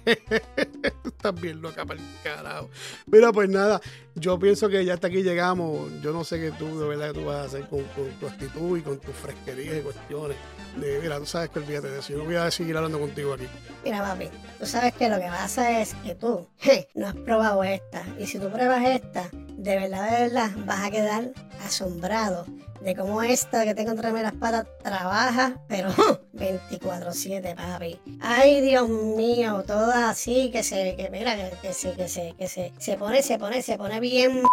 Estás 1.03 1.41
bien 1.41 1.61
loca 1.61 1.85
para 1.85 1.99
el 1.99 2.05
carajo. 2.23 2.69
Mira, 3.07 3.31
pues 3.31 3.49
nada, 3.49 3.81
yo 4.15 4.39
pienso 4.39 4.69
que 4.69 4.83
ya 4.85 4.93
hasta 4.93 5.07
aquí 5.07 5.23
llegamos. 5.23 5.89
Yo 6.01 6.13
no 6.13 6.23
sé 6.23 6.39
qué 6.39 6.51
tú, 6.51 6.79
de 6.79 6.87
verdad, 6.87 7.13
tú 7.13 7.25
vas 7.25 7.37
a 7.37 7.43
hacer 7.43 7.67
con, 7.67 7.83
con 7.83 8.09
tu 8.19 8.27
actitud 8.27 8.77
y 8.77 8.81
con 8.81 8.99
tus 8.99 9.15
fresquerías 9.15 9.77
y 9.77 9.81
cuestiones. 9.81 10.37
De, 10.80 10.99
mira, 11.01 11.17
tú 11.17 11.25
sabes 11.25 11.49
que 11.49 11.59
olvídate 11.59 11.89
de 11.89 11.99
eso. 11.99 12.13
Yo 12.13 12.23
voy 12.23 12.36
a 12.36 12.51
seguir 12.51 12.78
hablando 12.78 12.99
contigo 12.99 13.34
aquí. 13.34 13.47
Mira, 13.84 14.01
papi, 14.01 14.30
tú 14.59 14.65
sabes 14.65 14.93
que 14.93 15.09
lo 15.09 15.17
que 15.17 15.28
pasa 15.28 15.82
es 15.82 15.93
que 16.03 16.15
tú 16.15 16.47
no 16.95 17.07
has 17.07 17.15
probado 17.15 17.63
esta. 17.63 18.03
Y 18.19 18.28
si 18.28 18.39
tú 18.39 18.49
pruebas 18.49 18.86
esta, 18.86 19.30
de 19.32 19.75
verdad, 19.75 20.09
de 20.11 20.23
verdad, 20.25 20.51
vas 20.65 20.86
a 20.86 20.91
quedar 20.91 21.32
asombrado 21.65 22.45
de 22.82 22.95
cómo 22.95 23.23
esta 23.23 23.65
que 23.65 23.73
tengo 23.73 23.91
entre 23.91 24.11
las 24.11 24.34
patas 24.34 24.67
trabaja, 24.84 25.59
pero 25.67 25.89
24-7, 26.36 27.55
papi. 27.55 27.99
Ay, 28.21 28.61
Dios 28.61 28.88
mío, 28.88 29.63
toda 29.65 30.09
así 30.09 30.51
que 30.51 30.63
se, 30.63 30.95
que 30.95 31.09
mira, 31.09 31.36
que, 31.36 31.57
que 31.61 31.73
se, 31.73 31.93
que 31.93 32.07
se, 32.07 32.34
que 32.38 32.47
se, 32.47 32.73
se 32.78 32.97
pone, 32.97 33.23
se 33.23 33.38
pone, 33.39 33.61
se 33.61 33.78
pone 33.78 33.99
bien. 33.99 34.43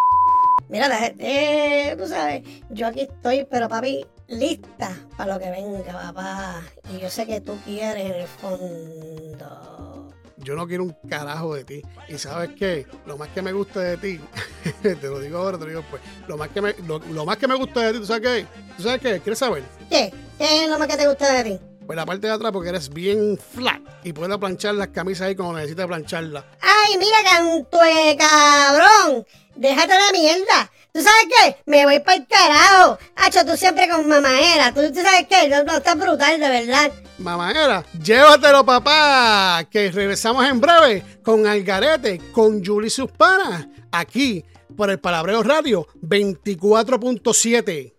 Mira, 0.68 0.88
la 0.88 0.96
gente, 0.96 1.90
eh, 1.90 1.96
tú 1.96 2.06
sabes, 2.06 2.42
yo 2.70 2.86
aquí 2.86 3.02
estoy, 3.02 3.46
pero 3.50 3.68
papi, 3.68 4.06
lista 4.28 4.96
para 5.16 5.34
lo 5.34 5.40
que 5.40 5.50
venga, 5.50 5.92
papá. 5.92 6.62
Y 6.92 7.00
yo 7.00 7.10
sé 7.10 7.26
que 7.26 7.40
tú 7.40 7.56
quieres 7.64 8.06
en 8.06 8.14
el 8.14 8.26
fondo. 8.26 10.10
Yo 10.38 10.54
no 10.54 10.66
quiero 10.66 10.84
un 10.84 10.96
carajo 11.08 11.54
de 11.54 11.64
ti. 11.64 11.82
Y 12.08 12.18
sabes 12.18 12.50
qué, 12.58 12.86
lo 13.06 13.16
más 13.16 13.28
que 13.28 13.42
me 13.42 13.52
gusta 13.52 13.80
de 13.80 13.96
ti, 13.96 14.20
te 14.82 14.96
lo 15.02 15.20
digo 15.20 15.38
ahora, 15.38 15.58
te 15.58 15.64
lo 15.64 15.70
digo 15.70 15.80
después. 15.80 16.02
Lo 16.28 16.36
más 16.36 16.48
que 16.48 16.60
me, 16.60 16.74
lo, 16.86 16.98
lo 16.98 17.24
más 17.24 17.36
que 17.36 17.48
me 17.48 17.54
gusta 17.54 17.80
de 17.80 17.92
ti, 17.92 17.98
¿tú 17.98 18.06
sabes 18.06 18.22
qué? 18.22 18.46
¿Tú 18.76 18.82
sabes 18.82 19.00
qué? 19.00 19.20
¿Quieres 19.20 19.38
saber? 19.38 19.62
¿Qué? 19.88 20.12
¿Qué 20.38 20.64
es 20.64 20.70
lo 20.70 20.78
más 20.78 20.88
que 20.88 20.96
te 20.96 21.06
gusta 21.06 21.32
de 21.32 21.44
ti? 21.44 21.60
Pues 21.86 21.96
la 21.96 22.06
parte 22.06 22.26
de 22.26 22.32
atrás, 22.32 22.50
porque 22.52 22.70
eres 22.70 22.88
bien 22.88 23.38
flat 23.38 23.80
y 24.02 24.12
puedes 24.12 24.36
planchar 24.38 24.74
las 24.74 24.88
camisas 24.88 25.28
ahí 25.28 25.36
como 25.36 25.52
necesitas 25.52 25.86
plancharlas. 25.86 26.44
¡Ay, 26.60 26.96
mira, 26.98 27.16
cantue, 27.22 28.16
cabrón! 28.16 29.26
¡Déjate 29.54 29.92
de 29.92 30.12
mierda! 30.18 30.70
¿Tú 30.92 31.00
sabes 31.00 31.26
qué? 31.28 31.56
Me 31.66 31.84
voy 31.84 32.00
para 32.00 32.16
el 32.18 32.26
carajo. 32.26 32.98
Hacho, 33.16 33.44
tú 33.44 33.56
siempre 33.56 33.88
con 33.88 34.08
mamadera. 34.08 34.72
¿Tú, 34.72 34.80
tú 34.92 35.00
sabes 35.02 35.26
qué? 35.28 35.48
No, 35.48 35.64
no, 35.64 35.76
está 35.76 35.94
brutal, 35.94 36.38
de 36.38 36.48
verdad. 36.48 36.92
Mamadera, 37.18 37.84
llévatelo, 38.02 38.64
papá, 38.64 39.64
que 39.70 39.90
regresamos 39.90 40.46
en 40.46 40.60
breve 40.60 41.04
con 41.22 41.46
Algarete, 41.46 42.20
con 42.32 42.64
Julie 42.64 42.88
y 42.88 42.90
sus 42.90 43.10
panas, 43.10 43.66
aquí 43.92 44.44
por 44.76 44.90
el 44.90 44.98
Palabreo 45.00 45.42
Radio 45.42 45.86
24.7. 46.02 47.93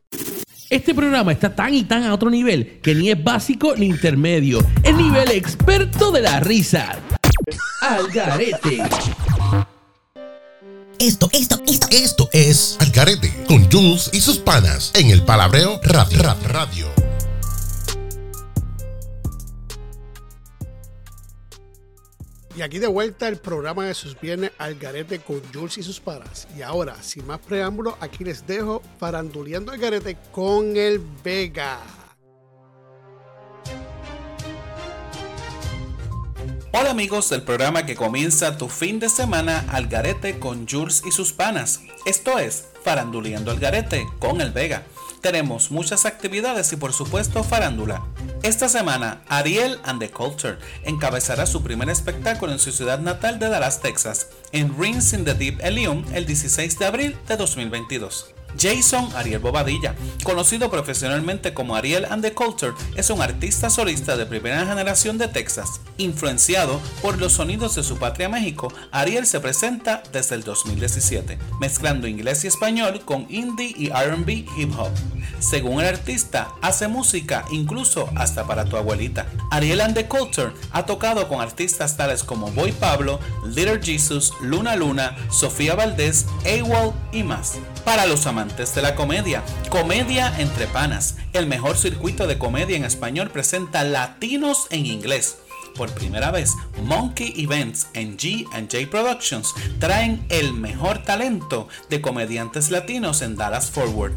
Este 0.70 0.96
programa 0.96 1.32
está 1.32 1.54
tan 1.54 1.76
y 1.76 1.84
tan 1.84 2.04
a 2.04 2.14
otro 2.14 2.32
nivel 2.32 2.80
que 2.82 2.96
ni 2.96 3.12
es 3.12 3.24
básico 3.24 3.76
ni 3.78 3.86
intermedio. 3.86 4.66
El 4.84 4.98
nivel 4.98 5.30
experto 5.32 6.12
de 6.12 6.22
la 6.22 6.40
risa. 6.40 6.98
Al 7.82 8.08
garete. 8.08 8.82
Esto, 10.98 11.30
esto, 11.34 11.62
esto, 11.68 11.88
esto 11.92 12.30
es 12.32 12.78
Algarete 12.80 13.32
con 13.48 13.70
Jules 13.70 14.10
y 14.14 14.22
sus 14.22 14.38
panas 14.38 14.92
en 14.96 15.12
el 15.12 15.22
Palabreo 15.22 15.80
Radio. 15.84 16.24
Radio. 16.48 17.05
Y 22.58 22.62
aquí 22.62 22.80
de 22.80 22.88
vuelta 22.88 23.28
el 23.28 23.36
programa 23.36 23.86
de 23.86 23.94
sus 23.94 24.20
viernes 24.20 24.52
al 24.58 24.76
garete 24.76 25.20
con 25.20 25.42
Jules 25.54 25.78
y 25.78 25.84
sus 25.84 26.00
paras. 26.00 26.48
Y 26.58 26.62
ahora, 26.62 26.96
sin 27.04 27.28
más 27.28 27.40
preámbulos, 27.40 27.96
aquí 28.00 28.24
les 28.24 28.48
dejo 28.48 28.82
faranduleando 28.98 29.74
al 29.74 29.78
garete 29.78 30.16
con 30.32 30.78
el 30.78 31.02
Vega. 31.22 31.80
Hola 36.72 36.92
amigos 36.92 37.30
del 37.30 37.42
programa 37.42 37.86
que 37.86 37.96
comienza 37.96 38.58
tu 38.58 38.70
fin 38.70 39.00
de 39.00 39.10
semana 39.10 39.66
al 39.70 39.88
garete 39.88 40.40
con 40.40 40.66
Jules 40.68 41.04
y 41.06 41.12
sus 41.12 41.34
panas. 41.34 41.82
Esto 42.06 42.40
es 42.40 42.68
Faranduleando 42.84 43.52
al 43.52 43.60
garete 43.60 44.06
con 44.20 44.40
el 44.40 44.52
Vega. 44.52 44.86
Tenemos 45.26 45.72
muchas 45.72 46.06
actividades 46.06 46.72
y 46.72 46.76
por 46.76 46.94
supuesto 46.94 47.44
farándula. 47.44 48.06
Esta 48.44 48.70
semana, 48.70 49.24
Ariel 49.28 49.80
and 49.84 50.00
the 50.00 50.12
Culture 50.12 50.60
encabezará 50.84 51.48
su 51.48 51.64
primer 51.64 51.90
espectáculo 51.90 52.52
en 52.52 52.60
su 52.60 52.72
ciudad 52.72 53.00
natal 53.00 53.40
de 53.40 53.50
Dallas, 53.50 53.82
Texas, 53.82 54.28
en 54.52 54.80
Rings 54.80 55.14
in 55.14 55.26
the 55.26 55.34
Deep 55.34 55.62
Elysium 55.62 56.06
el 56.14 56.28
16 56.28 56.78
de 56.78 56.86
abril 56.86 57.18
de 57.28 57.38
2022. 57.38 58.35
Jason 58.60 59.10
Ariel 59.16 59.40
Bobadilla, 59.40 59.96
conocido 60.24 60.70
profesionalmente 60.70 61.54
como 61.54 61.76
Ariel 61.76 62.06
and 62.10 62.24
the 62.24 62.34
Culture, 62.34 62.74
es 62.96 63.10
un 63.10 63.22
artista 63.22 63.70
solista 63.70 64.18
de 64.18 64.26
primera 64.26 64.66
generación 64.66 65.18
de 65.18 65.28
Texas. 65.28 65.82
Influenciado 65.98 66.80
por 67.02 67.18
los 67.20 67.34
sonidos 67.34 67.76
de 67.76 67.84
su 67.84 67.98
patria 67.98 68.30
México, 68.30 68.74
Ariel 68.92 69.26
se 69.26 69.40
presenta 69.40 70.04
desde 70.12 70.36
el 70.36 70.44
2017, 70.44 71.38
mezclando 71.60 72.08
inglés 72.08 72.44
y 72.44 72.48
español 72.48 73.02
con 73.06 73.28
indie 73.30 73.74
y 73.78 73.90
RB 73.90 74.30
hip 74.30 74.78
hop. 74.78 74.92
Según 75.40 75.82
el 75.82 75.88
artista, 75.88 76.50
hace 76.62 76.88
música 76.88 77.46
incluso 77.52 78.10
hasta 78.16 78.46
para 78.46 78.66
tu 78.66 78.78
abuelita. 78.78 79.28
Ariel 79.52 79.82
and 79.82 79.96
the 79.96 80.08
Culture 80.08 80.52
ha 80.72 80.86
tocado 80.86 81.28
con 81.28 81.42
artistas 81.42 81.98
tales 81.98 82.24
como 82.24 82.52
Boy 82.52 82.72
Pablo, 82.72 83.20
Little 83.46 83.80
Jesus, 83.82 84.34
Luna 84.42 84.76
Luna, 84.76 85.16
Sofía 85.30 85.76
Valdés, 85.76 86.26
AWOL 86.46 86.94
y 87.12 87.24
más. 87.24 87.58
Para 87.86 88.08
los 88.08 88.26
amantes 88.26 88.74
de 88.74 88.82
la 88.82 88.96
comedia, 88.96 89.44
Comedia 89.70 90.34
entre 90.40 90.66
Panas, 90.66 91.18
el 91.34 91.46
mejor 91.46 91.78
circuito 91.78 92.26
de 92.26 92.40
comedia 92.40 92.76
en 92.76 92.84
español 92.84 93.30
presenta 93.30 93.84
latinos 93.84 94.66
en 94.72 94.88
inglés. 94.88 95.38
Por 95.76 95.92
primera 95.92 96.32
vez, 96.32 96.54
Monkey 96.84 97.34
Events 97.38 97.88
en 97.94 98.18
G&J 98.18 98.90
Productions 98.90 99.54
traen 99.78 100.26
el 100.30 100.54
mejor 100.54 101.04
talento 101.04 101.68
de 101.90 102.02
comediantes 102.02 102.72
latinos 102.72 103.22
en 103.22 103.36
Dallas 103.36 103.70
Forward. 103.70 104.14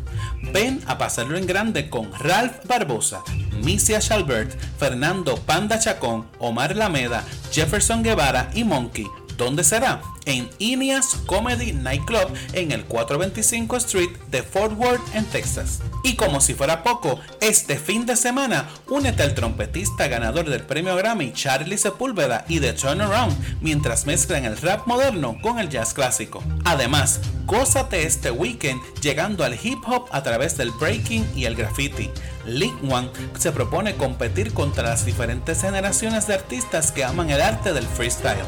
Ven 0.53 0.81
a 0.87 0.97
pasarlo 0.97 1.37
en 1.37 1.47
grande 1.47 1.91
con 1.91 2.11
Ralph 2.21 2.65
Barbosa, 2.67 3.23
Misia 3.63 3.99
Shalbert, 3.99 4.59
Fernando 4.79 5.37
Panda 5.37 5.79
Chacón, 5.79 6.27
Omar 6.39 6.75
Lameda, 6.75 7.23
Jefferson 7.51 8.03
Guevara 8.03 8.51
y 8.55 8.65
Monkey. 8.65 9.07
¿Dónde 9.39 9.63
será? 9.63 10.03
En 10.27 10.51
Ineas 10.59 11.15
Comedy 11.27 11.73
Nightclub 11.73 12.29
en 12.55 12.73
el 12.73 12.85
425 12.85 13.77
Street 13.77 14.11
de 14.33 14.43
Fort 14.43 14.77
Worth, 14.77 15.15
en 15.15 15.25
Texas. 15.27 15.79
Y 16.03 16.17
como 16.17 16.41
si 16.41 16.55
fuera 16.55 16.83
poco, 16.83 17.21
este 17.41 17.77
fin 17.77 18.05
de 18.05 18.17
semana 18.17 18.69
únete 18.89 19.23
al 19.23 19.35
trompetista 19.35 20.09
ganador 20.09 20.51
del 20.51 20.65
premio 20.65 20.97
Grammy 20.97 21.33
Charlie 21.33 21.79
Sepúlveda 21.79 22.47
y 22.49 22.59
The 22.59 22.73
Turnaround 22.73 23.37
mientras 23.61 24.07
mezclan 24.07 24.45
el 24.45 24.57
rap 24.59 24.89
moderno 24.89 25.39
con 25.41 25.61
el 25.61 25.69
jazz 25.69 25.95
clásico. 25.95 26.43
Además, 26.65 27.21
gózate 27.47 28.03
este 28.03 28.33
weekend 28.33 28.81
llegando 29.01 29.45
al 29.45 29.55
hip 29.55 29.79
hop 29.87 30.07
a 30.11 30.25
través 30.25 30.57
del 30.57 30.73
breaking 30.73 31.25
y 31.37 31.45
el 31.45 31.55
graffiti. 31.55 32.11
Link 32.49 32.83
One 32.91 33.11
se 33.39 33.53
propone 33.53 33.97
competir 33.97 34.53
contra 34.53 34.85
las 34.85 35.05
diferentes 35.05 35.61
generaciones 35.61 36.27
de 36.27 36.35
artistas 36.35 36.93
que 36.93 37.05
aman 37.05 37.31
el 37.31 37.41
arte 37.41 37.73
del 37.73 37.87
freestyle. 37.87 38.39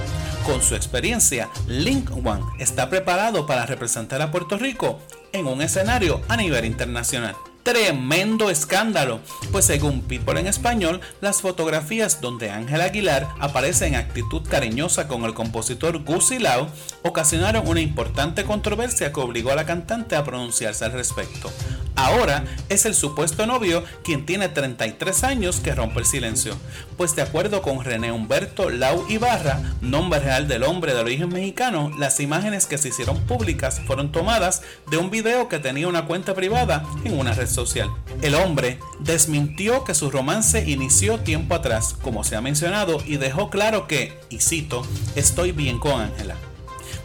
Con 0.45 0.63
su 0.63 0.75
experiencia, 0.75 1.49
Link 1.67 2.11
One 2.11 2.43
está 2.59 2.89
preparado 2.89 3.47
para 3.47 3.67
representar 3.67 4.23
a 4.23 4.31
Puerto 4.31 4.57
Rico 4.57 4.99
en 5.33 5.47
un 5.47 5.63
escenario 5.63 6.21
a 6.29 6.37
nivel 6.37 6.65
internacional. 6.65 7.37
Tremendo 7.63 8.49
escándalo, 8.49 9.21
pues 9.53 9.67
según 9.67 10.01
People 10.01 10.41
en 10.41 10.47
español, 10.47 11.03
las 11.21 11.43
fotografías 11.43 12.23
donde 12.23 12.51
Ángel 12.51 12.81
Aguilar 12.81 13.29
aparece 13.39 13.87
en 13.87 13.97
actitud 13.97 14.43
cariñosa 14.49 15.09
con 15.09 15.25
el 15.25 15.35
compositor 15.35 16.03
Gusi 16.03 16.39
Lau 16.39 16.69
ocasionaron 17.03 17.69
una 17.69 17.81
importante 17.81 18.45
controversia 18.45 19.13
que 19.13 19.21
obligó 19.21 19.51
a 19.51 19.57
la 19.57 19.67
cantante 19.67 20.17
a 20.17 20.25
pronunciarse 20.25 20.87
al 20.87 20.93
respecto. 20.93 21.51
Ahora 21.97 22.45
es 22.71 22.87
el 22.87 22.95
supuesto 22.95 23.47
novio 23.47 23.85
quien 24.05 24.25
tiene 24.25 24.49
33 24.49 25.23
años 25.25 25.61
que 25.61 25.75
rompe 25.75 26.01
el 26.01 26.07
silencio, 26.07 26.57
pues 26.97 27.15
de 27.15 27.21
acuerdo 27.21 27.61
con 27.61 27.85
René 27.85 28.11
Humberto 28.11 28.71
Lau 28.71 29.05
Ibarra, 29.11 29.61
nombre 29.83 30.21
real 30.21 30.49
del 30.49 30.63
hombre 30.63 30.95
de 30.95 31.01
origen 31.01 31.29
mexicano, 31.29 31.93
las 31.99 32.21
imágenes 32.21 32.65
que 32.65 32.79
se 32.79 32.89
hicieron 32.89 33.21
públicas 33.27 33.83
fueron 33.87 34.13
tomadas 34.13 34.63
de 34.91 34.97
un 34.97 35.11
video 35.11 35.49
que 35.51 35.59
tenía 35.59 35.89
una 35.89 36.07
cuenta 36.07 36.33
privada 36.33 36.87
en 37.05 37.19
una 37.19 37.35
red 37.35 37.50
social. 37.51 37.91
El 38.23 38.35
hombre 38.35 38.79
desmintió 39.01 39.85
que 39.85 39.95
su 39.95 40.11
romance 40.11 40.69
inició 40.69 41.21
tiempo 41.21 41.55
atrás, 41.55 41.97
como 42.03 42.25
se 42.25 42.37
ha 42.37 42.41
mencionado, 42.41 42.99
y 43.05 43.17
dejó 43.17 43.51
claro 43.51 43.87
que, 43.87 44.19
y 44.31 44.39
cito, 44.41 44.83
estoy 45.15 45.53
bien 45.53 45.79
con 45.79 46.01
Ángela. 46.01 46.37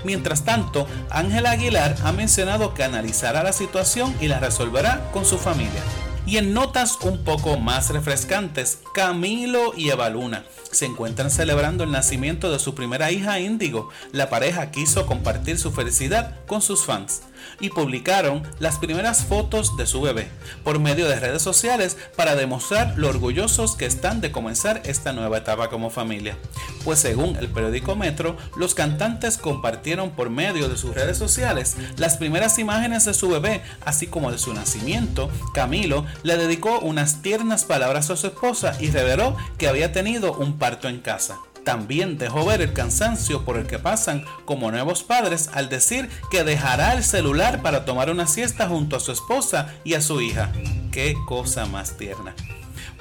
Mientras 0.04 0.46
tanto, 0.46 0.88
Ángela 1.10 1.52
Aguilar 1.52 1.96
ha 2.04 2.12
mencionado 2.12 2.74
que 2.74 2.84
analizará 2.84 3.44
la 3.44 3.54
situación 3.54 4.16
y 4.22 4.28
la 4.28 4.40
resolverá 4.40 5.10
con 5.12 5.26
su 5.26 5.38
familia. 5.38 5.82
Y 6.28 6.38
en 6.38 6.54
notas 6.54 6.98
un 7.02 7.24
poco 7.24 7.58
más 7.58 7.90
refrescantes, 7.92 8.80
Camilo 8.94 9.74
y 9.76 9.90
Eva 9.90 10.10
Luna 10.10 10.44
se 10.72 10.86
encuentran 10.86 11.30
celebrando 11.30 11.84
el 11.84 11.92
nacimiento 11.92 12.52
de 12.52 12.60
su 12.60 12.74
primera 12.74 13.12
hija 13.12 13.40
Índigo. 13.40 13.90
La 14.12 14.30
pareja 14.30 14.72
quiso 14.72 15.06
compartir 15.06 15.60
su 15.60 15.72
felicidad 15.72 16.40
con 16.48 16.62
sus 16.62 16.84
fans 16.84 17.22
y 17.60 17.70
publicaron 17.70 18.44
las 18.60 18.78
primeras 18.78 19.26
fotos 19.26 19.78
de 19.78 19.86
su 19.86 20.02
bebé 20.02 20.30
por 20.64 20.80
medio 20.80 21.08
de 21.08 21.20
redes 21.20 21.42
sociales 21.42 21.98
para 22.16 22.36
demostrar 22.36 22.94
lo 22.98 23.10
orgullosos 23.10 23.76
que 23.76 23.86
están 23.86 24.22
de 24.22 24.32
comenzar 24.32 24.82
esta 24.86 25.14
nueva 25.14 25.38
etapa 25.38 25.70
como 25.70 25.90
familia. 25.90 26.38
Pues 26.84 27.00
según 27.00 27.36
el 27.38 27.50
periódico 27.50 27.96
Metro, 27.96 28.38
los 28.56 28.76
cantantes 28.76 29.38
compartieron 29.38 30.12
por 30.12 30.30
medio 30.30 30.70
de 30.70 30.78
sus 30.78 30.94
redes 30.94 31.18
sociales 31.18 31.76
las 31.98 32.18
primeras 32.18 32.60
imágenes 32.60 33.06
de 33.06 33.14
su 33.14 33.30
bebé, 33.30 33.62
así 33.86 34.08
como 34.08 34.32
de 34.32 34.38
su 34.38 34.54
nacimiento. 34.54 35.30
Camilo 35.54 36.06
le 36.24 36.38
dedicó 36.38 36.80
unas 36.80 37.22
tiernas 37.22 37.66
palabras 37.66 38.10
a 38.10 38.18
su 38.18 38.28
esposa 38.28 38.78
y 38.80 38.92
reveló 38.92 39.36
que 39.58 39.68
había 39.68 39.92
tenido 39.92 40.34
un 40.34 40.58
parto 40.58 40.88
en 40.88 41.00
casa 41.00 41.40
también 41.66 42.18
dejó 42.18 42.46
ver 42.46 42.62
el 42.62 42.72
cansancio 42.72 43.44
por 43.44 43.58
el 43.58 43.68
que 43.68 43.80
pasan 43.80 44.24
como 44.46 44.72
nuevos 44.72 45.04
padres 45.04 45.50
al 45.54 45.68
decir 45.68 46.10
que 46.32 46.46
dejará 46.46 46.94
el 46.94 47.04
celular 47.04 47.62
para 47.62 47.84
tomar 47.84 48.10
una 48.10 48.28
siesta 48.28 48.70
junto 48.70 48.96
a 48.96 49.02
su 49.02 49.12
esposa 49.12 49.74
y 49.84 49.96
a 49.96 50.02
su 50.02 50.22
hija. 50.22 50.54
Qué 50.92 51.16
cosa 51.28 51.66
más 51.66 51.98
tierna. 51.98 52.34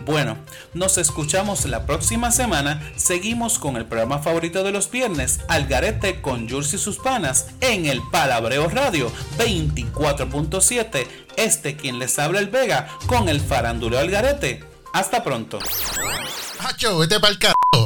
Bueno, 0.04 0.36
nos 0.74 0.98
escuchamos 0.98 1.64
la 1.66 1.86
próxima 1.86 2.30
semana. 2.30 2.82
Seguimos 2.96 3.58
con 3.58 3.76
el 3.76 3.86
programa 3.86 4.18
favorito 4.18 4.62
de 4.62 4.72
los 4.72 4.90
viernes, 4.90 5.40
Algarete 5.48 6.20
con 6.20 6.48
Jules 6.48 6.74
y 6.74 6.78
sus 6.78 6.98
panas, 6.98 7.46
en 7.60 7.86
el 7.86 8.02
Palabreo 8.10 8.68
Radio 8.68 9.10
24.7. 9.38 11.06
Este 11.36 11.76
quien 11.76 11.98
les 11.98 12.18
habla 12.18 12.40
el 12.40 12.48
Vega 12.48 12.88
con 13.06 13.28
el 13.28 13.40
faranduleo 13.40 14.00
Algarete. 14.00 14.64
Hasta 14.92 15.24
pronto. 15.24 15.58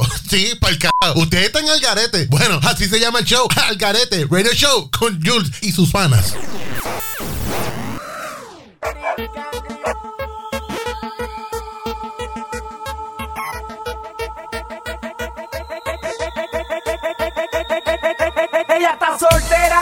Sí, 0.30 0.52
pa'l 0.60 0.78
carajo. 0.78 1.20
Ustedes 1.20 1.46
están 1.46 1.68
al 1.68 1.80
garete. 1.80 2.26
Bueno, 2.26 2.60
así 2.62 2.88
se 2.88 3.00
llama 3.00 3.20
el 3.20 3.24
show. 3.24 3.48
Al 3.68 3.76
garete. 3.76 4.26
Radio 4.30 4.52
Show 4.52 4.90
con 4.90 5.20
Jules 5.24 5.50
y 5.62 5.72
sus 5.72 5.90
panas. 5.90 6.34
Ella 18.70 18.90
está 18.92 19.18
soltera, 19.18 19.80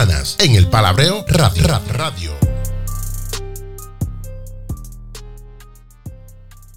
En 0.00 0.54
el 0.54 0.66
Palabreo 0.66 1.26
Radio. 1.28 1.66
Ra- 1.66 1.82
Radio. 1.92 2.32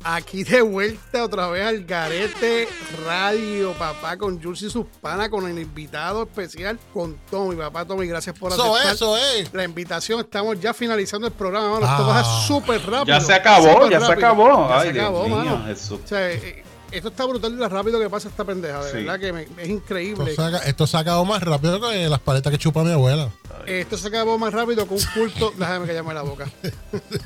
Aquí 0.04 0.44
de 0.44 0.62
vuelta 0.62 1.24
otra 1.24 1.48
vez 1.48 1.66
al 1.66 1.86
Garete 1.86 2.68
Radio, 3.06 3.72
papá, 3.80 4.18
con 4.18 4.44
Jules 4.44 4.64
y 4.64 4.70
sus 4.70 4.86
panas, 5.00 5.30
con 5.30 5.48
el 5.50 5.58
invitado 5.58 6.24
especial, 6.24 6.78
con 6.94 7.16
Tommy. 7.32 7.56
Papá, 7.56 7.86
Tommy, 7.86 8.08
gracias 8.08 8.38
por 8.38 8.52
aceptar 8.52 8.88
es, 8.88 8.92
eso 8.96 9.16
es. 9.16 9.54
la 9.54 9.64
invitación. 9.64 10.20
Estamos 10.20 10.60
ya 10.60 10.74
finalizando 10.74 11.26
el 11.26 11.32
programa, 11.32 11.80
mano. 11.80 11.86
Esto 11.90 12.04
Ah. 12.12 12.22
va 12.22 12.46
súper 12.46 12.82
rápido. 12.86 13.06
Ya 13.18 13.22
se 13.22 13.34
acabó, 13.34 13.90
ya 13.90 14.02
se 14.02 14.08
rápido. 14.08 14.28
acabó. 14.28 14.68
Ya 14.68 14.80
Ay, 14.82 14.88
se 14.88 14.94
Dios 14.96 15.04
acabó, 15.06 15.24
mío, 15.30 15.36
mano. 15.38 15.66
O 15.74 16.08
sea, 16.08 16.30
eh, 16.30 16.64
esto 16.94 17.10
está 17.10 17.26
brutal 17.26 17.52
de 17.52 17.58
lo 17.58 17.70
rápido 17.70 18.00
que 18.00 18.10
pasa 18.10 18.30
esta 18.30 18.44
pendeja, 18.46 18.84
de 18.84 18.92
Sí. 18.92 18.98
verdad 18.98 19.20
que 19.20 19.34
me- 19.34 19.48
es 19.58 19.70
increíble. 19.70 20.32
Esto 20.32 20.44
saca, 20.44 20.58
esto 20.60 20.88
se 20.88 20.98
acabó 20.98 21.26
más 21.26 21.42
rápido 21.44 21.80
que 21.82 22.08
las 22.10 22.20
paletas 22.20 22.52
que 22.52 22.58
chupa 22.58 22.84
mi 22.84 22.92
abuela. 22.92 23.30
Esto 23.66 23.98
se 23.98 24.08
acabó 24.08 24.38
más 24.38 24.54
rápido 24.54 24.88
que 24.88 24.94
un 24.96 25.02
culto. 25.14 25.54
Déjame 25.58 25.88
callarme 25.88 26.14
la 26.14 26.22
boca. 26.24 26.50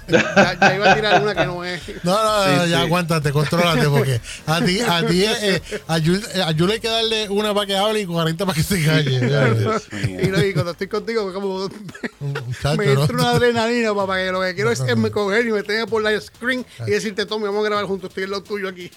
ya, 0.08 0.58
ya 0.60 0.76
iba 0.76 0.92
a 0.92 0.96
tirar 0.96 1.22
una 1.24 1.36
que 1.36 1.46
no 1.46 1.64
es. 1.64 1.82
No, 2.04 2.12
no, 2.14 2.44
Sí, 2.46 2.52
no, 2.58 2.66
ya 2.68 2.78
sí. 2.78 2.84
aguántate, 2.86 3.32
contrólate, 3.32 3.88
porque 3.90 4.22
a 4.46 4.62
ti, 4.64 4.80
a 4.82 5.06
ti, 5.08 5.24
eh, 5.42 5.62
a 5.88 5.98
Yul 5.98 6.24
eh, 6.36 6.42
a 6.44 6.52
Yul 6.52 6.72
hay 6.72 6.80
que 6.80 6.90
darle 6.90 7.30
una 7.30 7.54
para 7.54 7.66
que 7.66 7.76
hable 7.76 8.02
y 8.02 8.06
40 8.06 8.46
para 8.46 8.56
que 8.56 8.64
se 8.64 8.84
calle. 8.86 9.20
ya, 9.20 9.54
ya. 9.54 10.22
Y, 10.24 10.28
no, 10.28 10.44
y 10.44 10.54
cuando 10.54 10.72
estoy 10.72 10.88
contigo, 10.88 11.34
como 11.34 11.70
Muchacho, 12.20 12.78
me 12.78 12.86
¿no? 12.94 13.02
entra 13.02 13.16
una 13.16 13.30
adrenalina, 13.32 13.94
papá, 13.96 14.18
que 14.18 14.32
lo 14.32 14.42
que 14.42 14.56
quiero 14.56 14.72
es 14.72 14.98
me 14.98 15.12
coger 15.12 15.46
y 15.48 15.52
meterme 15.52 15.88
por 15.88 16.02
la 16.04 16.20
screen 16.20 16.66
y 16.86 16.92
decirte, 16.92 17.26
Tommy, 17.26 17.46
vamos 17.46 17.62
a 17.62 17.70
grabar 17.70 17.86
juntos, 17.86 18.10
estoy 18.10 18.24
en 18.26 18.30
lo 18.32 18.44
tuyo 18.44 18.70
aquí. 18.70 18.92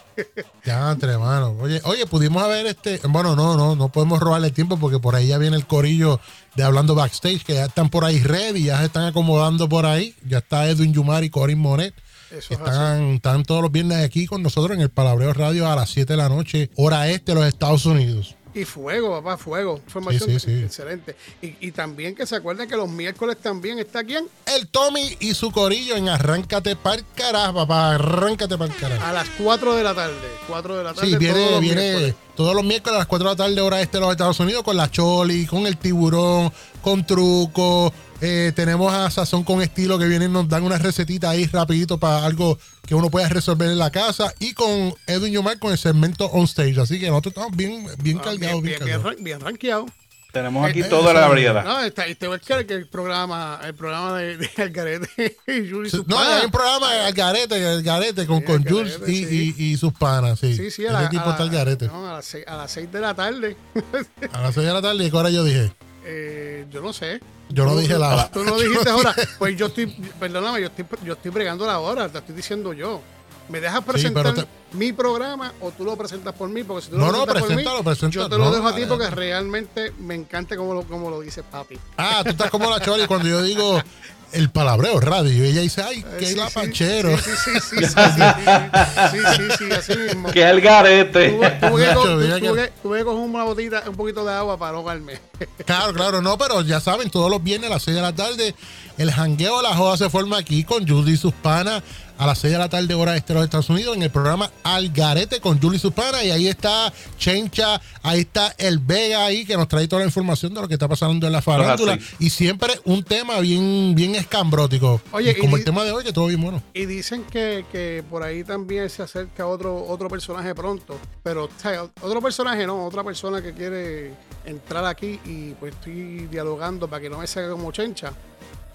Ya, 0.64 0.90
entre 0.90 1.16
manos. 1.18 1.54
Oye, 1.60 1.80
oye, 1.84 2.06
pudimos 2.06 2.42
haber 2.42 2.66
este. 2.66 3.00
Bueno, 3.08 3.34
no, 3.36 3.56
no, 3.56 3.76
no 3.76 3.88
podemos 3.88 4.20
robarle 4.20 4.50
tiempo 4.50 4.78
porque 4.78 4.98
por 4.98 5.14
ahí 5.16 5.28
ya 5.28 5.38
viene 5.38 5.56
el 5.56 5.66
corillo 5.66 6.20
de 6.54 6.62
hablando 6.62 6.94
backstage, 6.94 7.44
que 7.44 7.54
ya 7.54 7.66
están 7.66 7.88
por 7.88 8.04
ahí 8.04 8.20
ready, 8.20 8.64
ya 8.64 8.78
se 8.78 8.86
están 8.86 9.04
acomodando 9.04 9.68
por 9.68 9.86
ahí. 9.86 10.14
Ya 10.26 10.38
está 10.38 10.68
Edwin 10.68 10.92
Yumar 10.92 11.24
y 11.24 11.30
Corin 11.30 11.58
Monet. 11.58 11.94
Eso 12.30 12.54
es. 12.54 12.60
Están, 12.60 13.14
están 13.14 13.42
todos 13.44 13.62
los 13.62 13.72
viernes 13.72 14.04
aquí 14.04 14.26
con 14.26 14.42
nosotros 14.42 14.76
en 14.76 14.82
el 14.82 14.90
Palabreo 14.90 15.32
Radio 15.32 15.70
a 15.70 15.76
las 15.76 15.90
7 15.90 16.12
de 16.12 16.16
la 16.16 16.28
noche, 16.28 16.70
hora 16.76 17.08
este 17.08 17.32
de 17.32 17.40
los 17.40 17.48
Estados 17.48 17.86
Unidos. 17.86 18.36
Y 18.52 18.64
fuego, 18.64 19.10
papá, 19.22 19.36
fuego. 19.36 19.76
Información 19.86 20.28
Sí, 20.28 20.40
sí, 20.40 20.46
sí. 20.58 20.64
excelente. 20.64 21.14
Y, 21.40 21.54
y 21.60 21.70
también 21.70 22.14
que 22.16 22.26
se 22.26 22.34
acuerden 22.36 22.68
que 22.68 22.76
los 22.76 22.88
miércoles 22.88 23.36
también 23.40 23.78
está 23.78 24.02
quién? 24.02 24.26
El 24.46 24.66
Tommy 24.68 25.16
y 25.20 25.34
su 25.34 25.52
corillo 25.52 25.96
en 25.96 26.08
Arráncate 26.08 26.74
Pa'l 26.74 27.04
Carajo, 27.14 27.54
papá. 27.54 27.94
Arráncate 27.94 28.58
Pa'l 28.58 28.74
Carajo. 28.74 29.04
A 29.04 29.12
las 29.12 29.28
4 29.38 29.76
de 29.76 29.84
la 29.84 29.94
tarde. 29.94 30.14
4 30.48 30.76
de 30.78 30.84
la 30.84 30.94
tarde. 30.94 31.08
Sí, 31.10 31.16
viene, 31.16 31.34
todos 31.34 31.50
los 31.52 31.60
viene 31.60 31.80
miércoles. 31.82 32.14
todos 32.36 32.54
los 32.56 32.64
miércoles 32.64 32.94
a 32.96 32.98
las 32.98 33.06
4 33.06 33.28
de 33.28 33.32
la 33.34 33.36
tarde, 33.44 33.60
hora 33.60 33.80
este 33.80 33.96
de 33.98 34.00
los 34.00 34.10
Estados 34.10 34.40
Unidos, 34.40 34.62
con 34.64 34.76
la 34.76 34.90
Choli, 34.90 35.46
con 35.46 35.66
el 35.66 35.76
tiburón, 35.76 36.52
con 36.82 37.06
truco. 37.06 37.92
Eh, 38.22 38.52
tenemos 38.54 38.92
a 38.92 39.10
Sazón 39.10 39.44
con 39.44 39.62
estilo 39.62 39.98
que 39.98 40.06
vienen, 40.06 40.32
nos 40.32 40.48
dan 40.48 40.62
una 40.62 40.76
recetita 40.78 41.30
ahí 41.30 41.46
rapidito 41.46 41.98
para 41.98 42.24
algo 42.26 42.58
que 42.86 42.94
uno 42.94 43.10
pueda 43.10 43.28
resolver 43.28 43.70
en 43.70 43.78
la 43.78 43.90
casa. 43.90 44.32
Y 44.38 44.52
con 44.52 44.94
Edwin 45.06 45.32
Yomar 45.32 45.58
con 45.58 45.72
el 45.72 45.78
segmento 45.78 46.26
on 46.26 46.44
stage. 46.44 46.78
Así 46.80 47.00
que 47.00 47.08
nosotros 47.08 47.32
estamos 47.34 47.56
bien, 47.56 47.86
bien 48.02 48.18
Ah, 48.18 48.24
cargados, 48.24 48.62
bien, 48.62 48.78
bien, 48.78 49.18
bien, 49.22 49.40
cargados. 49.40 49.90
Tenemos 50.32 50.64
aquí 50.64 50.80
Eh, 50.82 50.84
toda 50.84 51.10
eh, 51.10 51.14
la 51.14 51.26
variedad. 51.28 51.64
No, 51.64 51.80
está, 51.82 52.06
y 52.06 52.14
te 52.14 52.28
voy 52.28 52.38
a 52.38 52.64
que 52.64 52.74
el 52.74 52.86
programa, 52.86 53.58
el 53.64 53.74
programa 53.74 54.16
de, 54.18 54.36
de 54.36 54.48
Algarete 54.58 55.36
y 55.48 55.66
Yuri 55.66 55.88
y 55.88 55.90
sus 55.90 56.06
No, 56.06 56.18
hay 56.20 56.44
un 56.44 56.52
programa 56.52 57.06
al 57.06 57.12
garete, 57.14 57.66
al 57.66 57.82
garete 57.82 58.26
con, 58.26 58.38
Sí, 58.40 58.44
con 58.44 58.64
Jules 58.64 59.00
y, 59.08 59.24
sí. 59.24 59.54
y- 59.58 59.64
y 59.72 59.76
sus 59.76 59.92
panas, 59.92 60.38
sí. 60.38 60.54
Sí, 60.56 60.70
sí, 60.70 60.86
a 60.86 60.92
la- 60.92 61.08
tipo 61.08 61.24
a 61.28 61.32
está 61.32 61.86
no, 61.86 62.08
a 62.10 62.12
las 62.16 62.24
seis- 62.26 62.44
a 62.46 62.56
las 62.56 62.70
6 62.70 62.92
de 62.92 63.00
la 63.00 63.14
tarde. 63.14 63.56
A 64.32 64.40
las 64.42 64.54
6 64.54 64.66
de 64.66 64.72
la 64.72 64.82
tarde, 64.82 65.04
¿y 65.04 65.10
qué 65.10 65.16
hora 65.16 65.30
yo 65.30 65.42
dije? 65.42 65.72
Eh, 66.04 66.66
yo 66.70 66.80
no 66.80 66.92
sé. 66.92 67.20
Yo 67.48 67.64
no 67.64 67.76
dije 67.76 67.98
la 67.98 68.08
hora. 68.14 68.30
Tú 68.30 68.44
no 68.44 68.58
dijiste 68.58 68.88
ahora. 68.90 69.14
Pues 69.38 69.56
yo 69.56 69.66
estoy, 69.66 69.86
perdóname, 70.18 70.60
yo 70.60 70.66
estoy, 70.68 70.84
yo 71.04 71.12
estoy 71.14 71.30
bregando 71.30 71.66
la 71.66 71.78
hora, 71.78 72.08
te 72.08 72.18
estoy 72.18 72.34
diciendo 72.34 72.72
yo. 72.72 73.00
¿Me 73.48 73.60
dejas 73.60 73.82
presentar 73.82 74.32
te- 74.32 74.46
mi 74.74 74.92
programa 74.92 75.52
o 75.60 75.72
tú 75.72 75.84
lo 75.84 75.96
presentas 75.96 76.32
por 76.34 76.48
mí? 76.48 76.62
Porque 76.62 76.84
si 76.84 76.90
tú 76.92 76.98
No, 76.98 77.06
lo 77.06 77.12
no, 77.12 77.24
presentas 77.24 77.40
por 77.42 77.48
mí, 77.50 77.54
preséntalo, 77.56 77.82
preséntalo. 77.84 78.22
yo 78.24 78.28
te 78.28 78.38
lo 78.38 78.44
No, 78.44 78.50
dejo 78.52 78.68
a 78.68 78.74
ti 78.76 78.84
porque 78.86 79.10
realmente 79.10 79.92
me 79.98 80.14
encanta 80.14 80.56
como 80.56 80.72
lo, 80.72 80.82
como 80.84 81.10
lo 81.10 81.20
dice 81.20 81.42
papi. 81.42 81.76
Ah, 81.96 82.20
tú 82.22 82.30
estás 82.30 82.48
como 82.48 82.70
la 82.70 82.80
Choli 82.80 83.08
cuando 83.08 83.26
yo 83.28 83.42
digo 83.42 83.82
el 84.32 84.50
palabreo 84.50 85.00
radio. 85.00 85.44
Y 85.44 85.48
ella 85.48 85.60
dice, 85.60 85.82
ay, 85.82 85.98
eh, 85.98 86.16
que 86.18 86.26
sí, 86.26 86.32
es 86.32 86.36
la 86.36 86.48
sí, 86.48 86.54
panchero. 86.54 87.16
Sí, 87.18 87.30
sí, 87.44 87.60
sí, 87.60 87.84
sí, 87.86 89.18
sí, 89.36 89.42
sí, 89.58 89.72
así 89.72 89.96
mismo. 89.96 90.30
Que 90.30 90.42
el 90.48 90.60
garete. 90.60 91.30
Tuve, 91.30 91.50
tuve, 91.50 91.86
tuve, 91.92 92.72
tuve 92.82 92.98
que 92.98 93.04
coger 93.04 93.06
una 93.06 93.44
botita, 93.44 93.82
un 93.86 93.96
poquito 93.96 94.24
de 94.24 94.32
agua 94.32 94.58
para 94.58 94.76
ahogarme. 94.76 95.20
Claro, 95.64 95.94
claro, 95.94 96.20
no, 96.20 96.36
pero 96.36 96.60
ya 96.62 96.80
saben, 96.80 97.10
todos 97.10 97.30
los 97.30 97.42
viernes 97.42 97.70
a 97.70 97.74
las 97.74 97.82
6 97.84 97.94
de 97.94 98.02
la 98.02 98.14
tarde, 98.14 98.54
el 98.98 99.10
jangueo 99.10 99.58
de 99.58 99.62
la 99.62 99.74
joda 99.74 99.96
se 99.96 100.10
forma 100.10 100.36
aquí 100.36 100.64
con 100.64 100.86
Judy 100.86 101.12
y 101.12 101.16
sus 101.16 101.32
panas 101.32 101.82
a 102.20 102.26
las 102.26 102.38
6 102.38 102.52
de 102.52 102.58
la 102.58 102.68
tarde, 102.68 102.92
hora 102.92 103.16
este 103.16 103.32
de 103.32 103.38
los 103.38 103.44
Estados 103.44 103.70
Unidos, 103.70 103.96
en 103.96 104.02
el 104.02 104.10
programa 104.10 104.50
Algarete 104.62 105.40
con 105.40 105.58
Julie 105.58 105.80
panas. 105.90 106.22
Y 106.22 106.30
ahí 106.30 106.48
está 106.48 106.92
Chencha, 107.18 107.80
ahí 108.02 108.20
está 108.20 108.54
el 108.58 108.78
Vega 108.78 109.24
ahí, 109.24 109.46
que 109.46 109.56
nos 109.56 109.66
trae 109.68 109.88
toda 109.88 110.00
la 110.00 110.06
información 110.06 110.52
de 110.52 110.60
lo 110.60 110.68
que 110.68 110.74
está 110.74 110.86
pasando 110.86 111.26
en 111.26 111.32
la 111.32 111.40
farándula. 111.40 111.98
Y 112.18 112.28
siempre 112.28 112.74
un 112.84 113.02
tema 113.04 113.40
bien, 113.40 113.94
bien 113.94 114.14
escambrótico. 114.16 115.00
Oye, 115.12 115.30
Y 115.30 115.40
como 115.40 115.56
y- 115.56 115.60
el 115.60 115.64
tema 115.64 115.82
de 115.82 115.92
hoy, 115.92 116.04
que 116.04 116.12
todo 116.12 116.26
bien 116.26 116.42
bueno. 116.42 116.62
Y 116.74 116.84
dicen 116.84 117.24
que, 117.24 117.64
que 117.72 118.04
por 118.10 118.22
ahí 118.22 118.44
también 118.44 118.90
se 118.90 119.02
acerca 119.02 119.46
otro, 119.46 119.86
otro 119.86 120.10
personaje 120.10 120.54
pronto. 120.54 120.98
Pero, 121.22 121.44
o 121.46 121.50
sea, 121.56 121.84
otro 122.02 122.20
personaje 122.20 122.66
no, 122.66 122.84
otra 122.84 123.02
persona 123.02 123.40
que 123.40 123.54
quiere 123.54 124.12
entrar 124.44 124.84
aquí 124.84 125.18
y 125.24 125.52
pues 125.54 125.72
estoy 125.74 126.26
dialogando 126.30 126.86
para 126.86 127.00
que 127.00 127.08
no 127.08 127.16
me 127.16 127.26
salga 127.26 127.50
como 127.52 127.72
Chencha. 127.72 128.12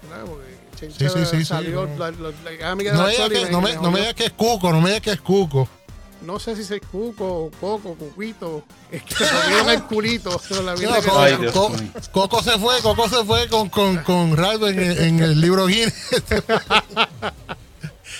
¿verdad? 0.02 0.24
Porque 0.26 0.44
Chencha 0.65 0.65
Sí, 0.78 0.88
sí, 0.98 1.08
sí, 1.30 1.44
salió, 1.44 1.86
no. 1.86 1.98
la, 1.98 2.10
la- 2.10 2.30
la 2.44 2.74
No 2.92 2.98
la 3.02 3.06
me 3.06 3.12
que, 3.30 3.50
no 3.50 3.60
me 3.60 3.74
no 3.76 3.90
me 3.90 4.00
digas 4.00 4.14
que 4.14 4.24
es 4.26 4.32
Cuco, 4.32 4.72
no 4.72 4.80
me 4.80 4.88
digas 4.90 5.02
que 5.02 5.10
es 5.12 5.20
Cuco. 5.20 5.68
No 6.22 6.38
sé 6.40 6.56
si 6.56 6.62
es 6.74 6.80
Cuco 6.90 7.24
o 7.44 7.50
Coco, 7.60 7.94
Cuquito. 7.94 8.64
Es 8.90 9.02
que 9.02 9.14
se 9.14 9.24
comieron 9.30 9.70
el 9.70 9.82
culito. 9.84 10.38
se 10.38 10.54
vieron 10.74 11.00
que- 11.00 11.08
Coco, 11.08 11.18
Ay, 11.20 11.36
Dios 11.36 11.52
Co- 11.52 11.68
mío. 11.70 11.90
Coco 12.12 12.42
se 12.42 12.58
fue, 12.58 12.80
Coco 12.80 13.08
se 13.08 13.24
fue 13.24 13.48
con, 13.48 13.68
con, 13.68 13.98
con 13.98 14.36
Ralph 14.36 14.62
en 14.64 15.20
el 15.20 15.40
libro 15.40 15.66
Guinness. 15.66 15.94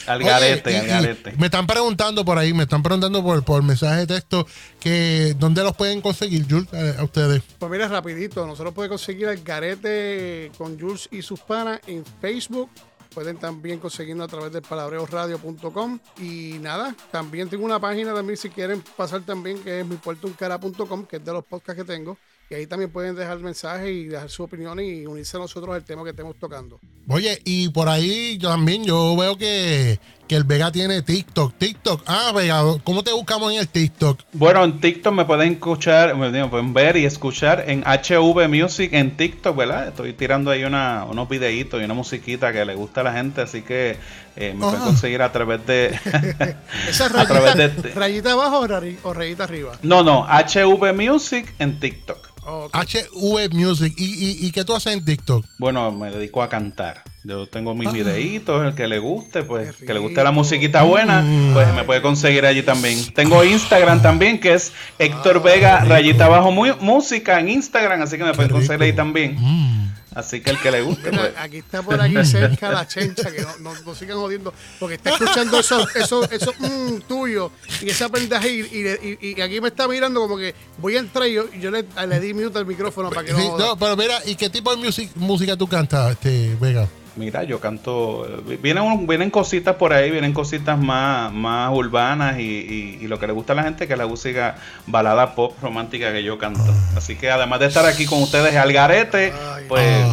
Al 0.07 0.19
Oye, 0.21 0.29
garete, 0.31 0.73
y- 0.73 0.77
al 0.77 0.85
y 0.85 0.89
garete. 0.89 1.33
Me 1.39 1.47
están 1.47 1.67
preguntando 1.67 2.25
por 2.25 2.39
ahí, 2.39 2.53
me 2.53 2.63
están 2.65 2.83
preguntando 2.83 3.23
por, 3.23 3.43
por 3.45 3.63
mensaje 3.63 4.01
de 4.01 4.07
texto 4.07 4.47
que 4.81 5.35
dónde 5.39 5.63
los 5.63 5.75
pueden 5.77 6.01
conseguir, 6.01 6.47
Jules, 6.49 6.69
a, 6.73 7.01
a 7.01 7.05
ustedes. 7.05 7.43
Pues 7.59 7.71
mira, 7.73 7.89
rapidito, 7.89 8.47
nosotros 8.47 8.73
podemos 8.75 9.01
conseguir 9.01 9.29
el 9.29 9.43
garete 9.43 10.51
con 10.59 10.79
Jules 10.79 11.09
y 11.11 11.23
sus 11.23 11.41
panas 11.41 11.81
en 11.87 12.05
Facebook. 12.21 12.71
Pueden 13.15 13.39
también 13.39 13.79
conseguirlo 13.79 14.25
a 14.25 14.29
través 14.29 14.53
del 14.53 14.61
palabreoradio.com. 14.61 15.99
Y 16.21 16.59
nada, 16.61 16.95
también 17.11 17.49
tengo 17.49 17.65
una 17.65 17.81
página 17.81 18.13
también 18.15 18.37
si 18.37 18.51
quieren 18.51 18.83
pasar 18.97 19.23
también, 19.23 19.59
que 19.63 19.81
es 19.81 19.87
mipuertouncara.com, 19.87 21.07
que 21.07 21.17
es 21.17 21.25
de 21.25 21.33
los 21.33 21.45
podcasts 21.45 21.83
que 21.83 21.87
tengo. 21.91 22.19
Y 22.49 22.55
ahí 22.55 22.67
también 22.69 22.91
pueden 22.93 23.17
dejar 23.17 23.41
mensajes 23.41 23.91
y 23.91 24.05
dejar 24.05 24.31
su 24.31 24.45
opinión 24.45 24.79
y 24.79 25.05
unirse 25.05 25.37
a 25.37 25.41
nosotros 25.41 25.75
al 25.75 25.83
tema 25.85 26.05
que 26.05 26.11
estemos 26.11 26.37
tocando. 26.39 26.79
Oye, 27.09 27.41
y 27.45 27.69
por 27.71 27.89
ahí 27.89 28.39
yo 28.39 28.49
también 28.51 28.85
yo 28.85 29.17
veo 29.17 29.37
que, 29.37 29.99
que 30.29 30.37
el 30.37 30.45
Vega 30.45 30.71
tiene 30.71 31.03
TikTok. 31.03 31.55
TikTok, 31.59 32.03
ah, 32.07 32.31
Vega, 32.35 32.63
¿cómo 32.85 33.03
te 33.03 33.13
buscamos 33.13 33.53
en 33.53 33.59
el 33.59 33.67
TikTok? 33.69 34.21
Bueno, 34.33 34.63
en 34.63 34.81
TikTok 34.81 35.13
me 35.13 35.25
pueden 35.25 35.55
escuchar, 35.55 36.15
me 36.17 36.31
digo, 36.31 36.49
pueden 36.49 36.73
ver 36.73 36.97
y 36.97 37.05
escuchar 37.05 37.65
en 37.69 37.83
HV 37.83 38.49
Music 38.49 38.91
en 38.93 39.17
TikTok, 39.17 39.57
¿verdad? 39.57 39.89
Estoy 39.89 40.13
tirando 40.13 40.53
ahí 40.53 40.63
una, 40.63 41.05
unos 41.05 41.29
videitos 41.29 41.81
y 41.81 41.85
una 41.85 41.95
musiquita 41.95 42.53
que 42.53 42.65
le 42.65 42.77
gusta 42.77 43.01
a 43.01 43.05
la 43.05 43.13
gente, 43.13 43.41
así 43.41 43.63
que 43.63 43.97
eh, 44.37 44.53
me 44.55 44.61
pueden 44.61 44.83
Ah. 44.83 44.85
conseguir 44.85 45.21
a 45.23 45.33
través 45.33 45.67
de... 45.67 45.87
¿Esa 46.89 47.07
a 47.21 47.27
través 47.27 47.57
rayita, 47.57 47.83
de... 47.83 47.95
rayita 47.95 48.33
abajo 48.33 48.67
o 49.03 49.15
rayita 49.15 49.45
arriba? 49.45 49.73
No, 49.83 50.05
no, 50.05 50.25
HV 50.29 50.93
Music 50.95 51.53
en 51.59 51.81
TikTok. 51.81 52.26
Ok. 52.47 52.75
HV 52.77 53.53
Music. 53.53 53.93
¿Y, 53.97 54.05
y, 54.05 54.47
y 54.47 54.51
qué 54.53 54.65
tú 54.65 54.75
haces 54.75 54.93
en 54.93 55.05
TikTok? 55.05 55.45
Bueno, 55.59 55.91
me 55.93 56.11
dedico 56.11 56.43
a 56.43 56.49
cantar. 56.49 57.03
Yo 57.25 57.49
tengo 57.49 57.75
mis 57.75 57.93
videitos, 57.93 58.65
el 58.65 58.75
que 58.77 58.87
le 58.87 59.01
guste, 59.01 59.43
pues, 59.43 59.75
que 59.77 59.93
le 59.93 59.99
guste 59.99 60.23
la 60.23 60.31
musiquita 60.31 60.85
buena, 60.85 61.25
pues 61.55 61.75
me 61.75 61.83
puede 61.83 62.01
conseguir 62.01 62.47
allí 62.47 62.63
también. 62.63 62.99
Tengo 63.15 63.43
Instagram 63.43 64.01
también, 64.01 64.39
que 64.39 64.55
es 64.55 64.73
Héctor 65.01 65.43
Vega, 65.43 65.81
rayita 65.85 66.27
abajo 66.27 66.53
mu- 66.53 66.77
música 66.81 67.41
en 67.41 67.49
Instagram, 67.49 68.03
así 68.03 68.17
que 68.17 68.23
me 68.23 68.33
pueden 68.33 68.51
rico. 68.51 68.61
conseguir 68.61 68.83
ahí 68.85 68.93
también. 68.93 69.35
Mm. 69.41 69.86
Así 70.17 70.41
que 70.41 70.49
el 70.51 70.59
que 70.61 70.71
le 70.71 70.81
guste, 70.81 71.11
Mira, 71.11 71.25
pues. 71.25 71.35
aquí 71.37 71.59
está 71.59 71.83
por 71.83 72.01
aquí 72.01 72.25
cerca 72.25 72.71
la 72.73 72.89
chencha, 72.89 73.31
que 73.31 73.43
no, 73.43 73.59
no, 73.59 73.75
no 73.85 73.95
sigan 73.95 74.17
jodiendo, 74.17 74.53
porque 74.81 74.95
está 74.95 75.11
escuchando 75.11 75.59
eso, 75.61 75.87
eso, 75.95 76.31
eso 76.31 76.55
mm, 76.59 77.03
tuyo 77.07 77.51
y 77.83 77.91
esa 77.91 78.09
pendeja 78.09 78.49
y, 78.49 78.61
y, 78.61 78.83
le- 78.83 79.19
y- 79.21 79.29
y 79.37 79.41
aquí 79.43 79.61
me 79.61 79.69
está 79.69 79.87
mirando 79.87 80.21
como 80.21 80.39
que 80.39 80.55
voy 80.79 80.97
a 80.97 81.01
entrar 81.01 81.29
y 81.29 81.35
yo, 81.35 81.45
y 81.55 81.61
yo 81.61 81.71
le, 81.71 81.85
le 82.09 82.21
di 82.21 82.33
mute 82.33 82.59
al 82.59 82.65
micrófono 82.65 83.11
para 83.11 83.27
que 83.27 83.33
no 83.33 83.39
Sí, 83.39 83.47
joda. 83.47 83.67
no, 83.67 83.77
pero 83.79 83.95
mira, 83.95 84.19
¿y 84.25 84.37
qué 84.37 84.49
tipo 84.49 84.75
de 84.75 84.83
music- 84.83 85.11
música 85.17 85.55
tú 85.55 85.69
cantas, 85.69 86.13
este, 86.13 86.57
Vega? 86.59 86.89
Mira, 87.17 87.45
yo 87.45 87.59
canto. 87.61 88.27
eh, 88.51 88.59
Vienen, 88.63 89.07
vienen 89.07 89.31
cositas 89.31 89.77
por 89.77 89.93
ahí, 89.95 90.11
vienen 90.11 90.33
cositas 90.35 90.79
más, 90.79 91.33
más 91.33 91.73
urbanas 91.75 92.39
y, 92.39 92.43
y- 92.43 92.99
y 93.01 93.07
lo 93.09 93.19
que 93.19 93.27
le 93.27 93.33
gusta 93.33 93.55
a 93.55 93.57
la 93.57 93.63
gente 93.63 93.87
que 93.87 93.95
es 93.95 93.99
la 93.99 94.07
música 94.07 94.57
balada 94.87 95.35
pop 95.35 95.57
romántica 95.63 96.13
que 96.13 96.23
yo 96.23 96.37
canto. 96.39 96.63
Así 96.95 97.17
que 97.17 97.31
además 97.31 97.61
de 97.61 97.67
estar 97.67 97.87
aquí 97.87 98.05
con 98.07 98.23
ustedes 98.23 98.55
al 98.57 98.71
garete, 98.73 99.33
pues 99.69 100.07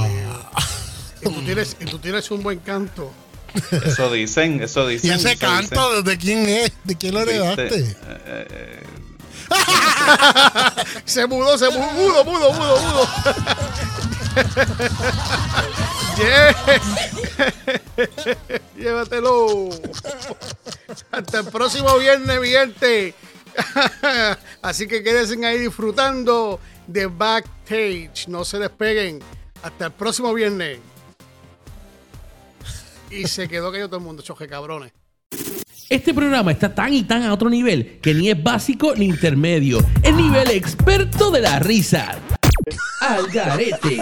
Y 1.21 1.25
tú 1.25 1.41
tienes, 1.41 1.75
y 1.79 1.85
tú 1.85 1.99
tienes 1.99 2.31
un 2.31 2.41
buen 2.41 2.59
canto. 2.59 3.11
eso 3.85 4.09
dicen, 4.11 4.63
eso 4.63 4.89
¿Y 4.89 4.93
dicen. 4.93 5.11
ese 5.11 5.31
eso 5.33 5.39
canto 5.39 6.01
de 6.03 6.17
quién 6.17 6.47
es? 6.47 6.71
¿De 6.85 6.95
quién 6.95 7.13
lo 7.13 7.19
heredaste? 7.21 7.95
Eh, 8.07 8.79
Se 11.05 11.27
mudó, 11.27 11.57
se 11.57 11.69
mudó, 11.69 11.91
mudo, 11.93 12.23
mudo, 12.25 12.53
mudo, 12.53 12.81
mudo. 12.81 13.07
Yeah. 16.17 16.55
Llévatelo. 18.77 19.69
Hasta 21.11 21.39
el 21.39 21.45
próximo 21.45 21.97
viernes, 21.97 22.39
mi 22.39 22.49
gente. 22.49 23.13
Así 24.61 24.87
que 24.87 25.03
quédense 25.03 25.43
ahí 25.45 25.59
disfrutando 25.59 26.59
de 26.87 27.07
Backstage. 27.07 28.27
No 28.27 28.45
se 28.45 28.59
despeguen. 28.59 29.19
Hasta 29.61 29.85
el 29.85 29.91
próximo 29.91 30.33
viernes. 30.33 30.79
Y 33.09 33.27
se 33.27 33.47
quedó 33.47 33.71
callado 33.71 33.89
todo 33.89 33.99
el 33.99 34.05
mundo, 34.05 34.23
choque 34.23 34.47
cabrones. 34.47 34.91
Este 35.89 36.13
programa 36.13 36.51
está 36.51 36.73
tan 36.73 36.93
y 36.93 37.03
tan 37.03 37.23
a 37.23 37.33
otro 37.33 37.49
nivel 37.49 37.99
que 38.01 38.13
ni 38.13 38.29
es 38.29 38.41
básico 38.41 38.95
ni 38.95 39.05
intermedio. 39.05 39.79
Es 40.01 40.13
nivel 40.15 40.49
experto 40.49 41.29
de 41.29 41.41
la 41.41 41.59
risa. 41.59 42.19
Al 43.01 43.27
garete. 43.27 44.01